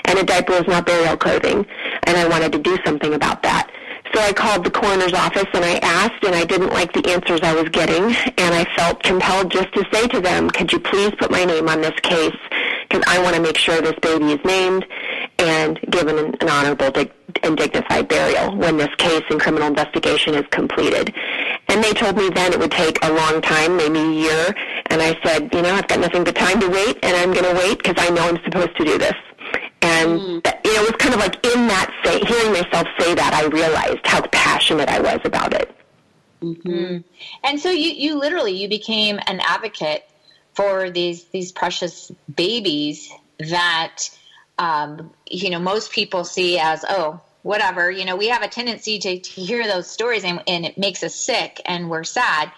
and 0.07 0.19
a 0.19 0.25
diaper 0.25 0.55
is 0.55 0.67
not 0.67 0.87
burial 0.87 1.17
clothing. 1.17 1.67
And 2.05 2.17
I 2.17 2.29
wanted 2.29 2.53
to 2.53 2.59
do 2.59 2.77
something 2.85 3.15
about 3.15 3.43
that. 3.43 3.71
So 4.15 4.21
I 4.21 4.33
called 4.33 4.65
the 4.65 4.71
coroner's 4.71 5.13
office 5.13 5.49
and 5.55 5.65
I 5.65 5.79
asked, 5.83 6.23
and 6.23 6.37
I 6.37 6.45
didn't 6.45 6.71
like 6.71 6.93
the 6.93 7.11
answers 7.11 7.41
I 7.43 7.53
was 7.53 7.69
getting, 7.71 8.05
and 8.39 8.55
I 8.55 8.65
felt 8.77 9.03
compelled 9.03 9.51
just 9.51 9.73
to 9.75 9.85
say 9.93 10.07
to 10.07 10.21
them, 10.21 10.51
could 10.51 10.73
you 10.73 10.79
please 10.79 11.11
put 11.19 11.33
my 11.33 11.45
name 11.45 11.69
on 11.69 11.81
this 11.81 11.99
case? 12.01 12.37
Because 12.89 13.03
I 13.09 13.21
want 13.21 13.35
to 13.35 13.43
make 13.43 13.57
sure 13.57 13.81
this 13.81 13.99
baby 14.01 14.33
is 14.33 14.45
named 14.45 14.87
and 15.39 15.80
given 15.91 16.18
an, 16.18 16.35
an 16.41 16.49
honorable 16.49 16.91
dig- 16.91 17.12
and 17.43 17.57
dignified 17.57 18.09
burial 18.09 18.57
when 18.57 18.76
this 18.76 18.95
case 18.97 19.22
and 19.30 19.41
criminal 19.41 19.68
investigation 19.68 20.35
is 20.35 20.45
completed. 20.51 21.14
And 21.68 21.82
they 21.82 21.93
told 21.93 22.16
me 22.16 22.30
then 22.30 22.53
it 22.53 22.59
would 22.59 22.70
take 22.70 23.05
a 23.05 23.12
long 23.12 23.41
time, 23.41 23.76
maybe 23.76 23.99
a 23.99 24.12
year. 24.12 24.55
And 24.87 25.03
I 25.03 25.18
said, 25.24 25.53
you 25.53 25.62
know, 25.62 25.74
I've 25.74 25.89
got 25.89 26.01
nothing 26.01 26.24
but 26.24 26.37
time 26.37 26.61
to 26.61 26.68
wait, 26.68 26.99
and 27.03 27.16
I'm 27.16 27.32
going 27.32 27.45
to 27.45 27.61
wait 27.61 27.82
because 27.82 27.97
I 27.99 28.11
know 28.11 28.28
I'm 28.28 28.43
supposed 28.45 28.76
to 28.76 28.85
do 28.85 28.99
this. 28.99 29.14
And 29.82 30.20
mm. 30.20 30.55
you 30.64 30.74
know, 30.74 30.82
it 30.82 30.93
was 30.93 30.97
kind 30.99 31.14
of 31.14 31.20
like 31.20 31.45
in 31.47 31.66
that 31.66 31.93
say, 32.05 32.20
hearing 32.20 32.53
myself 32.53 32.87
say 32.99 33.14
that, 33.14 33.35
I 33.35 33.47
realized 33.47 34.01
how 34.05 34.22
passionate 34.28 34.89
I 34.89 35.01
was 35.01 35.20
about 35.24 35.53
it. 35.53 35.74
Mm-hmm. 36.43 36.99
And 37.43 37.61
so 37.61 37.70
you, 37.70 37.91
you 37.91 38.18
literally 38.18 38.53
you 38.53 38.68
became 38.68 39.18
an 39.26 39.41
advocate 39.41 40.05
for 40.55 40.91
these 40.91 41.24
these 41.24 41.53
precious 41.53 42.12
babies 42.35 43.11
that 43.39 44.11
um, 44.59 45.11
you 45.27 45.51
know 45.51 45.59
most 45.59 45.93
people 45.93 46.25
see 46.25 46.59
as 46.59 46.85
oh 46.89 47.21
whatever 47.43 47.91
you 47.91 48.05
know 48.05 48.17
we 48.17 48.29
have 48.29 48.43
a 48.43 48.49
tendency 48.49 48.99
to, 48.99 49.19
to 49.19 49.41
hear 49.41 49.67
those 49.67 49.89
stories 49.89 50.25
and, 50.25 50.43
and 50.47 50.65
it 50.65 50.79
makes 50.79 51.03
us 51.03 51.15
sick 51.15 51.61
and 51.67 51.91
we're 51.91 52.05
sad 52.05 52.51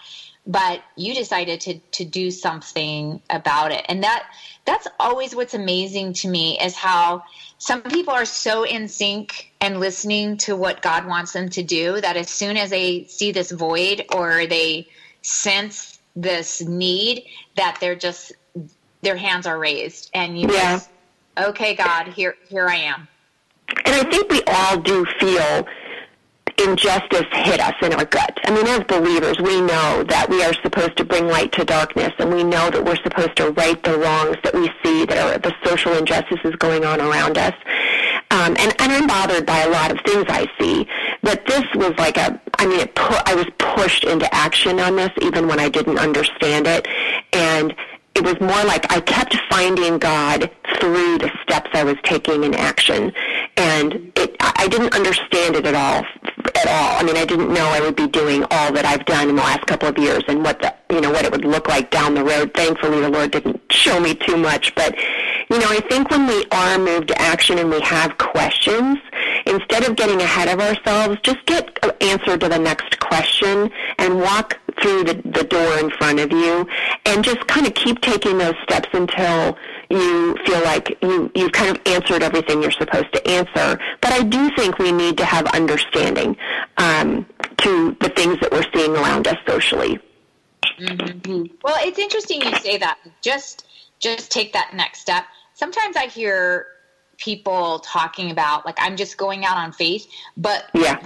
but 0.46 0.82
you 0.96 1.14
decided 1.14 1.60
to 1.60 1.78
to 1.90 2.04
do 2.04 2.30
something 2.30 3.20
about 3.30 3.72
it 3.72 3.84
and 3.88 4.04
that 4.04 4.28
that's 4.64 4.86
always 5.00 5.34
what's 5.34 5.54
amazing 5.54 6.12
to 6.12 6.28
me 6.28 6.58
is 6.60 6.74
how 6.74 7.24
some 7.58 7.82
people 7.82 8.12
are 8.12 8.24
so 8.24 8.64
in 8.64 8.88
sync 8.88 9.52
and 9.60 9.80
listening 9.80 10.36
to 10.36 10.54
what 10.54 10.82
God 10.82 11.06
wants 11.06 11.32
them 11.32 11.48
to 11.50 11.62
do 11.62 12.00
that 12.00 12.16
as 12.16 12.28
soon 12.28 12.56
as 12.56 12.70
they 12.70 13.04
see 13.04 13.32
this 13.32 13.50
void 13.50 14.04
or 14.14 14.46
they 14.46 14.88
sense 15.22 15.98
this 16.14 16.62
need 16.62 17.24
that 17.56 17.78
they're 17.80 17.96
just 17.96 18.32
their 19.02 19.16
hands 19.16 19.46
are 19.46 19.58
raised 19.58 20.10
and 20.14 20.38
you 20.38 20.48
yeah. 20.48 20.72
just 20.72 20.90
okay 21.38 21.74
God 21.74 22.08
here 22.08 22.36
here 22.48 22.68
I 22.68 22.76
am 22.76 23.08
and 23.84 23.94
I 23.94 24.10
think 24.10 24.30
we 24.30 24.42
all 24.46 24.78
do 24.78 25.04
feel 25.18 25.66
injustice 26.58 27.26
hit 27.32 27.60
us 27.60 27.74
in 27.82 27.92
our 27.92 28.04
gut. 28.06 28.38
I 28.44 28.50
mean, 28.50 28.66
as 28.66 28.80
believers, 28.84 29.38
we 29.38 29.60
know 29.60 30.04
that 30.04 30.28
we 30.30 30.42
are 30.42 30.54
supposed 30.62 30.96
to 30.96 31.04
bring 31.04 31.26
light 31.26 31.52
to 31.52 31.64
darkness, 31.64 32.12
and 32.18 32.30
we 32.30 32.44
know 32.44 32.70
that 32.70 32.82
we're 32.82 32.96
supposed 32.96 33.36
to 33.36 33.50
right 33.50 33.82
the 33.82 33.98
wrongs 33.98 34.36
that 34.42 34.54
we 34.54 34.70
see 34.82 35.04
that 35.04 35.18
are 35.18 35.38
the 35.38 35.54
social 35.64 35.92
injustices 35.92 36.56
going 36.56 36.84
on 36.84 37.00
around 37.00 37.36
us. 37.36 37.54
Um, 38.30 38.56
and, 38.58 38.74
and 38.80 38.92
I'm 38.92 39.06
bothered 39.06 39.46
by 39.46 39.60
a 39.60 39.70
lot 39.70 39.90
of 39.90 40.00
things 40.04 40.24
I 40.28 40.46
see. 40.58 40.86
But 41.22 41.46
this 41.46 41.64
was 41.74 41.92
like 41.98 42.16
a, 42.16 42.40
I 42.58 42.66
mean, 42.66 42.80
it 42.80 42.94
pu- 42.94 43.22
I 43.24 43.34
was 43.34 43.46
pushed 43.58 44.04
into 44.04 44.32
action 44.34 44.80
on 44.80 44.96
this 44.96 45.10
even 45.22 45.46
when 45.46 45.60
I 45.60 45.68
didn't 45.68 45.98
understand 45.98 46.66
it. 46.66 46.88
And 47.32 47.74
it 48.16 48.24
was 48.24 48.40
more 48.40 48.64
like 48.64 48.90
I 48.90 49.00
kept 49.00 49.36
finding 49.50 49.98
God 49.98 50.50
through 50.80 51.18
the 51.18 51.30
steps 51.42 51.70
I 51.74 51.84
was 51.84 51.96
taking 52.02 52.44
in 52.44 52.54
action. 52.54 53.12
And 53.58 54.10
it, 54.16 54.34
I 54.40 54.68
didn't 54.68 54.94
understand 54.94 55.54
it 55.54 55.66
at 55.66 55.74
all, 55.74 56.02
at 56.54 56.66
all. 56.66 56.98
I 56.98 57.02
mean, 57.02 57.16
I 57.16 57.26
didn't 57.26 57.52
know 57.52 57.64
I 57.64 57.80
would 57.80 57.94
be 57.94 58.06
doing 58.06 58.44
all 58.50 58.72
that 58.72 58.86
I've 58.86 59.04
done 59.04 59.28
in 59.28 59.36
the 59.36 59.42
last 59.42 59.66
couple 59.66 59.88
of 59.88 59.98
years 59.98 60.22
and 60.28 60.42
what 60.42 60.60
the, 60.62 60.74
you 60.88 61.02
know, 61.02 61.10
what 61.10 61.26
it 61.26 61.30
would 61.30 61.44
look 61.44 61.68
like 61.68 61.90
down 61.90 62.14
the 62.14 62.24
road. 62.24 62.54
Thankfully, 62.54 63.00
the 63.00 63.10
Lord 63.10 63.32
didn't 63.32 63.60
show 63.70 64.00
me 64.00 64.14
too 64.14 64.38
much. 64.38 64.74
But, 64.74 64.96
you 65.50 65.58
know, 65.58 65.68
I 65.68 65.80
think 65.90 66.10
when 66.10 66.26
we 66.26 66.46
are 66.52 66.78
moved 66.78 67.08
to 67.08 67.20
action 67.20 67.58
and 67.58 67.68
we 67.68 67.80
have 67.82 68.16
questions, 68.16 68.98
instead 69.44 69.84
of 69.84 69.94
getting 69.96 70.22
ahead 70.22 70.48
of 70.48 70.58
ourselves, 70.60 71.18
just 71.22 71.44
get 71.44 71.78
an 71.82 71.92
answer 72.00 72.38
to 72.38 72.48
the 72.48 72.58
next 72.58 72.98
question 72.98 73.70
and 73.98 74.20
walk 74.20 74.58
through 74.80 75.04
the, 75.04 75.14
the 75.24 75.44
door 75.44 75.78
in 75.78 75.90
front 75.90 76.20
of 76.20 76.30
you 76.32 76.66
and 77.06 77.24
just 77.24 77.46
kind 77.46 77.66
of 77.66 77.74
keep 77.74 78.00
taking 78.00 78.38
those 78.38 78.54
steps 78.62 78.88
until 78.92 79.56
you 79.90 80.36
feel 80.44 80.62
like 80.62 80.96
you, 81.02 81.30
you've 81.34 81.52
kind 81.52 81.76
of 81.76 81.82
answered 81.86 82.22
everything 82.22 82.62
you're 82.62 82.70
supposed 82.70 83.12
to 83.12 83.28
answer. 83.28 83.78
But 84.00 84.12
I 84.12 84.22
do 84.22 84.50
think 84.56 84.78
we 84.78 84.92
need 84.92 85.16
to 85.18 85.24
have 85.24 85.46
understanding 85.46 86.36
um, 86.76 87.26
to 87.58 87.96
the 88.00 88.08
things 88.10 88.38
that 88.40 88.52
we're 88.52 88.66
seeing 88.74 88.94
around 88.96 89.26
us 89.28 89.38
socially. 89.46 89.98
Mm-hmm. 90.78 91.54
Well, 91.62 91.76
it's 91.80 91.98
interesting 91.98 92.42
you 92.42 92.54
say 92.56 92.78
that. 92.78 92.98
Just 93.22 93.66
just 93.98 94.30
take 94.30 94.52
that 94.52 94.74
next 94.74 95.00
step. 95.00 95.24
Sometimes 95.54 95.96
I 95.96 96.06
hear 96.06 96.66
people 97.16 97.78
talking 97.78 98.30
about 98.30 98.66
like 98.66 98.76
I'm 98.78 98.96
just 98.96 99.16
going 99.16 99.44
out 99.44 99.56
on 99.56 99.72
faith, 99.72 100.06
but 100.36 100.68
yeah. 100.74 101.00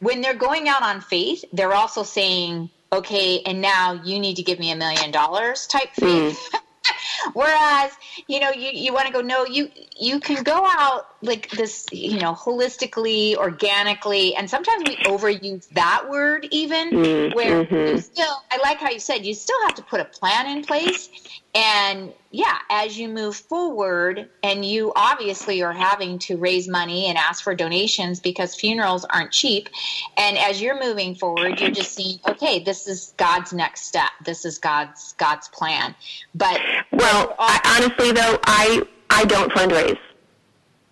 when 0.00 0.20
they're 0.20 0.34
going 0.34 0.68
out 0.68 0.82
on 0.82 1.00
faith, 1.00 1.44
they're 1.52 1.72
also 1.72 2.02
saying 2.02 2.68
okay, 2.92 3.42
and 3.46 3.60
now 3.60 3.92
you 3.92 4.18
need 4.18 4.36
to 4.36 4.42
give 4.42 4.58
me 4.58 4.70
a 4.70 4.76
million 4.76 5.10
dollars 5.10 5.66
type 5.66 5.92
thing. 5.94 6.32
Mm. 6.32 6.54
Whereas, 7.32 7.92
you 8.28 8.40
know, 8.40 8.50
you, 8.50 8.70
you 8.72 8.92
want 8.92 9.06
to 9.06 9.12
go, 9.12 9.20
no, 9.20 9.44
you, 9.44 9.70
you 9.98 10.20
can 10.20 10.42
go 10.42 10.64
out 10.66 11.15
like 11.26 11.50
this, 11.50 11.86
you 11.92 12.18
know, 12.18 12.32
holistically, 12.32 13.36
organically. 13.36 14.34
And 14.34 14.48
sometimes 14.48 14.84
we 14.88 14.96
overuse 14.98 15.68
that 15.70 16.08
word 16.08 16.46
even 16.50 16.90
mm, 16.90 17.34
where 17.34 17.64
mm-hmm. 17.64 17.74
you 17.74 17.98
still, 17.98 18.42
I 18.50 18.58
like 18.62 18.78
how 18.78 18.90
you 18.90 19.00
said, 19.00 19.26
you 19.26 19.34
still 19.34 19.60
have 19.62 19.74
to 19.74 19.82
put 19.82 20.00
a 20.00 20.04
plan 20.04 20.46
in 20.56 20.64
place 20.64 21.08
and 21.56 22.12
yeah, 22.32 22.58
as 22.68 22.98
you 22.98 23.08
move 23.08 23.34
forward, 23.34 24.28
and 24.42 24.62
you 24.62 24.92
obviously 24.94 25.62
are 25.62 25.72
having 25.72 26.18
to 26.18 26.36
raise 26.36 26.68
money 26.68 27.06
and 27.06 27.16
ask 27.16 27.42
for 27.42 27.54
donations 27.54 28.20
because 28.20 28.54
funerals 28.54 29.06
aren't 29.06 29.32
cheap. 29.32 29.70
And 30.18 30.36
as 30.36 30.60
you're 30.60 30.78
moving 30.78 31.14
forward, 31.14 31.58
you're 31.58 31.70
just 31.70 31.94
seeing, 31.94 32.18
okay, 32.28 32.62
this 32.62 32.86
is 32.86 33.14
God's 33.16 33.54
next 33.54 33.86
step. 33.86 34.10
This 34.22 34.44
is 34.44 34.58
God's 34.58 35.14
God's 35.16 35.48
plan. 35.48 35.94
But 36.34 36.60
well, 36.92 37.34
I, 37.38 37.78
honestly 37.80 38.12
though, 38.12 38.38
I 38.44 38.82
I 39.08 39.24
don't 39.24 39.50
fundraise. 39.52 39.98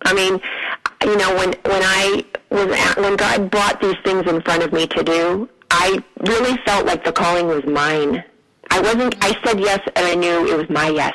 I 0.03 0.13
mean, 0.13 0.39
you 1.03 1.17
know, 1.17 1.35
when 1.35 1.53
when 1.63 1.83
I 1.83 2.25
was 2.49 2.67
at, 2.67 2.97
when 2.97 3.15
God 3.15 3.49
brought 3.49 3.81
these 3.81 3.95
things 4.03 4.29
in 4.29 4.41
front 4.41 4.63
of 4.63 4.73
me 4.73 4.87
to 4.87 5.03
do, 5.03 5.49
I 5.71 6.03
really 6.19 6.57
felt 6.65 6.85
like 6.85 7.03
the 7.03 7.11
calling 7.11 7.47
was 7.47 7.65
mine 7.65 8.23
I 8.75 8.81
wasn't. 8.81 9.15
I 9.21 9.37
said 9.45 9.59
yes, 9.59 9.79
and 9.95 10.05
I 10.05 10.15
knew 10.15 10.47
it 10.47 10.57
was 10.57 10.69
my 10.69 10.89
yes. 10.89 11.13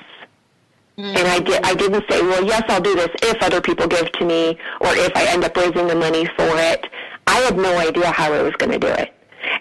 Mm-hmm. 0.99 1.17
And 1.17 1.29
I 1.29 1.39
did. 1.41 1.63
I 1.63 1.75
didn't 1.75 2.05
say, 2.11 2.23
"Well, 2.23 2.45
yes, 2.45 2.63
I'll 2.69 2.81
do 2.81 2.95
this 2.95 3.11
if 3.23 3.43
other 3.43 3.61
people 3.61 3.87
give 3.87 4.11
to 4.13 4.25
me, 4.25 4.59
or 4.81 4.89
if 4.95 5.13
I 5.15 5.27
end 5.27 5.45
up 5.45 5.57
raising 5.57 5.87
the 5.87 5.95
money 5.95 6.27
for 6.37 6.49
it." 6.57 6.87
I 7.27 7.39
had 7.41 7.57
no 7.57 7.79
idea 7.79 8.11
how 8.11 8.33
I 8.33 8.43
was 8.43 8.55
going 8.55 8.73
to 8.73 8.79
do 8.79 8.89
it, 8.89 9.13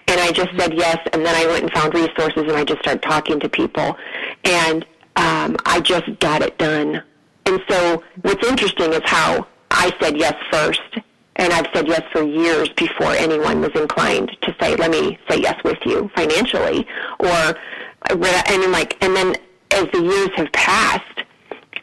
and 0.08 0.20
I 0.20 0.32
just 0.32 0.50
said 0.58 0.74
yes. 0.74 0.98
And 1.12 1.24
then 1.24 1.34
I 1.34 1.46
went 1.46 1.64
and 1.64 1.72
found 1.72 1.94
resources, 1.94 2.44
and 2.44 2.52
I 2.52 2.64
just 2.64 2.80
started 2.80 3.02
talking 3.02 3.38
to 3.40 3.48
people, 3.48 3.96
and 4.44 4.84
um, 5.16 5.56
I 5.66 5.80
just 5.80 6.18
got 6.20 6.42
it 6.42 6.58
done. 6.58 7.02
And 7.46 7.60
so, 7.68 8.02
what's 8.22 8.46
interesting 8.46 8.92
is 8.92 9.02
how 9.04 9.46
I 9.70 9.92
said 10.00 10.18
yes 10.18 10.34
first, 10.50 10.80
and 11.36 11.52
I've 11.52 11.66
said 11.74 11.88
yes 11.88 12.02
for 12.12 12.22
years 12.22 12.68
before 12.70 13.12
anyone 13.12 13.60
was 13.60 13.72
inclined 13.74 14.36
to 14.42 14.54
say, 14.60 14.76
"Let 14.76 14.90
me 14.90 15.18
say 15.28 15.38
yes 15.40 15.58
with 15.64 15.78
you 15.84 16.10
financially," 16.14 16.86
or 17.18 17.54
and 18.10 18.22
then 18.22 18.72
like, 18.72 19.02
and 19.02 19.14
then 19.14 19.36
as 19.70 19.86
the 19.92 20.02
years 20.02 20.30
have 20.36 20.50
passed, 20.52 21.19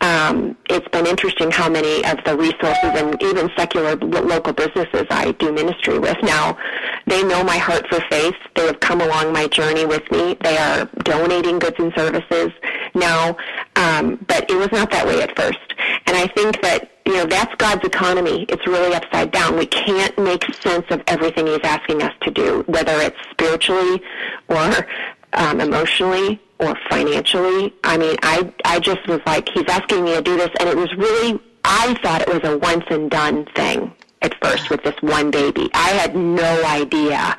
um, 0.01 0.57
it's 0.69 0.87
been 0.89 1.05
interesting 1.05 1.51
how 1.51 1.69
many 1.69 2.05
of 2.05 2.23
the 2.25 2.35
resources 2.37 2.77
and 2.83 3.21
even 3.21 3.49
secular 3.57 3.95
local 3.95 4.53
businesses 4.53 5.05
I 5.09 5.31
do 5.33 5.51
ministry 5.51 5.99
with 5.99 6.17
now, 6.23 6.57
they 7.05 7.23
know 7.23 7.43
my 7.43 7.57
heart 7.57 7.87
for 7.87 7.99
faith. 8.09 8.35
They 8.55 8.65
have 8.67 8.79
come 8.79 9.01
along 9.01 9.33
my 9.33 9.47
journey 9.47 9.85
with 9.85 10.09
me. 10.11 10.37
They 10.41 10.57
are 10.57 10.85
donating 11.03 11.59
goods 11.59 11.77
and 11.79 11.93
services 11.95 12.51
now, 12.93 13.37
um, 13.75 14.23
but 14.27 14.49
it 14.49 14.55
was 14.55 14.71
not 14.71 14.91
that 14.91 15.05
way 15.07 15.21
at 15.21 15.35
first. 15.35 15.59
And 16.05 16.15
I 16.17 16.27
think 16.27 16.61
that 16.61 16.91
you 17.05 17.13
know, 17.13 17.25
that's 17.25 17.55
God's 17.55 17.85
economy. 17.85 18.45
It's 18.49 18.67
really 18.67 18.93
upside 18.93 19.31
down. 19.31 19.57
We 19.57 19.65
can't 19.65 20.17
make 20.19 20.43
sense 20.55 20.85
of 20.89 21.01
everything 21.07 21.47
He's 21.47 21.61
asking 21.63 22.03
us 22.03 22.13
to 22.23 22.31
do, 22.31 22.63
whether 22.67 22.91
it's 22.99 23.17
spiritually 23.31 24.01
or 24.49 24.87
um, 25.31 25.61
emotionally 25.61 26.41
or 26.59 26.75
financially. 26.89 27.73
I 27.83 27.97
mean, 27.97 28.15
I 28.23 28.53
I 28.65 28.79
just 28.79 29.07
was 29.07 29.21
like, 29.25 29.49
He's 29.49 29.65
asking 29.67 30.03
me 30.03 30.15
to 30.15 30.21
do 30.21 30.37
this, 30.37 30.49
and 30.59 30.69
it 30.69 30.77
was 30.77 30.93
really. 30.95 31.39
I 31.69 31.95
thought 32.01 32.21
it 32.21 32.29
was 32.29 32.49
a 32.49 32.57
once 32.57 32.85
and 32.89 33.11
done 33.11 33.45
thing 33.53 33.93
at 34.21 34.33
first 34.41 34.69
with 34.69 34.83
this 34.83 34.95
one 35.01 35.31
baby. 35.31 35.69
I 35.73 35.89
had 35.89 36.15
no 36.15 36.63
idea. 36.63 37.37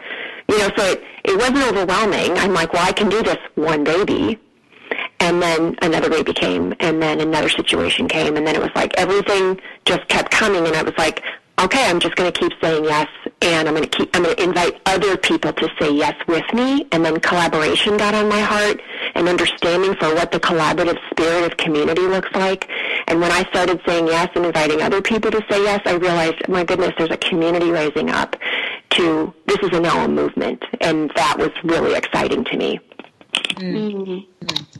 You 0.48 0.58
know, 0.58 0.70
so 0.76 0.84
it, 0.84 1.02
it 1.24 1.36
wasn't 1.36 1.64
overwhelming. 1.64 2.36
I'm 2.36 2.52
like, 2.52 2.74
well, 2.74 2.86
I 2.86 2.92
can 2.92 3.08
do 3.08 3.22
this 3.22 3.38
one 3.54 3.84
baby 3.84 4.38
and 5.20 5.42
then 5.42 5.76
another 5.82 6.08
baby 6.08 6.32
came 6.32 6.74
and 6.80 7.02
then 7.02 7.20
another 7.20 7.48
situation 7.48 8.08
came 8.08 8.36
and 8.36 8.46
then 8.46 8.54
it 8.54 8.60
was 8.60 8.70
like 8.74 8.94
everything 8.96 9.60
just 9.84 10.06
kept 10.08 10.30
coming 10.30 10.66
and 10.66 10.76
I 10.76 10.82
was 10.82 10.94
like 10.96 11.22
okay 11.58 11.84
I'm 11.88 12.00
just 12.00 12.16
going 12.16 12.32
to 12.32 12.38
keep 12.38 12.52
saying 12.62 12.84
yes 12.84 13.08
and 13.42 13.68
I'm 13.68 13.74
going 13.74 13.88
to 13.88 13.96
keep 13.96 14.14
I'm 14.14 14.22
going 14.22 14.36
to 14.36 14.42
invite 14.42 14.80
other 14.86 15.16
people 15.16 15.52
to 15.52 15.68
say 15.80 15.92
yes 15.92 16.14
with 16.26 16.44
me 16.54 16.86
and 16.92 17.04
then 17.04 17.20
collaboration 17.20 17.96
got 17.96 18.14
on 18.14 18.28
my 18.28 18.40
heart 18.40 18.80
and 19.14 19.28
understanding 19.28 19.94
for 19.96 20.14
what 20.14 20.32
the 20.32 20.40
collaborative 20.40 20.98
spirit 21.10 21.50
of 21.50 21.56
community 21.56 22.02
looks 22.02 22.30
like. 22.34 22.68
And 23.08 23.20
when 23.20 23.32
I 23.32 23.42
started 23.50 23.80
saying 23.86 24.06
yes 24.06 24.28
and 24.34 24.46
inviting 24.46 24.82
other 24.82 25.02
people 25.02 25.30
to 25.30 25.44
say 25.50 25.62
yes 25.62 25.80
I 25.84 25.94
realized 25.94 26.48
my 26.48 26.64
goodness 26.64 26.92
there's 26.98 27.10
a 27.10 27.16
community 27.16 27.70
rising 27.70 28.10
up 28.10 28.36
to 28.90 29.34
this 29.46 29.58
is 29.58 29.76
a 29.76 29.80
now 29.80 30.06
movement 30.06 30.64
and 30.80 31.10
that 31.16 31.36
was 31.38 31.50
really 31.64 31.94
exciting 31.94 32.44
to 32.44 32.56
me. 32.56 32.80
Mm-hmm. 33.56 34.77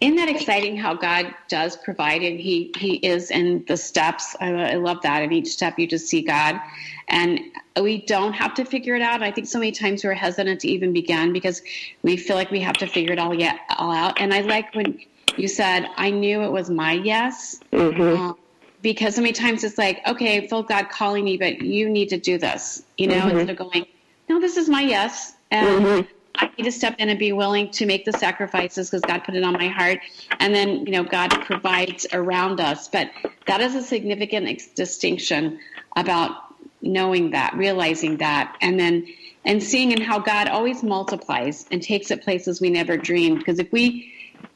Isn't 0.00 0.16
that 0.16 0.28
exciting 0.28 0.76
how 0.76 0.94
God 0.94 1.34
does 1.48 1.76
provide 1.76 2.22
and 2.22 2.40
He 2.40 2.72
He 2.76 2.94
is 2.96 3.30
in 3.30 3.64
the 3.66 3.76
steps? 3.76 4.34
I, 4.40 4.52
I 4.52 4.74
love 4.74 5.02
that. 5.02 5.22
In 5.22 5.32
each 5.32 5.48
step, 5.48 5.78
you 5.78 5.86
just 5.86 6.08
see 6.08 6.22
God, 6.22 6.60
and 7.08 7.40
we 7.80 8.00
don't 8.02 8.32
have 8.32 8.54
to 8.54 8.64
figure 8.64 8.94
it 8.94 9.02
out. 9.02 9.22
I 9.22 9.30
think 9.30 9.46
so 9.46 9.58
many 9.58 9.72
times 9.72 10.02
we're 10.02 10.14
hesitant 10.14 10.60
to 10.60 10.68
even 10.68 10.92
begin 10.92 11.32
because 11.32 11.62
we 12.02 12.16
feel 12.16 12.36
like 12.36 12.50
we 12.50 12.60
have 12.60 12.76
to 12.78 12.86
figure 12.86 13.12
it 13.12 13.18
all 13.18 13.34
yet 13.34 13.60
all 13.76 13.92
out. 13.92 14.20
And 14.20 14.32
I 14.32 14.40
like 14.40 14.74
when 14.74 14.98
you 15.36 15.46
said, 15.46 15.86
"I 15.96 16.10
knew 16.10 16.42
it 16.42 16.50
was 16.50 16.70
my 16.70 16.92
yes." 16.92 17.60
Mm-hmm. 17.72 18.02
Um, 18.02 18.38
because 18.82 19.14
so 19.14 19.20
many 19.20 19.32
times 19.32 19.62
it's 19.62 19.78
like, 19.78 20.06
okay, 20.06 20.38
I 20.38 20.48
feel 20.48 20.62
God 20.62 20.88
calling 20.90 21.24
me, 21.24 21.36
but 21.36 21.62
you 21.62 21.88
need 21.88 22.08
to 22.08 22.18
do 22.18 22.36
this, 22.36 22.82
you 22.98 23.06
know, 23.06 23.14
mm-hmm. 23.14 23.38
instead 23.38 23.50
of 23.50 23.56
going, 23.56 23.86
no, 24.28 24.40
this 24.40 24.56
is 24.56 24.68
my 24.68 24.82
yes. 24.82 25.34
And 25.52 25.84
mm-hmm. 25.84 26.12
I 26.34 26.50
need 26.56 26.64
to 26.64 26.72
step 26.72 26.96
in 26.98 27.08
and 27.08 27.18
be 27.18 27.32
willing 27.32 27.70
to 27.72 27.86
make 27.86 28.04
the 28.04 28.12
sacrifices 28.12 28.90
because 28.90 29.02
God 29.02 29.24
put 29.24 29.34
it 29.34 29.44
on 29.44 29.52
my 29.52 29.68
heart. 29.68 30.00
And 30.40 30.54
then, 30.54 30.86
you 30.86 30.92
know, 30.92 31.04
God 31.04 31.28
provides 31.44 32.06
around 32.12 32.60
us. 32.60 32.88
But 32.88 33.10
that 33.46 33.60
is 33.60 33.74
a 33.74 33.82
significant 33.82 34.48
ex- 34.48 34.68
distinction 34.68 35.60
about 35.96 36.54
knowing 36.80 37.30
that, 37.30 37.54
realizing 37.54 38.16
that, 38.18 38.56
and 38.60 38.78
then 38.78 39.06
and 39.44 39.62
seeing 39.62 39.92
and 39.92 40.02
how 40.02 40.20
God 40.20 40.48
always 40.48 40.82
multiplies 40.82 41.66
and 41.70 41.82
takes 41.82 42.10
it 42.10 42.22
places 42.22 42.60
we 42.60 42.70
never 42.70 42.96
dreamed. 42.96 43.38
Because 43.38 43.58
if 43.58 43.70
we 43.72 44.12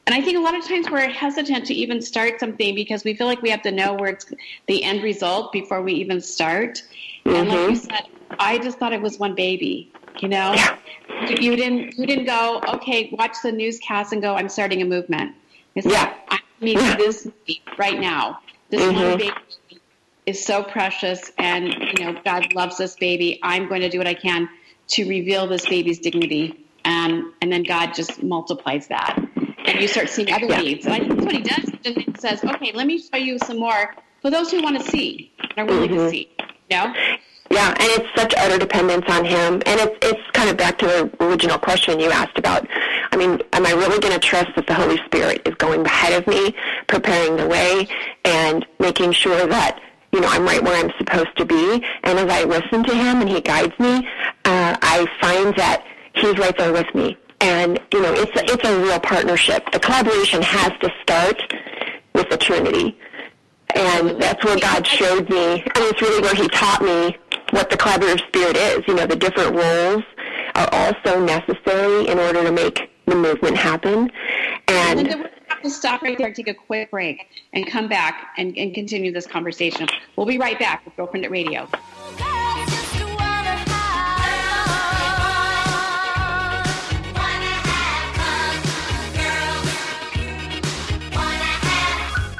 and 0.07 0.14
I 0.14 0.20
think 0.20 0.39
a 0.39 0.41
lot 0.41 0.57
of 0.57 0.66
times 0.66 0.89
we're 0.89 1.09
hesitant 1.09 1.66
to 1.66 1.74
even 1.74 2.01
start 2.01 2.39
something 2.39 2.74
because 2.77 3.03
we 3.03 3.14
feel 3.14 3.27
like 3.27 3.43
we 3.43 3.51
have 3.51 3.62
to 3.62 3.72
know 3.72 3.95
where 3.95 4.11
it's 4.11 4.27
the 4.68 4.85
end 4.85 5.03
result 5.03 5.53
before 5.53 5.83
we 5.83 5.95
even 5.95 6.20
start. 6.20 6.83
Mm-hmm. 7.24 7.37
And 7.37 7.49
like 7.49 7.59
you 7.59 7.66
mm-hmm. 7.66 7.91
said, 7.91 8.07
I 8.39 8.59
just 8.59 8.79
thought 8.79 8.93
it 8.93 9.03
was 9.03 9.18
one 9.18 9.35
baby. 9.35 9.93
You 10.23 10.29
know, 10.29 10.53
yeah. 10.55 10.77
you 11.29 11.57
didn't 11.57 11.99
you 11.99 12.07
didn't 12.07 12.27
go 12.27 12.62
okay. 12.75 13.11
Watch 13.12 13.37
the 13.43 13.53
newscast 13.53 14.12
and 14.12 14.23
go. 14.23 14.35
I'm 14.35 14.49
starting 14.49 14.83
a 14.83 14.85
movement. 14.85 15.35
It's 15.75 15.87
yeah. 15.87 16.05
Like, 16.05 16.17
I 16.31 16.39
need 16.61 16.79
yeah. 16.79 16.97
this 16.97 17.29
right 17.79 17.99
now. 17.99 18.41
This 18.71 18.81
mm-hmm. 18.81 18.97
one 18.97 19.19
baby 19.19 19.33
is 20.27 20.45
so 20.45 20.62
precious, 20.62 21.31
and 21.39 21.73
you 21.75 22.05
know 22.05 22.21
God 22.25 22.53
loves 22.55 22.79
this 22.79 22.97
baby. 22.97 23.39
I'm 23.43 23.69
going 23.69 23.81
to 23.81 23.89
do 23.89 23.99
what 23.99 24.07
I 24.07 24.14
can 24.14 24.49
to 24.89 25.09
reveal 25.09 25.47
this 25.47 25.69
baby's 25.69 25.99
dignity, 25.99 26.67
and 26.85 27.25
and 27.43 27.53
then 27.53 27.62
God 27.62 27.95
just 27.95 28.23
multiplies 28.23 28.89
that, 28.89 29.19
and 29.67 29.81
you 29.81 29.89
start 29.89 30.09
seeing 30.09 30.33
other 30.33 30.47
yeah. 30.47 30.61
needs. 30.61 30.87
And 30.87 30.95
I 30.95 30.99
think 30.99 31.11
that's 31.11 31.25
what 31.25 31.35
He 31.35 31.43
does. 31.43 31.71
He 31.83 32.05
just 32.05 32.21
says, 32.21 32.45
okay, 32.45 32.73
let 32.73 32.87
me 32.87 32.99
show 32.99 33.19
you 33.19 33.39
some 33.39 33.59
more 33.59 33.95
for 34.23 34.31
those 34.31 34.51
who 34.51 34.62
want 34.62 34.79
to 34.79 34.91
see, 34.91 35.33
and 35.39 35.59
are 35.59 35.64
willing 35.64 35.91
mm-hmm. 35.91 35.99
to 35.99 36.11
see. 36.11 36.31
You 36.71 36.77
know? 36.77 36.95
Yeah, 37.51 37.69
and 37.69 38.03
it's 38.03 38.09
such 38.17 38.35
utter 38.37 38.59
dependence 38.59 39.05
on 39.09 39.25
him. 39.25 39.63
And 39.67 39.81
it's 39.81 39.97
it's 40.03 40.31
kind 40.33 40.51
of 40.51 40.57
back 40.57 40.79
to 40.79 40.87
the 40.87 41.25
original 41.25 41.59
question 41.59 42.01
you 42.01 42.11
asked 42.11 42.39
about. 42.39 42.67
I 43.13 43.17
mean, 43.17 43.41
am 43.53 43.67
I 43.67 43.73
really 43.73 44.01
going 44.01 44.15
to 44.15 44.19
trust 44.19 44.51
that 44.57 44.67
the 44.67 44.75
Holy 44.75 44.99
Spirit 45.05 45.43
is 45.47 45.55
going 45.55 45.85
ahead 45.87 46.21
of 46.21 46.27
me, 46.27 46.55
preparing 46.87 47.37
the 47.37 47.47
way, 47.47 47.89
and 48.25 48.67
making 48.81 49.13
sure 49.13 49.47
that 49.47 49.81
you 50.13 50.21
know 50.21 50.29
I'm 50.29 50.45
right 50.45 50.63
where 50.63 50.85
I'm 50.85 50.93
supposed 50.99 51.37
to 51.37 51.45
be? 51.45 51.85
And 52.03 52.19
as 52.19 52.29
I 52.29 52.45
listen 52.45 52.83
to 52.85 52.95
him 52.95 53.21
and 53.21 53.29
he 53.29 53.41
guides 53.41 53.79
me, 53.79 54.07
uh, 54.45 54.77
I 54.83 55.07
find 55.21 55.55
that 55.57 55.85
he's 56.15 56.37
right 56.39 56.57
there 56.59 56.73
with 56.73 56.93
me. 56.95 57.17
And 57.41 57.81
you 57.93 58.03
know, 58.03 58.13
it's 58.13 58.35
a, 58.37 58.53
it's 58.53 58.69
a 58.69 58.83
real 58.83 58.99
partnership. 58.99 59.71
The 59.73 59.79
collaboration 59.79 60.43
has 60.43 60.73
to 60.81 60.91
start 61.03 61.41
with 62.13 62.29
the 62.29 62.37
Trinity. 62.37 62.99
And 63.75 64.21
that's 64.21 64.43
where 64.45 64.59
God 64.59 64.87
showed 64.87 65.29
me, 65.29 65.61
and 65.61 65.77
it's 65.77 66.01
really 66.01 66.23
where 66.23 66.35
He 66.35 66.49
taught 66.49 66.83
me 66.83 67.17
what 67.51 67.71
the 67.71 67.77
collaborative 67.77 68.27
spirit 68.29 68.57
is. 68.57 68.87
You 68.87 68.95
know, 68.95 69.07
the 69.07 69.17
different 69.17 69.55
roles 69.55 70.05
are 70.55 70.69
also 70.73 71.25
necessary 71.25 72.09
in 72.09 72.19
order 72.19 72.43
to 72.43 72.53
make 72.53 72.91
the 73.07 73.15
movement 73.15 73.57
happen. 73.57 74.11
And, 74.69 75.01
and 75.01 75.21
we 75.21 75.29
have 75.49 75.63
to 75.63 75.71
stop 75.71 76.03
right 76.03 76.19
there, 76.19 76.33
take 76.33 76.49
a 76.49 76.55
quick 76.55 76.91
break, 76.91 77.27
and 77.53 77.67
come 77.67 77.89
back 77.89 78.29
and, 78.37 78.57
and 78.57 78.75
continue 78.75 79.13
this 79.13 79.27
conversation. 79.27 79.89
We'll 80.17 80.27
be 80.27 80.39
right 80.39 80.59
back 80.59 80.85
with 80.85 80.97
Girlfriendit 80.97 81.31
Radio. 81.31 81.69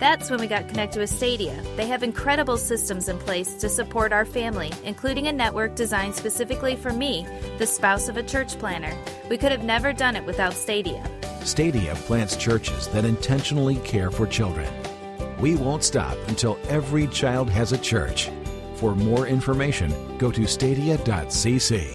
That's 0.00 0.30
when 0.30 0.40
we 0.40 0.46
got 0.46 0.66
connected 0.66 0.98
with 0.98 1.10
Stadia. 1.10 1.62
They 1.76 1.86
have 1.86 2.02
incredible 2.02 2.56
systems 2.56 3.10
in 3.10 3.18
place 3.18 3.52
to 3.56 3.68
support 3.68 4.14
our 4.14 4.24
family, 4.24 4.72
including 4.82 5.26
a 5.26 5.32
network 5.32 5.74
designed 5.74 6.14
specifically 6.14 6.74
for 6.74 6.90
me, 6.90 7.26
the 7.58 7.66
spouse 7.66 8.08
of 8.08 8.16
a 8.16 8.22
church 8.22 8.58
planter. 8.58 8.96
We 9.28 9.36
could 9.36 9.52
have 9.52 9.62
never 9.62 9.92
done 9.92 10.16
it 10.16 10.24
without 10.24 10.54
Stadia. 10.54 11.04
Stadia 11.44 11.94
plants 11.96 12.34
churches 12.36 12.88
that 12.88 13.04
intentionally 13.04 13.76
care 13.76 14.10
for 14.10 14.26
children. 14.26 14.72
We 15.38 15.54
won't 15.56 15.84
stop 15.84 16.16
until 16.28 16.58
every 16.70 17.06
child 17.08 17.50
has 17.50 17.72
a 17.72 17.78
church. 17.78 18.30
For 18.76 18.94
more 18.94 19.26
information, 19.26 19.92
go 20.16 20.30
to 20.30 20.46
stadia.cc. 20.46 21.92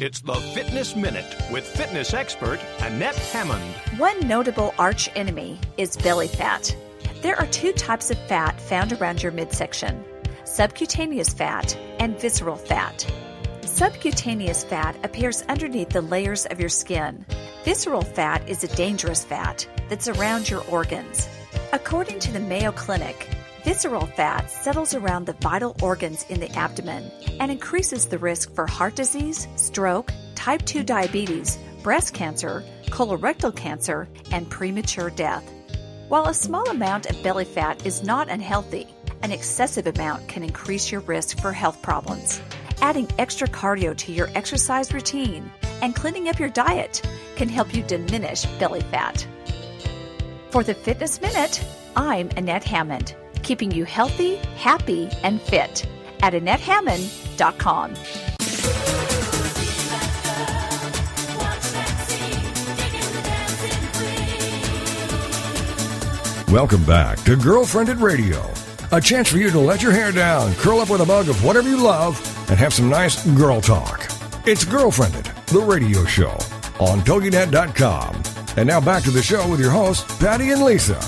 It's 0.00 0.20
the 0.22 0.34
Fitness 0.34 0.96
Minute 0.96 1.36
with 1.52 1.66
fitness 1.66 2.14
expert 2.14 2.58
Annette 2.80 3.16
Hammond. 3.16 3.62
One 3.98 4.26
notable 4.26 4.74
arch 4.78 5.10
enemy 5.14 5.60
is 5.76 5.98
belly 5.98 6.28
fat. 6.28 6.74
There 7.24 7.40
are 7.40 7.46
two 7.46 7.72
types 7.72 8.10
of 8.10 8.18
fat 8.28 8.60
found 8.60 8.92
around 8.92 9.22
your 9.22 9.32
midsection 9.32 10.04
subcutaneous 10.44 11.32
fat 11.32 11.74
and 11.98 12.20
visceral 12.20 12.56
fat. 12.56 13.10
Subcutaneous 13.62 14.62
fat 14.62 14.94
appears 15.02 15.40
underneath 15.48 15.88
the 15.88 16.02
layers 16.02 16.44
of 16.44 16.60
your 16.60 16.68
skin. 16.68 17.24
Visceral 17.64 18.02
fat 18.02 18.46
is 18.46 18.62
a 18.62 18.76
dangerous 18.76 19.24
fat 19.24 19.66
that's 19.88 20.06
around 20.06 20.50
your 20.50 20.62
organs. 20.68 21.26
According 21.72 22.18
to 22.18 22.30
the 22.30 22.40
Mayo 22.40 22.72
Clinic, 22.72 23.30
visceral 23.64 24.04
fat 24.04 24.50
settles 24.50 24.94
around 24.94 25.24
the 25.24 25.32
vital 25.40 25.74
organs 25.80 26.26
in 26.28 26.40
the 26.40 26.54
abdomen 26.54 27.10
and 27.40 27.50
increases 27.50 28.04
the 28.04 28.18
risk 28.18 28.54
for 28.54 28.66
heart 28.66 28.96
disease, 28.96 29.48
stroke, 29.56 30.12
type 30.34 30.62
2 30.66 30.82
diabetes, 30.82 31.58
breast 31.82 32.12
cancer, 32.12 32.62
colorectal 32.88 33.56
cancer, 33.56 34.10
and 34.30 34.50
premature 34.50 35.08
death. 35.08 35.53
While 36.14 36.28
a 36.28 36.34
small 36.34 36.70
amount 36.70 37.06
of 37.06 37.20
belly 37.24 37.44
fat 37.44 37.84
is 37.84 38.04
not 38.04 38.28
unhealthy, 38.28 38.86
an 39.24 39.32
excessive 39.32 39.88
amount 39.88 40.28
can 40.28 40.44
increase 40.44 40.92
your 40.92 41.00
risk 41.00 41.40
for 41.40 41.52
health 41.52 41.82
problems. 41.82 42.40
Adding 42.80 43.08
extra 43.18 43.48
cardio 43.48 43.96
to 43.96 44.12
your 44.12 44.30
exercise 44.36 44.94
routine 44.94 45.50
and 45.82 45.92
cleaning 45.92 46.28
up 46.28 46.38
your 46.38 46.50
diet 46.50 47.02
can 47.34 47.48
help 47.48 47.74
you 47.74 47.82
diminish 47.82 48.46
belly 48.60 48.82
fat. 48.92 49.26
For 50.50 50.62
the 50.62 50.74
Fitness 50.74 51.20
Minute, 51.20 51.60
I'm 51.96 52.30
Annette 52.36 52.62
Hammond. 52.62 53.16
keeping 53.42 53.72
you 53.72 53.84
healthy, 53.84 54.36
happy, 54.56 55.10
and 55.24 55.42
fit 55.42 55.84
at 56.22 56.32
AnnetteHammond.com. 56.32 57.94
Welcome 66.54 66.84
back 66.84 67.18
to 67.24 67.34
Girlfriendit 67.34 68.00
Radio, 68.00 68.48
a 68.92 69.00
chance 69.00 69.28
for 69.28 69.38
you 69.38 69.50
to 69.50 69.58
let 69.58 69.82
your 69.82 69.90
hair 69.90 70.12
down, 70.12 70.54
curl 70.54 70.78
up 70.78 70.88
with 70.88 71.00
a 71.00 71.04
mug 71.04 71.28
of 71.28 71.42
whatever 71.42 71.68
you 71.68 71.82
love, 71.82 72.16
and 72.48 72.56
have 72.56 72.72
some 72.72 72.88
nice 72.88 73.26
girl 73.36 73.60
talk. 73.60 74.04
It's 74.46 74.64
Girlfriendit, 74.64 75.46
the 75.46 75.58
radio 75.58 76.04
show 76.04 76.30
on 76.78 77.00
TogiNet.com. 77.00 78.22
And 78.56 78.68
now 78.68 78.80
back 78.80 79.02
to 79.02 79.10
the 79.10 79.20
show 79.20 79.50
with 79.50 79.58
your 79.58 79.72
hosts, 79.72 80.04
Patty 80.18 80.52
and 80.52 80.62
Lisa. 80.62 81.00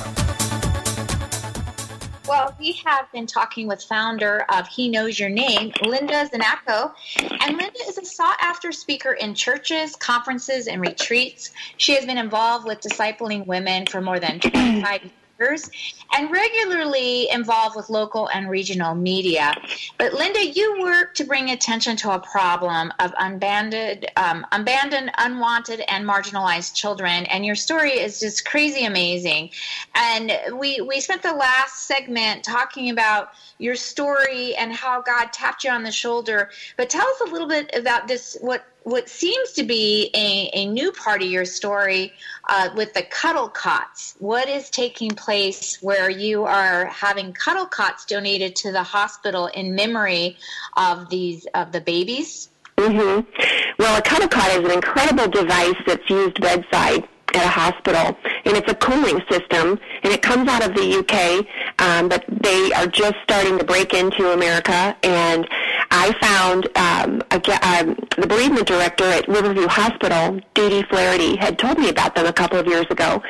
Well, 2.26 2.52
we 2.58 2.72
have 2.84 3.06
been 3.12 3.28
talking 3.28 3.68
with 3.68 3.84
founder 3.84 4.46
of 4.48 4.66
He 4.66 4.88
Knows 4.88 5.20
Your 5.20 5.28
Name, 5.28 5.72
Linda 5.80 6.28
Znachko. 6.28 6.92
And 7.20 7.56
Linda 7.56 7.78
is 7.86 7.98
a 7.98 8.04
sought 8.04 8.36
after 8.40 8.72
speaker 8.72 9.12
in 9.12 9.32
churches, 9.36 9.94
conferences, 9.94 10.66
and 10.66 10.80
retreats. 10.80 11.52
She 11.76 11.94
has 11.94 12.04
been 12.04 12.18
involved 12.18 12.66
with 12.66 12.80
discipling 12.80 13.46
women 13.46 13.86
for 13.86 14.00
more 14.00 14.18
than 14.18 14.40
25 14.40 15.02
years 15.04 15.12
and 15.38 16.30
regularly 16.30 17.28
involved 17.30 17.76
with 17.76 17.90
local 17.90 18.28
and 18.28 18.48
regional 18.48 18.94
media. 18.94 19.52
But 19.98 20.14
Linda, 20.14 20.44
you 20.46 20.80
work 20.80 21.14
to 21.14 21.24
bring 21.24 21.50
attention 21.50 21.96
to 21.98 22.12
a 22.12 22.18
problem 22.18 22.92
of 23.00 23.12
abandoned, 23.18 24.06
um, 24.16 24.46
abandoned, 24.52 25.10
unwanted, 25.18 25.82
and 25.88 26.06
marginalized 26.06 26.74
children, 26.74 27.26
and 27.26 27.44
your 27.44 27.54
story 27.54 27.92
is 27.92 28.20
just 28.20 28.44
crazy 28.46 28.84
amazing. 28.84 29.50
And 29.94 30.32
we 30.58 30.80
we 30.80 31.00
spent 31.00 31.22
the 31.22 31.34
last 31.34 31.86
segment 31.86 32.42
talking 32.42 32.90
about 32.90 33.30
your 33.58 33.76
story 33.76 34.54
and 34.56 34.72
how 34.72 35.02
God 35.02 35.32
tapped 35.32 35.64
you 35.64 35.70
on 35.70 35.82
the 35.82 35.92
shoulder. 35.92 36.50
But 36.76 36.88
tell 36.88 37.06
us 37.06 37.20
a 37.22 37.30
little 37.30 37.48
bit 37.48 37.70
about 37.74 38.08
this. 38.08 38.36
What 38.40 38.64
what 38.86 39.08
seems 39.08 39.50
to 39.50 39.64
be 39.64 40.12
a, 40.14 40.48
a 40.52 40.66
new 40.66 40.92
part 40.92 41.20
of 41.20 41.28
your 41.28 41.44
story 41.44 42.12
uh, 42.48 42.68
with 42.76 42.94
the 42.94 43.02
cuddle 43.02 43.48
cots. 43.48 44.14
What 44.20 44.48
is 44.48 44.70
taking 44.70 45.10
place 45.10 45.82
where 45.82 46.08
you 46.08 46.44
are 46.44 46.84
having 46.84 47.32
cuddle 47.32 47.66
cots 47.66 48.04
donated 48.04 48.54
to 48.56 48.70
the 48.70 48.84
hospital 48.84 49.48
in 49.48 49.74
memory 49.74 50.36
of 50.76 51.10
these 51.10 51.46
of 51.46 51.72
the 51.72 51.80
babies? 51.80 52.48
Mm-hmm. 52.76 53.28
Well, 53.76 53.98
a 53.98 54.02
cuddle 54.02 54.28
cot 54.28 54.50
is 54.50 54.64
an 54.64 54.70
incredible 54.70 55.26
device 55.26 55.74
that's 55.84 56.08
used 56.08 56.40
bedside 56.40 57.08
at 57.34 57.44
a 57.44 57.48
hospital, 57.48 58.16
and 58.44 58.56
it's 58.56 58.70
a 58.70 58.74
cooling 58.76 59.20
system, 59.28 59.80
and 60.04 60.12
it 60.12 60.22
comes 60.22 60.48
out 60.48 60.64
of 60.64 60.76
the 60.76 60.98
UK, 60.98 61.44
um, 61.84 62.08
but 62.08 62.24
they 62.28 62.70
are 62.76 62.86
just 62.86 63.16
starting 63.24 63.58
to 63.58 63.64
break 63.64 63.94
into 63.94 64.30
America, 64.30 64.96
and 65.02 65.48
I 65.90 66.12
found 66.20 66.66
um, 66.76 67.22
a, 67.30 67.36
um, 67.66 67.96
the 68.16 68.26
bereavement 68.26 68.66
director 68.66 69.04
at 69.04 69.28
Riverview 69.28 69.66
Hospital, 69.68 70.40
Dee 70.54 70.82
Flaherty, 70.84 71.36
had 71.36 71.58
told 71.58 71.78
me 71.78 71.88
about 71.88 72.14
them 72.14 72.26
a 72.26 72.32
couple 72.32 72.58
of 72.58 72.66
years 72.66 72.86
ago, 72.90 73.22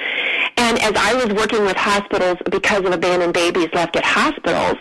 and 0.56 0.78
as 0.80 0.92
I 0.96 1.14
was 1.14 1.34
working 1.34 1.64
with 1.64 1.76
hospitals 1.76 2.38
because 2.50 2.84
of 2.84 2.92
abandoned 2.92 3.34
babies 3.34 3.68
left 3.72 3.96
at 3.96 4.04
hospitals, 4.04 4.76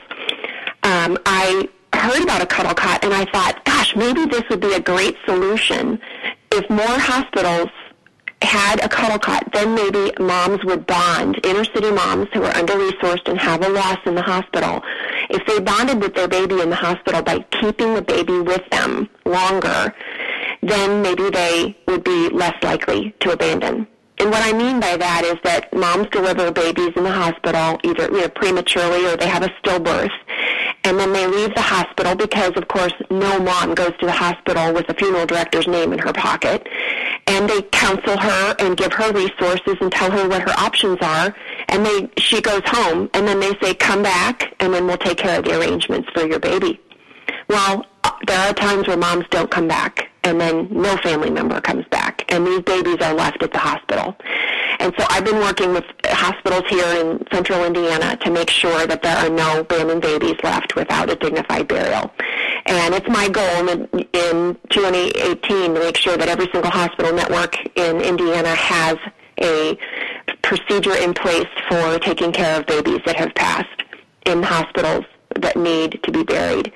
um, 0.84 1.18
I 1.26 1.68
heard 1.94 2.24
about 2.24 2.42
a 2.42 2.46
cuddle 2.46 2.74
cot, 2.74 3.04
and 3.04 3.14
I 3.14 3.26
thought, 3.26 3.64
gosh, 3.66 3.96
maybe 3.96 4.26
this 4.26 4.44
would 4.50 4.60
be 4.60 4.74
a 4.74 4.80
great 4.80 5.18
solution 5.26 6.00
if 6.52 6.70
more 6.70 7.00
hospitals 7.00 7.70
had 8.42 8.84
a 8.84 8.90
cuddle 8.90 9.20
cot, 9.20 9.50
then 9.54 9.76
maybe 9.76 10.12
moms 10.20 10.64
would 10.66 10.86
bond, 10.86 11.40
inner 11.46 11.64
city 11.64 11.92
moms 11.92 12.28
who 12.34 12.44
are 12.44 12.56
under 12.56 12.74
resourced 12.74 13.28
and 13.28 13.40
have 13.40 13.64
a 13.64 13.70
loss 13.70 13.98
in 14.06 14.16
the 14.16 14.22
hospital. 14.22 14.82
If 15.30 15.46
they 15.48 15.60
bonded 15.60 16.02
with 16.02 16.14
their 16.16 16.28
baby 16.28 16.62
in 16.62 16.70
the 16.70 16.76
hospital 16.76 17.22
by 17.22 17.40
keeping 17.62 17.94
the 17.94 18.02
baby 18.02 18.40
with 18.40 18.62
them 18.70 19.10
longer, 19.26 19.94
then 20.62 21.02
maybe 21.02 21.30
they 21.30 21.78
would 21.88 22.04
be 22.04 22.30
less 22.30 22.56
likely 22.64 23.16
to 23.22 23.32
abandon. 23.32 23.88
And 24.18 24.32
what 24.32 24.42
I 24.44 24.54
mean 24.54 24.80
by 24.80 24.96
that 24.96 25.24
is 25.26 25.36
that 25.44 25.74
moms 25.74 26.08
deliver 26.10 26.52
babies 26.52 26.92
in 26.96 27.04
the 27.04 27.12
hospital 27.12 27.80
either 27.84 28.04
you 28.04 28.22
know, 28.22 28.30
prematurely 28.30 29.06
or 29.06 29.18
they 29.18 29.28
have 29.28 29.44
a 29.44 29.50
stillbirth. 29.62 30.12
And 30.86 31.00
then 31.00 31.12
they 31.12 31.28
leave 31.28 31.54
the 31.54 31.62
hospital 31.62 32.16
because, 32.16 32.54
of 32.56 32.68
course, 32.68 32.94
no 33.10 33.40
mom 33.40 33.74
goes 33.74 33.92
to 34.00 34.06
the 34.06 34.12
hospital 34.12 34.74
with 34.74 34.88
a 34.88 34.94
funeral 34.94 35.26
director's 35.26 35.68
name 35.68 35.92
in 35.92 36.00
her 36.00 36.14
pocket. 36.14 36.68
And 37.28 37.50
they 37.50 37.64
counsel 37.64 38.18
her 38.18 38.56
and 38.60 38.78
give 38.78 38.94
her 38.94 39.12
resources 39.12 39.76
and 39.82 39.92
tell 39.92 40.12
her 40.12 40.30
what 40.30 40.44
her 40.44 40.54
options 40.60 41.00
are. 41.02 41.36
And 41.70 41.86
they 41.86 42.10
she 42.18 42.40
goes 42.40 42.62
home 42.66 43.10
and 43.14 43.28
then 43.28 43.40
they 43.40 43.54
say 43.62 43.74
come 43.74 44.04
back 44.04 44.54
and 44.60 44.74
then 44.74 44.86
we'll 44.86 44.98
take 44.98 45.18
care 45.18 45.40
of 45.40 45.46
the 45.46 45.60
arrangements 45.60 46.08
for 46.14 46.26
your 46.26 46.40
baby. 46.40 46.80
Well 47.50 47.86
there 48.28 48.40
are 48.40 48.54
times 48.54 48.88
where 48.88 48.98
moms 48.98 49.26
don't 49.30 49.52
come 49.52 49.68
back 49.68 50.10
and 50.24 50.40
then 50.40 50.68
no 50.72 50.96
family 50.98 51.30
member 51.30 51.60
comes 51.60 51.86
back 51.88 52.15
and 52.30 52.46
these 52.46 52.62
babies 52.62 52.98
are 53.02 53.14
left 53.14 53.42
at 53.44 53.52
the 53.52 53.60
hospital 53.60 54.16
and 54.80 54.94
so 54.98 55.06
I've 55.10 55.26
been 55.26 55.40
working 55.40 55.74
with 55.74 55.86
hospitals 56.04 56.64
here 56.70 56.86
in 57.02 57.26
central 57.32 57.64
Indiana 57.64 58.18
to 58.18 58.32
make 58.32 58.50
sure 58.50 58.86
that 58.86 59.02
there 59.02 59.18
are 59.18 59.30
no 59.30 59.62
abandoned 59.62 60.02
babies 60.02 60.36
left 60.44 60.76
without 60.76 61.10
a 61.10 61.16
dignified 61.16 61.68
burial. 61.68 62.12
And 62.66 62.94
it's 62.94 63.08
my 63.08 63.30
goal 63.30 63.70
in, 63.70 63.86
in 64.14 64.58
2018 64.70 65.74
to 65.74 65.80
make 65.80 65.98
sure 65.98 66.18
that 66.18 66.28
every 66.28 66.48
single 66.52 66.72
hospital 66.72 67.14
network 67.14 67.56
in 67.76 68.02
Indiana 68.02 68.54
has 68.54 68.98
a 69.42 69.78
procedure 70.42 70.96
in 70.96 71.14
place 71.14 71.48
for 71.68 72.00
taking 72.00 72.32
care 72.32 72.60
of 72.60 72.66
babies 72.66 73.00
that 73.06 73.16
have 73.16 73.34
passed 73.36 73.84
in 74.26 74.44
hospitals 74.44 75.06
that 75.36 75.58
need 75.58 76.00
to 76.04 76.12
be 76.12 76.24
buried. 76.24 76.72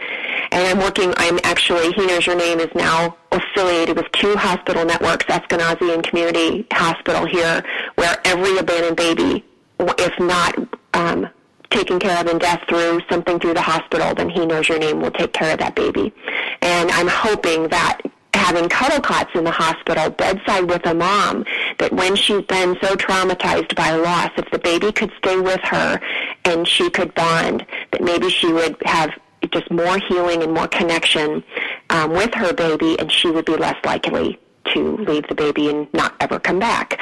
And 0.52 0.68
I'm 0.68 0.80
working, 0.80 1.14
I'm 1.18 1.40
actually, 1.44 1.92
He 1.94 2.06
Knows 2.06 2.26
Your 2.26 2.36
Name 2.36 2.60
is 2.60 2.74
now 2.74 3.16
affiliated 3.32 3.96
with 3.96 4.12
two 4.14 4.36
hospital 4.36 4.86
networks, 4.86 5.26
Eskenazi 5.26 5.94
and 5.94 6.04
Community 6.04 6.66
Hospital 6.72 7.26
here, 7.26 7.64
where 7.96 8.20
every 8.26 8.58
abandoned 8.58 8.98
baby, 8.98 9.46
if 9.80 10.20
not 10.20 10.56
um, 10.94 11.30
taken 11.70 12.00
care 12.00 12.20
of 12.20 12.28
in 12.28 12.40
death 12.40 12.64
through 12.68 13.02
something 13.10 13.40
through 13.40 13.54
the 13.54 13.62
hospital, 13.62 14.16
then 14.16 14.30
He 14.30 14.46
Knows 14.46 14.68
Your 14.68 14.80
Name 14.80 15.02
will 15.02 15.12
take 15.12 15.34
care 15.34 15.54
of 15.54 15.60
that 15.60 15.76
baby. 15.76 16.14
And 16.62 16.90
I'm 16.92 17.08
hoping 17.08 17.68
that 17.70 18.02
having 18.34 18.70
cuddle 18.70 19.02
cots 19.02 19.32
in 19.36 19.44
the 19.44 19.52
hospital 19.52 20.10
bedside 20.10 20.64
with 20.70 20.86
a 20.86 20.94
mom 20.94 21.46
that 21.78 21.92
when 21.92 22.16
she's 22.16 22.44
been 22.46 22.78
so 22.82 22.96
traumatized 22.96 23.76
by 23.76 23.92
loss 23.92 24.30
if 24.38 24.50
the 24.52 24.60
baby 24.60 24.92
could 24.92 25.12
stay 25.18 25.40
with 25.40 25.60
her 25.62 26.00
and 26.46 26.68
she 26.68 26.90
could 26.90 27.14
bond 27.16 27.66
that 27.92 28.02
maybe 28.02 28.30
she 28.30 28.52
would 28.52 28.76
have 28.86 29.12
just 29.52 29.70
more 29.72 29.98
healing 30.08 30.44
and 30.44 30.54
more 30.54 30.68
connection 30.68 31.44
um, 31.90 32.12
with 32.12 32.34
her 32.34 32.54
baby 32.54 33.00
and 33.00 33.12
she 33.12 33.30
would 33.30 33.46
be 33.46 33.56
less 33.56 33.78
likely 33.86 34.40
to 34.74 34.98
leave 34.98 35.28
the 35.28 35.36
baby 35.36 35.70
and 35.70 35.92
not 35.94 36.16
ever 36.20 36.40
come 36.40 36.60
back. 36.60 37.00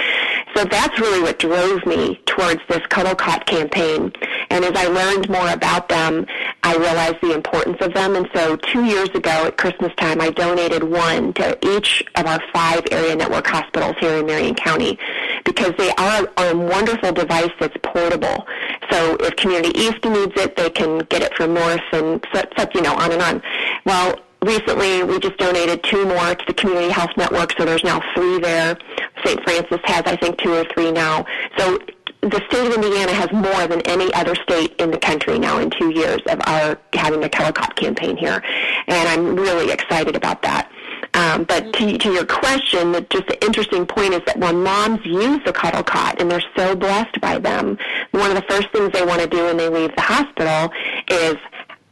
So 0.55 0.63
that's 0.65 0.99
really 0.99 1.21
what 1.21 1.39
drove 1.39 1.85
me 1.85 2.19
towards 2.25 2.61
this 2.67 2.81
Cuddle 2.87 3.15
Cot 3.15 3.45
campaign. 3.45 4.11
And 4.49 4.65
as 4.65 4.71
I 4.75 4.87
learned 4.87 5.29
more 5.29 5.49
about 5.49 5.89
them, 5.89 6.25
I 6.63 6.75
realized 6.77 7.17
the 7.21 7.33
importance 7.33 7.77
of 7.81 7.93
them. 7.93 8.15
And 8.15 8.27
so 8.33 8.55
two 8.55 8.85
years 8.85 9.09
ago 9.09 9.29
at 9.29 9.57
Christmas 9.57 9.93
time, 9.97 10.19
I 10.19 10.31
donated 10.31 10.83
one 10.83 11.33
to 11.33 11.57
each 11.75 12.03
of 12.15 12.25
our 12.25 12.41
five 12.53 12.83
area 12.91 13.15
network 13.15 13.45
hospitals 13.45 13.95
here 13.99 14.17
in 14.17 14.25
Marion 14.25 14.55
County 14.55 14.97
because 15.45 15.73
they 15.77 15.91
are 15.91 16.27
a 16.37 16.55
wonderful 16.55 17.11
device 17.11 17.51
that's 17.59 17.77
portable. 17.83 18.47
So 18.89 19.17
if 19.19 19.35
Community 19.35 19.77
East 19.77 20.03
needs 20.03 20.33
it, 20.37 20.55
they 20.55 20.69
can 20.69 20.99
get 21.09 21.21
it 21.21 21.35
from 21.35 21.53
North 21.53 21.81
and 21.91 22.25
such, 22.33 22.73
you 22.73 22.81
know, 22.81 22.95
on 22.95 23.11
and 23.11 23.21
on. 23.21 23.41
Well, 23.85 24.19
recently 24.43 25.03
we 25.03 25.19
just 25.19 25.37
donated 25.37 25.83
two 25.83 26.05
more 26.05 26.35
to 26.35 26.45
the 26.47 26.53
Community 26.53 26.89
Health 26.89 27.11
Network, 27.17 27.53
so 27.57 27.65
there's 27.65 27.83
now 27.83 28.01
three 28.13 28.39
there. 28.39 28.77
St. 29.23 29.41
Francis 29.43 29.79
has, 29.85 30.03
I 30.05 30.15
think, 30.15 30.37
two 30.37 30.53
or 30.53 30.65
three 30.73 30.91
now. 30.91 31.25
So 31.57 31.79
the 32.21 32.41
state 32.49 32.67
of 32.67 32.73
Indiana 32.73 33.13
has 33.13 33.31
more 33.31 33.67
than 33.67 33.81
any 33.81 34.13
other 34.13 34.35
state 34.35 34.75
in 34.79 34.91
the 34.91 34.97
country 34.97 35.39
now 35.39 35.59
in 35.59 35.69
two 35.69 35.91
years 35.93 36.19
of 36.27 36.39
our 36.45 36.77
having 36.93 37.21
the 37.21 37.29
Cot 37.29 37.75
campaign 37.75 38.17
here, 38.17 38.41
and 38.87 39.09
I'm 39.09 39.35
really 39.35 39.71
excited 39.71 40.15
about 40.15 40.41
that. 40.43 40.71
Um, 41.13 41.45
but 41.45 41.73
to, 41.73 41.97
to 41.97 42.13
your 42.13 42.25
question, 42.25 42.91
the, 42.91 43.01
just 43.01 43.27
the 43.27 43.43
interesting 43.43 43.85
point 43.85 44.13
is 44.13 44.21
that 44.25 44.37
when 44.37 44.61
moms 44.61 45.03
use 45.05 45.41
the 45.45 45.53
cuddle 45.53 45.83
cot 45.83 46.21
and 46.21 46.29
they're 46.29 46.43
so 46.55 46.75
blessed 46.75 47.19
by 47.21 47.39
them, 47.39 47.77
one 48.11 48.29
of 48.29 48.35
the 48.35 48.45
first 48.47 48.69
things 48.71 48.91
they 48.91 49.05
want 49.05 49.21
to 49.21 49.27
do 49.27 49.45
when 49.45 49.57
they 49.57 49.69
leave 49.69 49.95
the 49.95 50.01
hospital 50.01 50.71
is 51.09 51.37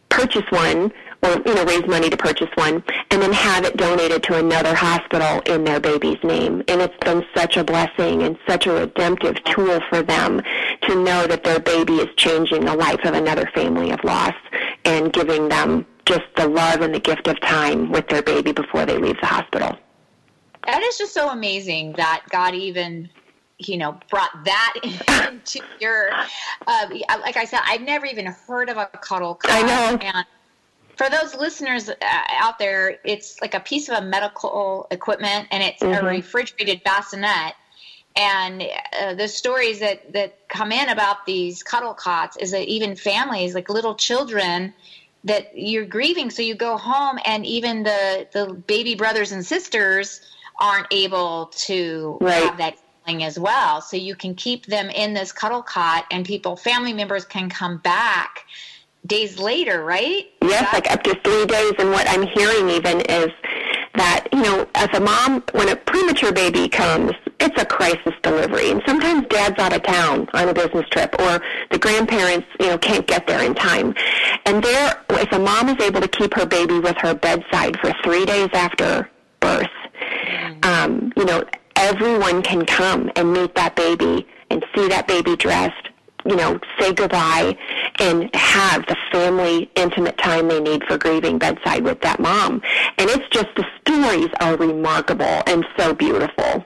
purchase 0.10 0.46
one 0.50 0.91
or 1.26 1.41
you 1.45 1.55
know 1.55 1.65
raise 1.65 1.86
money 1.88 2.09
to 2.09 2.17
purchase 2.17 2.49
one 2.55 2.84
and 3.11 3.21
then 3.21 3.34
have 3.34 3.65
it 3.65 3.76
donated 3.78 4.21
to 4.23 4.38
another 4.38 4.76
hospital 4.76 5.41
in 5.53 5.63
their 5.63 5.80
baby's 5.80 6.21
name 6.23 6.63
and 6.67 6.82
it's 6.82 6.97
been 7.03 7.26
such 7.36 7.57
a 7.57 7.63
blessing 7.63 8.23
and 8.23 8.38
such 8.47 8.67
a 8.67 8.71
redemptive 8.71 9.43
tool 9.45 9.80
for 9.89 10.01
them 10.01 10.41
to 10.82 11.03
know 11.03 11.26
that 11.28 11.43
their 11.43 11.59
baby 11.59 11.95
is 11.95 12.09
changing 12.15 12.65
the 12.65 12.76
life 12.76 13.03
of 13.03 13.13
another 13.13 13.49
family 13.53 13.91
of 13.91 14.03
loss 14.03 14.36
and 14.86 15.11
giving 15.13 15.49
them 15.49 15.86
just 16.05 16.26
the 16.38 16.47
love 16.47 16.82
and 16.82 16.93
the 16.93 16.99
gift 16.99 17.28
of 17.28 17.39
time 17.41 17.91
with 17.91 18.07
their 18.07 18.21
baby 18.21 18.51
before 18.51 18.86
they 18.86 18.97
leave 18.97 19.19
the 19.21 19.28
hospital 19.28 19.78
that 20.65 20.82
is 20.84 20.97
just 20.97 21.13
so 21.13 21.30
amazing 21.30 21.93
that 21.93 22.23
god 22.30 22.53
even 22.53 23.09
you 23.57 23.78
know 23.78 23.97
brought 24.09 24.32
that 24.43 24.73
into 25.30 25.61
your 25.80 26.09
uh, 26.67 26.88
like 27.21 27.38
i 27.38 27.45
said 27.45 27.61
i've 27.65 27.82
never 27.82 28.05
even 28.05 28.26
heard 28.26 28.69
of 28.69 28.78
a 28.78 28.86
cuddle 29.01 29.36
cot 29.36 29.51
I 29.51 29.61
know. 29.61 29.97
and 30.01 30.26
for 30.98 31.10
those 31.10 31.36
listeners 31.36 31.89
uh, 31.89 31.96
out 32.39 32.58
there 32.60 32.98
it's 33.04 33.39
like 33.41 33.54
a 33.54 33.60
piece 33.60 33.89
of 33.89 33.98
a 33.98 34.02
medical 34.02 34.88
equipment 34.91 35.48
and 35.52 35.62
it's 35.64 35.82
Mhm. 35.82 36.02
a 36.02 36.06
refrigerated 36.06 36.82
bassinet 36.84 37.54
and 38.16 38.64
uh, 39.02 39.14
the 39.14 39.28
stories 39.28 39.80
that 39.80 40.14
that 40.14 40.38
come 40.48 40.72
in 40.72 40.89
about 40.89 41.26
these 41.26 41.64
cuddle 41.64 41.93
cots 41.93 42.38
is 42.38 42.52
that 42.52 42.68
even 42.68 42.96
families 42.96 43.54
like 43.56 43.70
little 43.70 43.96
children 43.96 44.74
that 45.24 45.50
you're 45.56 45.86
grieving 45.86 46.30
so 46.30 46.41
you 46.41 46.56
go 46.56 46.78
home 46.78 47.20
and 47.26 47.46
even 47.46 47.84
the 47.84 48.28
the 48.34 48.54
baby 48.54 48.96
brothers 48.96 49.32
and 49.32 49.46
sisters 49.46 50.22
aren't 50.60 50.88
able 50.91 51.48
to 51.48 52.18
Right. 52.22 52.43
have 52.43 52.58
that 52.58 52.76
feeling 53.06 53.24
as 53.24 53.38
well 53.38 53.82
so 53.82 53.98
you 53.98 54.16
can 54.16 54.36
keep 54.36 54.66
them 54.68 54.89
in 54.89 55.14
this 55.14 55.32
cuddle 55.32 55.64
cot 55.64 56.06
and 56.12 56.26
people 56.26 56.56
family 56.56 56.93
members 56.93 57.26
can 57.26 57.50
come 57.50 57.78
back 57.80 58.46
days 59.08 59.39
later 59.39 59.84
right 59.84 60.32
Yes, 60.49 60.72
like 60.74 60.91
up 60.91 61.03
to 61.03 61.16
three 61.24 61.45
days. 61.45 61.74
And 61.80 61.89
what 61.89 62.08
I'm 62.10 62.24
hearing 62.24 62.70
even 62.70 63.01
is 63.01 63.30
that, 63.95 64.28
you 64.32 64.41
know, 64.41 64.68
as 64.76 64.89
a 64.93 64.99
mom, 64.99 65.43
when 65.53 65.70
a 65.70 65.76
premature 65.76 66.32
baby 66.32 66.70
comes, 66.70 67.14
it's 67.39 67.60
a 67.62 67.66
crisis 67.66 68.14
delivery. 68.22 68.70
And 68.72 68.82
sometimes 68.86 69.26
dad's 69.30 69.60
out 69.60 69.74
of 69.74 69.84
town 69.84 70.28
on 70.34 70.49
a 70.49 70.53
business 70.53 70.88
trip 70.89 71.16
or 71.20 71.41
the 71.72 71.80
grandparents, 71.80 72.47
you 72.60 72.68
know, 72.68 72.78
can't 72.78 73.08
get 73.08 73.28
there 73.28 73.43
in 73.43 73.56
time. 73.56 73.95
And 74.45 74.64
there, 74.64 75.03
if 75.12 75.32
a 75.32 75.39
mom 75.39 75.70
is 75.70 75.84
able 75.84 76.01
to 76.01 76.08
keep 76.08 76.34
her 76.36 76.45
baby 76.45 76.80
with 76.80 76.97
her 76.97 77.14
bedside 77.16 77.80
for 77.80 77.93
three 78.03 78.26
days 78.26 78.49
after 78.53 79.10
birth, 79.39 79.68
um, 80.64 81.12
you 81.18 81.26
know, 81.26 81.43
everyone 81.76 82.41
can 82.43 82.66
come 82.66 83.12
and 83.16 83.34
meet 83.34 83.56
that 83.56 83.76
baby 83.76 84.28
and 84.49 84.64
see 84.76 84.88
that 84.89 85.08
baby 85.08 85.36
dressed, 85.36 85.89
you 86.26 86.36
know, 86.36 86.59
say 86.80 86.93
goodbye 86.93 87.57
and 87.99 88.34
have 88.36 88.86
the 88.88 88.97
family 89.11 89.69
intimate 89.76 90.17
time 90.17 90.47
they 90.47 90.59
need 90.59 90.84
for 90.86 90.97
grieving 90.97 91.38
bedside 91.38 91.84
with 91.84 92.01
that 92.01 92.19
mom. 92.19 92.61
And 92.97 93.09
it's 93.09 93.28
just 93.30 93.47
the 93.55 93.65
stories 93.82 94.30
are 94.41 94.57
remarkable 94.57 95.43
and 95.47 95.65
so 95.78 95.93
beautiful. 95.93 96.65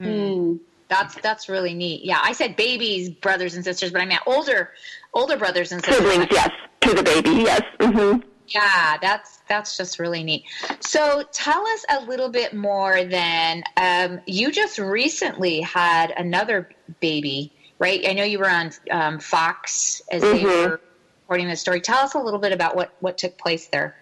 Mm. 0.00 0.60
That's 0.88 1.16
that's 1.16 1.48
really 1.48 1.74
neat. 1.74 2.04
Yeah, 2.04 2.20
I 2.22 2.32
said 2.32 2.54
babies, 2.54 3.10
brothers 3.10 3.54
and 3.54 3.64
sisters, 3.64 3.90
but 3.90 4.00
I 4.00 4.04
meant 4.04 4.22
older 4.26 4.70
older 5.14 5.36
brothers 5.36 5.72
and 5.72 5.84
sisters. 5.84 6.06
Siblings, 6.06 6.28
yes, 6.30 6.50
to 6.82 6.94
the 6.94 7.02
baby, 7.02 7.30
yes. 7.30 7.62
hmm 7.80 8.18
Yeah, 8.46 8.96
that's 9.00 9.38
that's 9.48 9.76
just 9.76 9.98
really 9.98 10.22
neat. 10.22 10.44
So 10.80 11.24
tell 11.32 11.66
us 11.66 11.84
a 11.90 12.04
little 12.04 12.28
bit 12.28 12.54
more. 12.54 13.02
Then 13.04 13.64
um, 13.76 14.20
you 14.26 14.52
just 14.52 14.78
recently 14.78 15.60
had 15.60 16.12
another 16.16 16.68
baby, 17.00 17.52
right? 17.78 18.04
I 18.08 18.12
know 18.12 18.24
you 18.24 18.38
were 18.38 18.50
on 18.50 18.70
um, 18.90 19.18
Fox 19.18 20.00
as 20.10 20.22
they 20.22 20.40
Mhm. 20.40 20.44
were 20.68 20.80
reporting 21.22 21.48
the 21.48 21.56
story. 21.56 21.80
Tell 21.80 21.98
us 21.98 22.14
a 22.14 22.18
little 22.18 22.38
bit 22.40 22.52
about 22.52 22.76
what 22.76 22.92
what 23.00 23.18
took 23.18 23.36
place 23.38 23.66
there. 23.68 23.96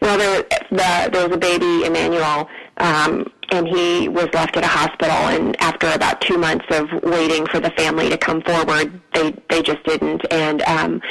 Well, 0.00 0.16
there, 0.16 0.42
the, 0.70 1.10
there 1.12 1.26
was 1.28 1.36
a 1.36 1.38
baby, 1.38 1.84
Emmanuel, 1.84 2.48
um, 2.78 3.30
and 3.50 3.66
he 3.66 4.08
was 4.08 4.28
left 4.32 4.56
at 4.56 4.64
a 4.64 4.68
hospital. 4.68 5.10
And 5.16 5.60
after 5.60 5.88
about 5.88 6.20
two 6.20 6.38
months 6.38 6.64
of 6.70 6.88
waiting 7.02 7.46
for 7.46 7.60
the 7.60 7.70
family 7.72 8.08
to 8.08 8.16
come 8.16 8.40
forward, 8.42 9.00
they 9.14 9.34
they 9.50 9.62
just 9.62 9.82
didn't. 9.84 10.24
And 10.32 10.62
um, 10.62 11.02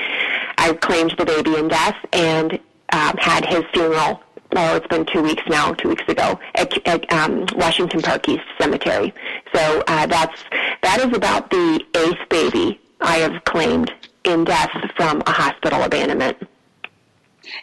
I 0.57 0.73
claimed 0.73 1.13
the 1.17 1.25
baby 1.25 1.55
in 1.57 1.67
death 1.67 1.97
and 2.13 2.53
um, 2.93 3.15
had 3.17 3.45
his 3.45 3.63
funeral. 3.73 4.21
Well, 4.53 4.75
it's 4.77 4.87
been 4.87 5.05
two 5.05 5.21
weeks 5.21 5.43
now, 5.47 5.73
two 5.73 5.89
weeks 5.89 6.07
ago, 6.07 6.39
at, 6.55 6.87
at 6.87 7.11
um, 7.11 7.45
Washington 7.55 8.01
Park 8.01 8.27
East 8.29 8.43
Cemetery. 8.59 9.13
So 9.53 9.83
uh, 9.87 10.05
that's 10.05 10.43
that 10.81 10.99
is 10.99 11.15
about 11.15 11.49
the 11.49 11.83
eighth 11.95 12.29
baby 12.29 12.79
I 13.01 13.17
have 13.17 13.43
claimed 13.43 13.91
in 14.23 14.45
death 14.45 14.71
from 14.95 15.21
a 15.25 15.31
hospital 15.31 15.83
abandonment. 15.83 16.37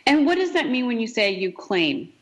And 0.06 0.26
what 0.26 0.36
does 0.36 0.52
that 0.52 0.68
mean 0.68 0.86
when 0.86 1.00
you 1.00 1.06
say 1.06 1.30
you 1.30 1.52
claim? 1.52 2.12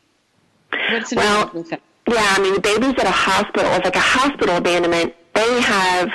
What's 0.91 1.11
the 1.11 1.17
Well, 1.17 1.51
with 1.53 1.69
that? 1.69 1.81
Yeah, 2.07 2.35
I 2.35 2.41
mean, 2.41 2.53
the 2.55 2.59
babies 2.59 2.95
at 2.97 3.05
a 3.05 3.11
hospital, 3.11 3.71
it's 3.73 3.85
like 3.85 3.95
a 3.95 3.99
hospital 3.99 4.57
abandonment, 4.57 5.13
they 5.33 5.61
have, 5.61 6.11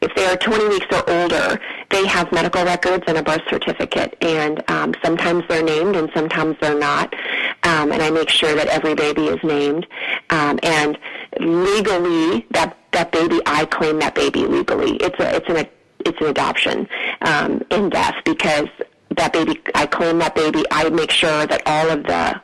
if 0.00 0.14
they 0.14 0.26
are 0.26 0.36
20 0.36 0.68
weeks 0.68 0.86
or 0.92 1.08
older, 1.10 1.60
they 1.90 2.06
have 2.06 2.30
medical 2.32 2.64
records 2.64 3.04
and 3.06 3.18
a 3.18 3.22
birth 3.22 3.42
certificate. 3.48 4.16
And 4.20 4.62
um, 4.70 4.94
sometimes 5.02 5.44
they're 5.48 5.62
named 5.62 5.96
and 5.96 6.10
sometimes 6.14 6.56
they're 6.60 6.78
not. 6.78 7.14
Um, 7.62 7.92
and 7.92 8.02
I 8.02 8.10
make 8.10 8.28
sure 8.28 8.54
that 8.54 8.68
every 8.68 8.94
baby 8.94 9.26
is 9.26 9.42
named. 9.42 9.86
Um, 10.30 10.58
and 10.62 10.98
legally, 11.40 12.46
that, 12.50 12.76
that 12.92 13.12
baby, 13.12 13.40
I 13.46 13.64
claim 13.66 13.98
that 14.00 14.14
baby 14.14 14.46
legally. 14.46 14.96
It's, 14.96 15.18
a, 15.18 15.36
it's, 15.36 15.48
an, 15.48 15.66
it's 16.00 16.20
an 16.20 16.26
adoption 16.26 16.88
um, 17.22 17.62
in 17.70 17.90
death 17.90 18.16
because 18.24 18.68
that 19.16 19.32
baby, 19.32 19.60
I 19.74 19.86
claim 19.86 20.18
that 20.18 20.34
baby. 20.34 20.64
I 20.70 20.88
make 20.90 21.10
sure 21.10 21.46
that 21.46 21.62
all 21.66 21.90
of 21.90 22.04
the 22.04 22.40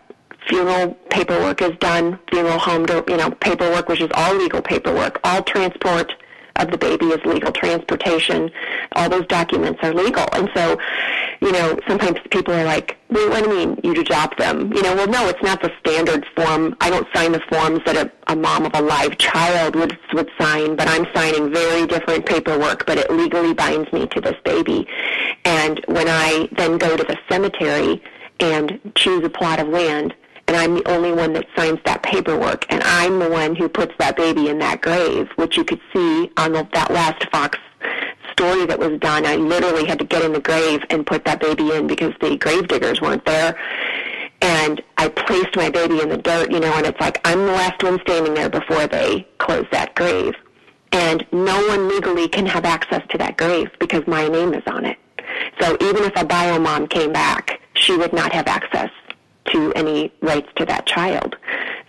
funeral 0.48 0.94
paperwork 1.10 1.62
is 1.62 1.76
done, 1.78 2.18
funeral 2.30 2.58
home, 2.58 2.86
you 3.08 3.16
know, 3.16 3.30
paperwork, 3.30 3.88
which 3.88 4.00
is 4.00 4.10
all 4.14 4.34
legal 4.34 4.62
paperwork. 4.62 5.20
All 5.24 5.42
transport 5.42 6.12
of 6.56 6.70
the 6.70 6.78
baby 6.78 7.06
is 7.06 7.24
legal 7.24 7.52
transportation. 7.52 8.50
All 8.92 9.08
those 9.08 9.26
documents 9.26 9.80
are 9.82 9.92
legal. 9.92 10.26
And 10.32 10.50
so, 10.54 10.78
you 11.40 11.52
know, 11.52 11.78
sometimes 11.88 12.18
people 12.30 12.54
are 12.54 12.64
like, 12.64 12.96
wait, 13.10 13.28
what 13.28 13.44
do 13.44 13.50
you 13.50 13.66
mean 13.66 13.80
you 13.82 14.00
adopt 14.00 14.38
them? 14.38 14.72
You 14.72 14.82
know, 14.82 14.94
well, 14.94 15.08
no, 15.08 15.28
it's 15.28 15.42
not 15.42 15.62
the 15.62 15.72
standard 15.80 16.26
form. 16.36 16.76
I 16.80 16.90
don't 16.90 17.06
sign 17.14 17.32
the 17.32 17.42
forms 17.50 17.80
that 17.86 17.96
a, 17.96 18.32
a 18.32 18.36
mom 18.36 18.66
of 18.66 18.72
a 18.74 18.82
live 18.82 19.18
child 19.18 19.76
would, 19.76 19.98
would 20.12 20.30
sign, 20.38 20.76
but 20.76 20.88
I'm 20.88 21.06
signing 21.14 21.52
very 21.52 21.86
different 21.86 22.26
paperwork, 22.26 22.86
but 22.86 22.98
it 22.98 23.10
legally 23.10 23.54
binds 23.54 23.92
me 23.92 24.06
to 24.08 24.20
this 24.20 24.36
baby. 24.44 24.86
And 25.44 25.82
when 25.86 26.08
I 26.08 26.48
then 26.52 26.78
go 26.78 26.96
to 26.96 27.04
the 27.04 27.18
cemetery 27.28 28.02
and 28.40 28.80
choose 28.94 29.24
a 29.24 29.30
plot 29.30 29.60
of 29.60 29.68
land, 29.68 30.14
and 30.52 30.60
I'm 30.60 30.74
the 30.74 30.86
only 30.90 31.12
one 31.12 31.32
that 31.32 31.46
signs 31.56 31.80
that 31.86 32.02
paperwork, 32.02 32.70
and 32.70 32.82
I'm 32.82 33.18
the 33.18 33.30
one 33.30 33.56
who 33.56 33.70
puts 33.70 33.94
that 33.98 34.18
baby 34.18 34.48
in 34.48 34.58
that 34.58 34.82
grave, 34.82 35.30
which 35.36 35.56
you 35.56 35.64
could 35.64 35.80
see 35.94 36.30
on 36.36 36.52
the, 36.52 36.68
that 36.74 36.90
last 36.90 37.26
Fox 37.30 37.58
story 38.32 38.66
that 38.66 38.78
was 38.78 38.98
done. 39.00 39.24
I 39.24 39.36
literally 39.36 39.86
had 39.86 39.98
to 40.00 40.04
get 40.04 40.22
in 40.22 40.34
the 40.34 40.40
grave 40.40 40.82
and 40.90 41.06
put 41.06 41.24
that 41.24 41.40
baby 41.40 41.72
in 41.72 41.86
because 41.86 42.12
the 42.20 42.36
grave 42.36 42.68
diggers 42.68 43.00
weren't 43.00 43.24
there. 43.24 43.58
And 44.42 44.82
I 44.98 45.08
placed 45.08 45.56
my 45.56 45.70
baby 45.70 46.02
in 46.02 46.10
the 46.10 46.18
dirt, 46.18 46.50
you 46.50 46.60
know, 46.60 46.72
and 46.74 46.84
it's 46.84 47.00
like 47.00 47.26
I'm 47.26 47.38
the 47.38 47.52
last 47.52 47.82
one 47.82 47.98
standing 48.00 48.34
there 48.34 48.50
before 48.50 48.86
they 48.86 49.26
close 49.38 49.64
that 49.72 49.94
grave. 49.94 50.34
And 50.92 51.26
no 51.32 51.66
one 51.68 51.88
legally 51.88 52.28
can 52.28 52.44
have 52.44 52.66
access 52.66 53.02
to 53.08 53.18
that 53.18 53.38
grave 53.38 53.70
because 53.80 54.06
my 54.06 54.28
name 54.28 54.52
is 54.52 54.62
on 54.66 54.84
it. 54.84 54.98
So 55.60 55.76
even 55.80 56.04
if 56.04 56.12
a 56.16 56.26
bio 56.26 56.58
mom 56.58 56.88
came 56.88 57.12
back, 57.12 57.60
she 57.74 57.96
would 57.96 58.12
not 58.12 58.32
have 58.32 58.46
access 58.46 58.90
to 59.46 59.72
any 59.74 60.12
rights 60.20 60.48
to 60.56 60.64
that 60.66 60.86
child. 60.86 61.36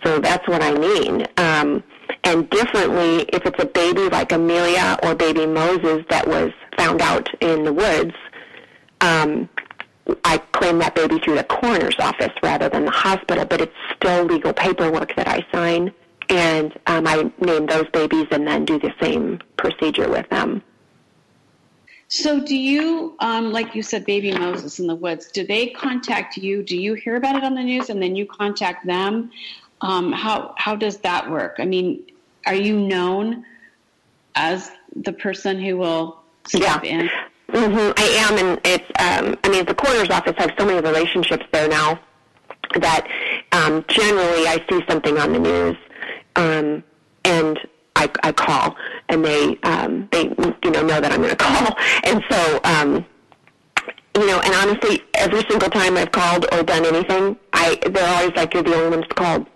So 0.04 0.18
that's 0.18 0.46
what 0.48 0.62
I 0.62 0.72
mean. 0.72 1.26
Um, 1.36 1.82
and 2.24 2.48
differently, 2.50 3.22
if 3.32 3.44
it's 3.46 3.62
a 3.62 3.66
baby 3.66 4.08
like 4.08 4.32
Amelia 4.32 4.98
or 5.02 5.14
baby 5.14 5.46
Moses 5.46 6.04
that 6.08 6.26
was 6.26 6.52
found 6.76 7.00
out 7.02 7.28
in 7.40 7.64
the 7.64 7.72
woods, 7.72 8.14
um, 9.00 9.48
I 10.24 10.38
claim 10.52 10.78
that 10.78 10.94
baby 10.94 11.18
through 11.18 11.36
the 11.36 11.44
coroner's 11.44 11.96
office 11.98 12.32
rather 12.42 12.68
than 12.68 12.84
the 12.84 12.90
hospital, 12.90 13.44
but 13.44 13.60
it's 13.60 13.72
still 13.96 14.24
legal 14.24 14.52
paperwork 14.52 15.14
that 15.16 15.28
I 15.28 15.46
sign. 15.52 15.92
And 16.30 16.78
um, 16.86 17.06
I 17.06 17.30
name 17.40 17.66
those 17.66 17.88
babies 17.90 18.26
and 18.30 18.46
then 18.46 18.64
do 18.64 18.78
the 18.78 18.92
same 19.00 19.40
procedure 19.56 20.08
with 20.08 20.28
them. 20.30 20.62
So, 22.16 22.38
do 22.38 22.54
you, 22.56 23.16
um, 23.18 23.50
like 23.50 23.74
you 23.74 23.82
said, 23.82 24.06
baby 24.06 24.30
Moses 24.30 24.78
in 24.78 24.86
the 24.86 24.94
woods, 24.94 25.26
do 25.32 25.44
they 25.44 25.66
contact 25.66 26.36
you? 26.36 26.62
Do 26.62 26.76
you 26.76 26.94
hear 26.94 27.16
about 27.16 27.34
it 27.34 27.42
on 27.42 27.56
the 27.56 27.62
news 27.64 27.90
and 27.90 28.00
then 28.00 28.14
you 28.14 28.24
contact 28.24 28.86
them? 28.86 29.32
Um, 29.80 30.12
how, 30.12 30.54
how 30.56 30.76
does 30.76 30.98
that 30.98 31.28
work? 31.28 31.56
I 31.58 31.64
mean, 31.64 32.04
are 32.46 32.54
you 32.54 32.78
known 32.78 33.44
as 34.36 34.70
the 34.94 35.12
person 35.12 35.60
who 35.60 35.76
will 35.76 36.22
step 36.46 36.84
in? 36.84 37.10
hmm 37.50 37.90
I 37.96 38.28
am, 38.30 38.38
and 38.38 38.60
it's. 38.64 38.84
Um, 39.00 39.36
I 39.42 39.48
mean, 39.48 39.64
the 39.64 39.74
coroner's 39.74 40.10
office 40.10 40.34
has 40.38 40.50
so 40.56 40.64
many 40.64 40.80
relationships 40.80 41.44
there 41.52 41.66
now 41.66 41.98
that 42.76 43.08
um, 43.50 43.84
generally 43.88 44.46
I 44.46 44.64
see 44.70 44.80
something 44.88 45.18
on 45.18 45.32
the 45.32 45.40
news, 45.40 45.76
um, 46.36 46.84
and 47.24 47.58
I, 48.04 48.28
I 48.28 48.32
call, 48.32 48.76
and 49.08 49.24
they 49.24 49.58
um, 49.62 50.08
they 50.12 50.24
you 50.64 50.70
know 50.70 50.82
know 50.82 51.00
that 51.00 51.12
I'm 51.12 51.18
going 51.18 51.30
to 51.36 51.36
call, 51.36 51.76
and 52.04 52.22
so 52.30 52.60
um, 52.64 53.04
you 54.16 54.26
know, 54.26 54.40
and 54.40 54.54
honestly, 54.54 55.02
every 55.14 55.42
single 55.48 55.70
time 55.70 55.96
I've 55.96 56.12
called 56.12 56.46
or 56.52 56.62
done 56.62 56.84
anything, 56.84 57.36
I 57.52 57.78
they're 57.90 58.08
always 58.16 58.36
like, 58.36 58.54
"You're 58.54 58.62
the 58.62 58.74
only 58.74 58.90
one 58.90 59.00
that's 59.00 59.12
called." 59.12 59.46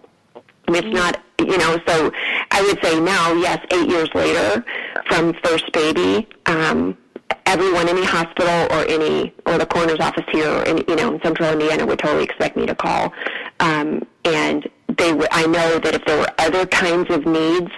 And 0.66 0.76
it's 0.76 0.94
not, 0.94 1.22
you 1.40 1.56
know, 1.56 1.78
so 1.86 2.12
I 2.50 2.60
would 2.60 2.78
say 2.84 3.00
now, 3.00 3.32
yes, 3.32 3.58
eight 3.72 3.88
years 3.88 4.10
later 4.14 4.62
from 5.06 5.32
first 5.42 5.72
baby, 5.72 6.28
um, 6.44 6.96
everyone 7.46 7.88
in 7.88 7.96
the 7.96 8.04
hospital 8.04 8.66
or 8.70 8.84
any, 8.86 9.32
or 9.46 9.56
the 9.56 9.64
coroner's 9.64 9.98
office 9.98 10.26
here 10.30 10.50
or 10.50 10.62
in, 10.64 10.84
you 10.86 10.94
know, 10.94 11.14
in 11.14 11.22
central 11.22 11.50
Indiana 11.50 11.86
would 11.86 11.98
totally 11.98 12.24
expect 12.24 12.54
me 12.56 12.66
to 12.66 12.74
call. 12.74 13.14
Um, 13.60 14.02
and 14.26 14.68
they 14.98 15.14
would, 15.14 15.28
I 15.30 15.46
know 15.46 15.78
that 15.78 15.94
if 15.94 16.04
there 16.04 16.18
were 16.18 16.30
other 16.38 16.66
kinds 16.66 17.10
of 17.10 17.24
needs, 17.24 17.70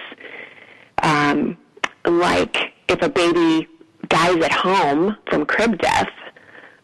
um, 1.01 1.57
like 2.05 2.73
if 2.87 3.01
a 3.01 3.09
baby 3.09 3.67
dies 4.07 4.43
at 4.43 4.51
home 4.51 5.17
from 5.29 5.45
crib 5.45 5.77
death, 5.79 6.09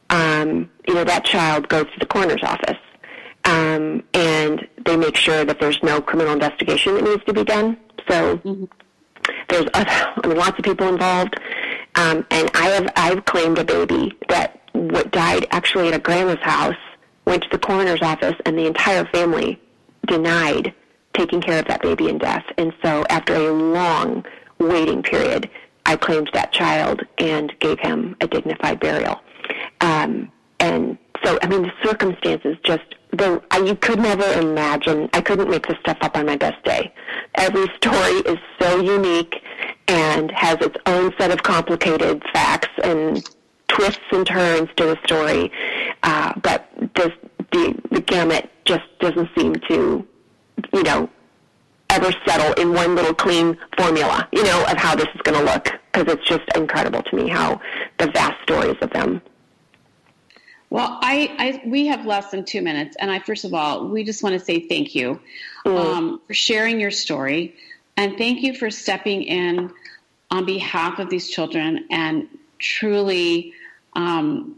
um, 0.09 0.70
you 0.88 0.93
know, 0.93 1.03
that 1.03 1.26
child 1.26 1.68
goes 1.68 1.86
to 1.86 1.99
the 1.99 2.05
coroner's 2.05 2.43
office. 2.43 2.78
Um, 3.45 4.03
and 4.13 4.68
they 4.86 4.97
make 4.97 5.15
sure 5.15 5.45
that 5.45 5.59
there's 5.59 5.82
no 5.82 6.01
criminal 6.01 6.34
investigation 6.34 6.95
that 6.95 7.03
needs 7.03 7.24
to 7.26 7.34
be 7.34 7.43
done. 7.43 7.78
So 8.09 8.38
mm-hmm. 8.38 8.65
there's 9.49 9.65
I 9.74 10.28
mean, 10.28 10.38
lots 10.38 10.57
of 10.57 10.65
people 10.65 10.88
involved. 10.88 11.36
Um, 11.95 12.26
and 12.30 12.51
I 12.53 12.68
have 12.70 12.91
I've 12.95 13.26
claimed 13.26 13.57
a 13.57 13.63
baby 13.63 14.18
that 14.30 14.61
what 14.74 15.11
died 15.11 15.47
actually 15.51 15.88
at 15.88 15.93
a 15.93 15.99
grandma's 15.99 16.39
house, 16.41 16.76
went 17.26 17.43
to 17.43 17.49
the 17.49 17.57
coroner's 17.57 18.01
office, 18.01 18.36
and 18.45 18.57
the 18.57 18.65
entire 18.65 19.05
family 19.05 19.59
denied 20.05 20.74
taking 21.18 21.41
care 21.41 21.59
of 21.59 21.65
that 21.65 21.82
baby 21.82 22.09
in 22.09 22.18
death. 22.18 22.45
And 22.57 22.74
so 22.84 23.03
after 23.09 23.34
a 23.36 23.51
long 23.51 24.26
waiting 24.59 25.03
period, 25.03 25.49
I 25.86 25.95
claimed 25.95 26.30
that 26.34 26.51
child 26.51 27.01
and 27.18 27.53
gave 27.59 27.80
him 27.80 28.15
a 28.22 28.28
dignified 28.28 28.80
burial. 28.80 29.20
Um, 29.82 30.32
and 30.59 30.97
so, 31.24 31.39
I 31.41 31.47
mean, 31.47 31.63
the 31.63 31.72
circumstances 31.84 32.57
just, 32.63 32.84
the, 33.11 33.41
I, 33.51 33.59
you 33.59 33.76
could 33.76 33.99
never 33.99 34.26
imagine, 34.39 35.09
I 35.13 35.22
couldn't 35.22 35.49
make 35.49 35.68
this 35.68 35.78
stuff 35.80 35.97
up 36.01 36.18
on 36.18 36.26
my 36.26 36.36
best 36.36 36.63
day. 36.63 36.93
Every 37.36 37.68
story 37.78 38.18
is 38.26 38.38
so 38.59 38.82
unique 38.82 39.36
and 39.88 40.32
has 40.32 40.57
its 40.61 40.78
own 40.86 41.13
set 41.18 41.32
of 41.32 41.43
complicated 41.43 42.24
facts 42.34 42.70
and 42.84 43.24
twists 43.68 43.99
and 44.11 44.28
turns 44.28 44.70
to 44.78 44.86
the 44.86 44.97
story. 45.05 45.51
Uh, 46.03 46.34
but 46.41 46.70
this, 46.95 47.11
the, 47.51 47.80
the 47.91 48.01
gamut 48.01 48.49
just 48.65 48.86
doesn't 48.99 49.30
seem 49.38 49.55
to, 49.70 50.05
you 50.74 50.84
know, 50.84 51.10
ever 51.89 52.12
settle 52.26 52.53
in 52.53 52.74
one 52.74 52.95
little 52.95 53.14
clean 53.14 53.58
formula, 53.78 54.28
you 54.32 54.43
know, 54.43 54.66
of 54.66 54.78
how 54.78 54.95
this 54.95 55.08
is 55.16 55.22
going 55.22 55.38
to 55.38 55.51
look. 55.51 55.70
Because 55.91 56.14
it's 56.14 56.28
just 56.28 56.43
incredible 56.55 57.01
to 57.03 57.16
me 57.16 57.30
how 57.30 57.60
the 57.97 58.08
vast 58.12 58.41
stories 58.43 58.76
of 58.82 58.89
them. 58.91 59.22
Well, 60.70 60.99
I, 61.01 61.34
I 61.38 61.62
we 61.66 61.88
have 61.88 62.05
less 62.05 62.30
than 62.30 62.43
two 62.43 62.62
minutes, 62.62 62.97
and 62.99 63.10
I 63.10 63.20
first 63.20 63.45
of 63.45 63.53
all, 63.53 63.88
we 63.88 64.03
just 64.03 64.22
want 64.22 64.34
to 64.34 64.39
say 64.39 64.60
thank 64.60 64.93
you 64.93 65.20
mm. 65.66 65.78
um, 65.78 66.22
for 66.28 66.34
sharing 66.34 66.80
your 66.80 66.91
story, 66.91 67.55
and 67.95 68.18
thank 68.18 68.41
you 68.41 68.53
for 68.53 68.70
stepping 68.70 69.24
in 69.24 69.72
on 70.30 70.45
behalf 70.45 70.99
of 70.99 71.10
these 71.10 71.30
children 71.30 71.86
and 71.89 72.28
truly 72.60 73.53
um, 73.93 74.58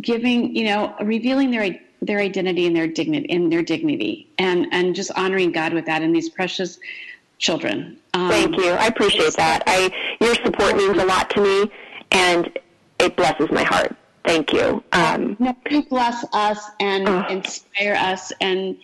giving, 0.00 0.56
you 0.56 0.64
know, 0.64 0.94
revealing 1.02 1.50
their 1.50 1.78
their 2.02 2.18
identity 2.18 2.66
and 2.66 2.74
their 2.74 2.86
dignity 2.86 3.26
in 3.26 3.50
their 3.50 3.62
dignity 3.62 4.28
and 4.38 4.66
and 4.72 4.94
just 4.94 5.10
honoring 5.12 5.52
God 5.52 5.72
with 5.72 5.86
that 5.86 6.02
and 6.02 6.14
these 6.14 6.28
precious 6.28 6.78
children. 7.38 7.98
Um, 8.14 8.30
Thank 8.30 8.56
you. 8.56 8.70
I 8.70 8.86
appreciate 8.86 9.34
that. 9.34 9.62
I 9.66 9.90
your 10.20 10.34
support 10.36 10.76
means 10.76 10.98
a 10.98 11.04
lot 11.04 11.30
to 11.30 11.40
me 11.40 11.70
and 12.12 12.58
it 12.98 13.16
blesses 13.16 13.50
my 13.50 13.62
heart. 13.62 13.96
Thank 14.24 14.52
you. 14.52 14.82
Um, 14.92 15.36
no, 15.38 15.56
you 15.70 15.82
bless 15.84 16.24
us 16.32 16.62
and 16.78 17.08
inspire 17.30 17.94
us 17.94 18.32
and 18.40 18.76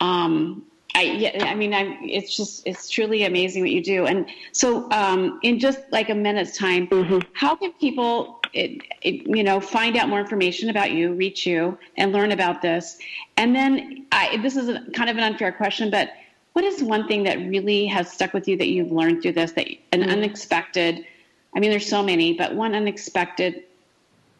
um, 0.00 0.64
I, 0.94 1.02
yeah, 1.02 1.44
I 1.46 1.54
mean, 1.54 1.72
I'm, 1.72 1.96
it's 2.02 2.36
just, 2.36 2.66
it's 2.66 2.90
truly 2.90 3.24
amazing 3.24 3.62
what 3.62 3.70
you 3.70 3.82
do. 3.82 4.04
And 4.04 4.26
so, 4.52 4.90
um, 4.90 5.40
in 5.42 5.58
just 5.58 5.80
like 5.90 6.10
a 6.10 6.14
minute's 6.14 6.56
time, 6.58 6.86
mm-hmm. 6.88 7.20
how 7.32 7.56
can 7.56 7.72
people 7.72 8.41
it, 8.52 8.82
it, 9.02 9.26
you 9.26 9.42
know, 9.42 9.60
find 9.60 9.96
out 9.96 10.08
more 10.08 10.20
information 10.20 10.70
about 10.70 10.92
you, 10.92 11.12
reach 11.14 11.46
you, 11.46 11.78
and 11.96 12.12
learn 12.12 12.32
about 12.32 12.62
this. 12.62 12.98
And 13.36 13.54
then, 13.54 14.06
I, 14.12 14.36
this 14.38 14.56
is 14.56 14.68
a, 14.68 14.82
kind 14.92 15.08
of 15.08 15.16
an 15.16 15.22
unfair 15.22 15.52
question, 15.52 15.90
but 15.90 16.10
what 16.52 16.64
is 16.64 16.82
one 16.82 17.08
thing 17.08 17.22
that 17.24 17.38
really 17.38 17.86
has 17.86 18.12
stuck 18.12 18.34
with 18.34 18.46
you 18.46 18.56
that 18.58 18.68
you've 18.68 18.92
learned 18.92 19.22
through 19.22 19.32
this? 19.32 19.52
That 19.52 19.68
an 19.92 20.00
mm-hmm. 20.00 20.10
unexpected. 20.10 21.06
I 21.54 21.60
mean, 21.60 21.70
there's 21.70 21.88
so 21.88 22.02
many, 22.02 22.34
but 22.34 22.54
one 22.54 22.74
unexpected, 22.74 23.64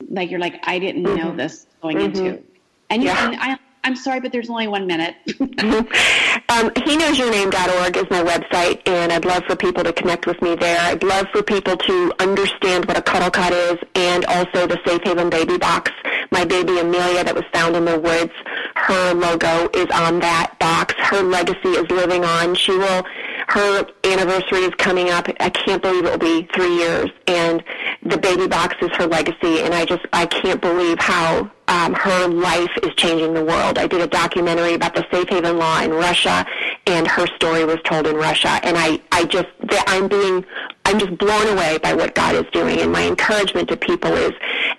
like 0.09 0.31
you're 0.31 0.41
like, 0.41 0.61
I 0.67 0.79
didn't 0.79 1.05
mm-hmm. 1.05 1.17
know 1.17 1.35
this 1.35 1.67
going 1.81 1.97
mm-hmm. 1.97 2.27
into, 2.27 2.43
and, 2.91 3.03
yeah. 3.03 3.31
and 3.31 3.41
I 3.41 3.59
I'm 3.85 3.97
sorry, 3.97 4.21
but 4.21 4.31
there's 4.31 4.49
only 4.49 4.69
one 4.69 4.87
minute. 4.87 5.17
um, 5.41 6.71
he 6.85 6.97
knows 6.97 7.19
your 7.19 7.33
name.org 7.33 7.97
is 7.97 8.09
my 8.11 8.23
website, 8.23 8.81
and 8.87 9.13
I'd 9.13 9.25
love 9.25 9.43
for 9.45 9.57
people 9.57 9.83
to 9.83 9.93
connect 9.93 10.27
with 10.27 10.41
me 10.41 10.55
there. 10.55 10.79
I'd 10.81 11.03
love 11.03 11.27
for 11.33 11.43
people 11.43 11.77
to 11.77 12.13
understand 12.21 12.85
what 12.85 12.97
a 12.97 13.03
cuddle 13.03 13.31
cot 13.31 13.53
is 13.53 13.79
and 13.97 14.25
also 14.27 14.69
the 14.69 14.79
Safe 14.87 15.03
Haven 15.03 15.31
baby 15.31 15.59
box. 15.59 15.91
My 16.31 16.45
baby 16.45 16.79
Amelia 16.79 17.25
that 17.25 17.35
was 17.35 17.45
found 17.53 17.75
in 17.75 17.85
the 17.85 17.99
woods, 17.99 18.33
her 18.77 19.15
logo 19.15 19.69
is 19.75 19.87
on 19.93 20.21
that 20.21 20.55
box. 20.61 20.95
Her 20.99 21.23
legacy 21.23 21.71
is 21.71 21.91
living 21.91 22.25
on. 22.25 22.55
She 22.55 22.73
will 22.73 23.05
her 23.49 23.87
anniversary 24.05 24.61
is 24.61 24.75
coming 24.77 25.11
up. 25.11 25.29
I 25.41 25.51
can't 25.51 25.83
believe 25.83 26.05
it 26.05 26.11
will 26.13 26.19
be 26.19 26.49
three 26.55 26.75
years, 26.77 27.11
and 27.27 27.63
the 28.03 28.17
baby 28.17 28.47
box 28.47 28.77
is 28.81 28.91
her 28.97 29.07
legacy. 29.07 29.61
And 29.61 29.75
I 29.75 29.85
just 29.85 30.07
I 30.13 30.27
can't 30.27 30.61
believe 30.61 30.99
how 30.99 31.51
um, 31.73 31.95
her 31.95 32.29
life 32.29 32.71
is 32.83 32.95
changing 32.97 33.33
the 33.33 33.43
world. 33.43 33.79
I 33.79 33.87
did 33.87 34.03
a 34.03 34.07
documentary 34.07 34.75
about 34.75 34.95
the 34.95 35.07
safe 35.11 35.31
haven 35.31 35.57
law 35.57 35.81
in 35.81 35.91
Russia, 35.91 36.45
and 36.87 37.09
her 37.09 37.27
story 37.29 37.65
was 37.65 37.79
told 37.85 38.07
in 38.07 38.17
Russia. 38.17 38.61
And 38.63 38.77
I 38.77 39.01
I 39.11 39.25
just 39.25 39.49
I'm 39.87 40.07
being 40.07 40.45
I'm 40.85 40.99
just 40.99 41.17
blown 41.17 41.47
away 41.49 41.79
by 41.79 41.95
what 41.95 42.15
God 42.15 42.35
is 42.35 42.45
doing. 42.53 42.81
And 42.81 42.93
my 42.93 43.07
encouragement 43.07 43.69
to 43.71 43.77
people 43.77 44.13
is 44.13 44.33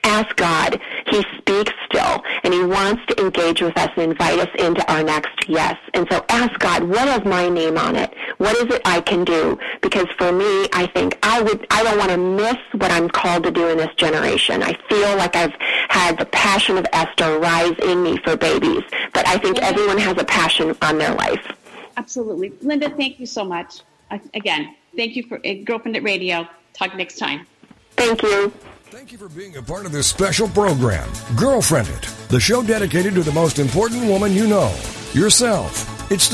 ask 0.03 0.35
God. 0.35 0.79
He 1.07 1.23
speaks 1.37 1.73
still, 1.85 2.23
and 2.43 2.53
He 2.53 2.63
wants 2.63 3.03
to 3.07 3.19
engage 3.19 3.61
with 3.61 3.75
us 3.77 3.89
and 3.95 4.11
invite 4.11 4.39
us 4.39 4.49
into 4.59 4.85
our 4.91 5.03
next 5.03 5.49
yes. 5.49 5.77
And 5.93 6.07
so 6.11 6.23
ask 6.29 6.59
God, 6.59 6.83
what 6.83 7.07
is 7.07 7.25
my 7.25 7.49
name 7.49 7.77
on 7.77 7.95
it? 7.95 8.13
What 8.37 8.55
is 8.57 8.75
it 8.75 8.81
I 8.85 9.01
can 9.01 9.23
do? 9.23 9.57
Because 9.81 10.07
for 10.17 10.31
me, 10.31 10.67
I 10.73 10.89
think 10.93 11.17
I 11.23 11.41
would, 11.41 11.65
I 11.71 11.83
don't 11.83 11.97
want 11.97 12.11
to 12.11 12.17
miss 12.17 12.57
what 12.73 12.91
I'm 12.91 13.09
called 13.09 13.43
to 13.43 13.51
do 13.51 13.69
in 13.69 13.77
this 13.77 13.93
generation. 13.95 14.61
I 14.61 14.73
feel 14.89 15.15
like 15.17 15.35
I've 15.35 15.55
had 15.89 16.17
the 16.17 16.25
passion 16.25 16.77
of 16.77 16.82
Esther 16.91 17.39
rise 17.39 17.77
in 17.79 18.03
me 18.03 18.17
for 18.17 18.35
babies, 18.35 18.83
but 19.13 19.27
I 19.27 19.37
think 19.37 19.59
everyone 19.61 19.97
has 19.99 20.17
a 20.17 20.25
passion 20.25 20.75
on 20.81 20.97
their 20.97 21.13
life. 21.15 21.45
Absolutely. 21.97 22.53
Linda, 22.61 22.89
thank 22.89 23.19
you 23.19 23.25
so 23.25 23.43
much. 23.43 23.81
Again, 24.33 24.75
thank 24.95 25.15
you 25.15 25.23
for 25.23 25.37
uh, 25.37 25.41
Girlfriendit 25.41 26.03
Radio. 26.03 26.47
Talk 26.73 26.95
next 26.95 27.17
time. 27.17 27.45
Thank 27.91 28.21
you. 28.23 28.51
Thank 28.85 29.11
you 29.11 29.17
for 29.17 29.29
being 29.29 29.57
a 29.57 29.61
part 29.61 29.85
of 29.87 29.91
this 29.91 30.05
special 30.05 30.47
program, 30.47 31.09
Girlfriendit, 31.35 32.27
the 32.27 32.39
show 32.39 32.61
dedicated 32.61 33.15
to 33.15 33.23
the 33.23 33.31
most 33.31 33.57
important 33.57 34.05
woman 34.05 34.33
you 34.33 34.45
know, 34.45 34.71
yourself. 35.13 35.89
It's 36.11 36.27
the 36.27 36.31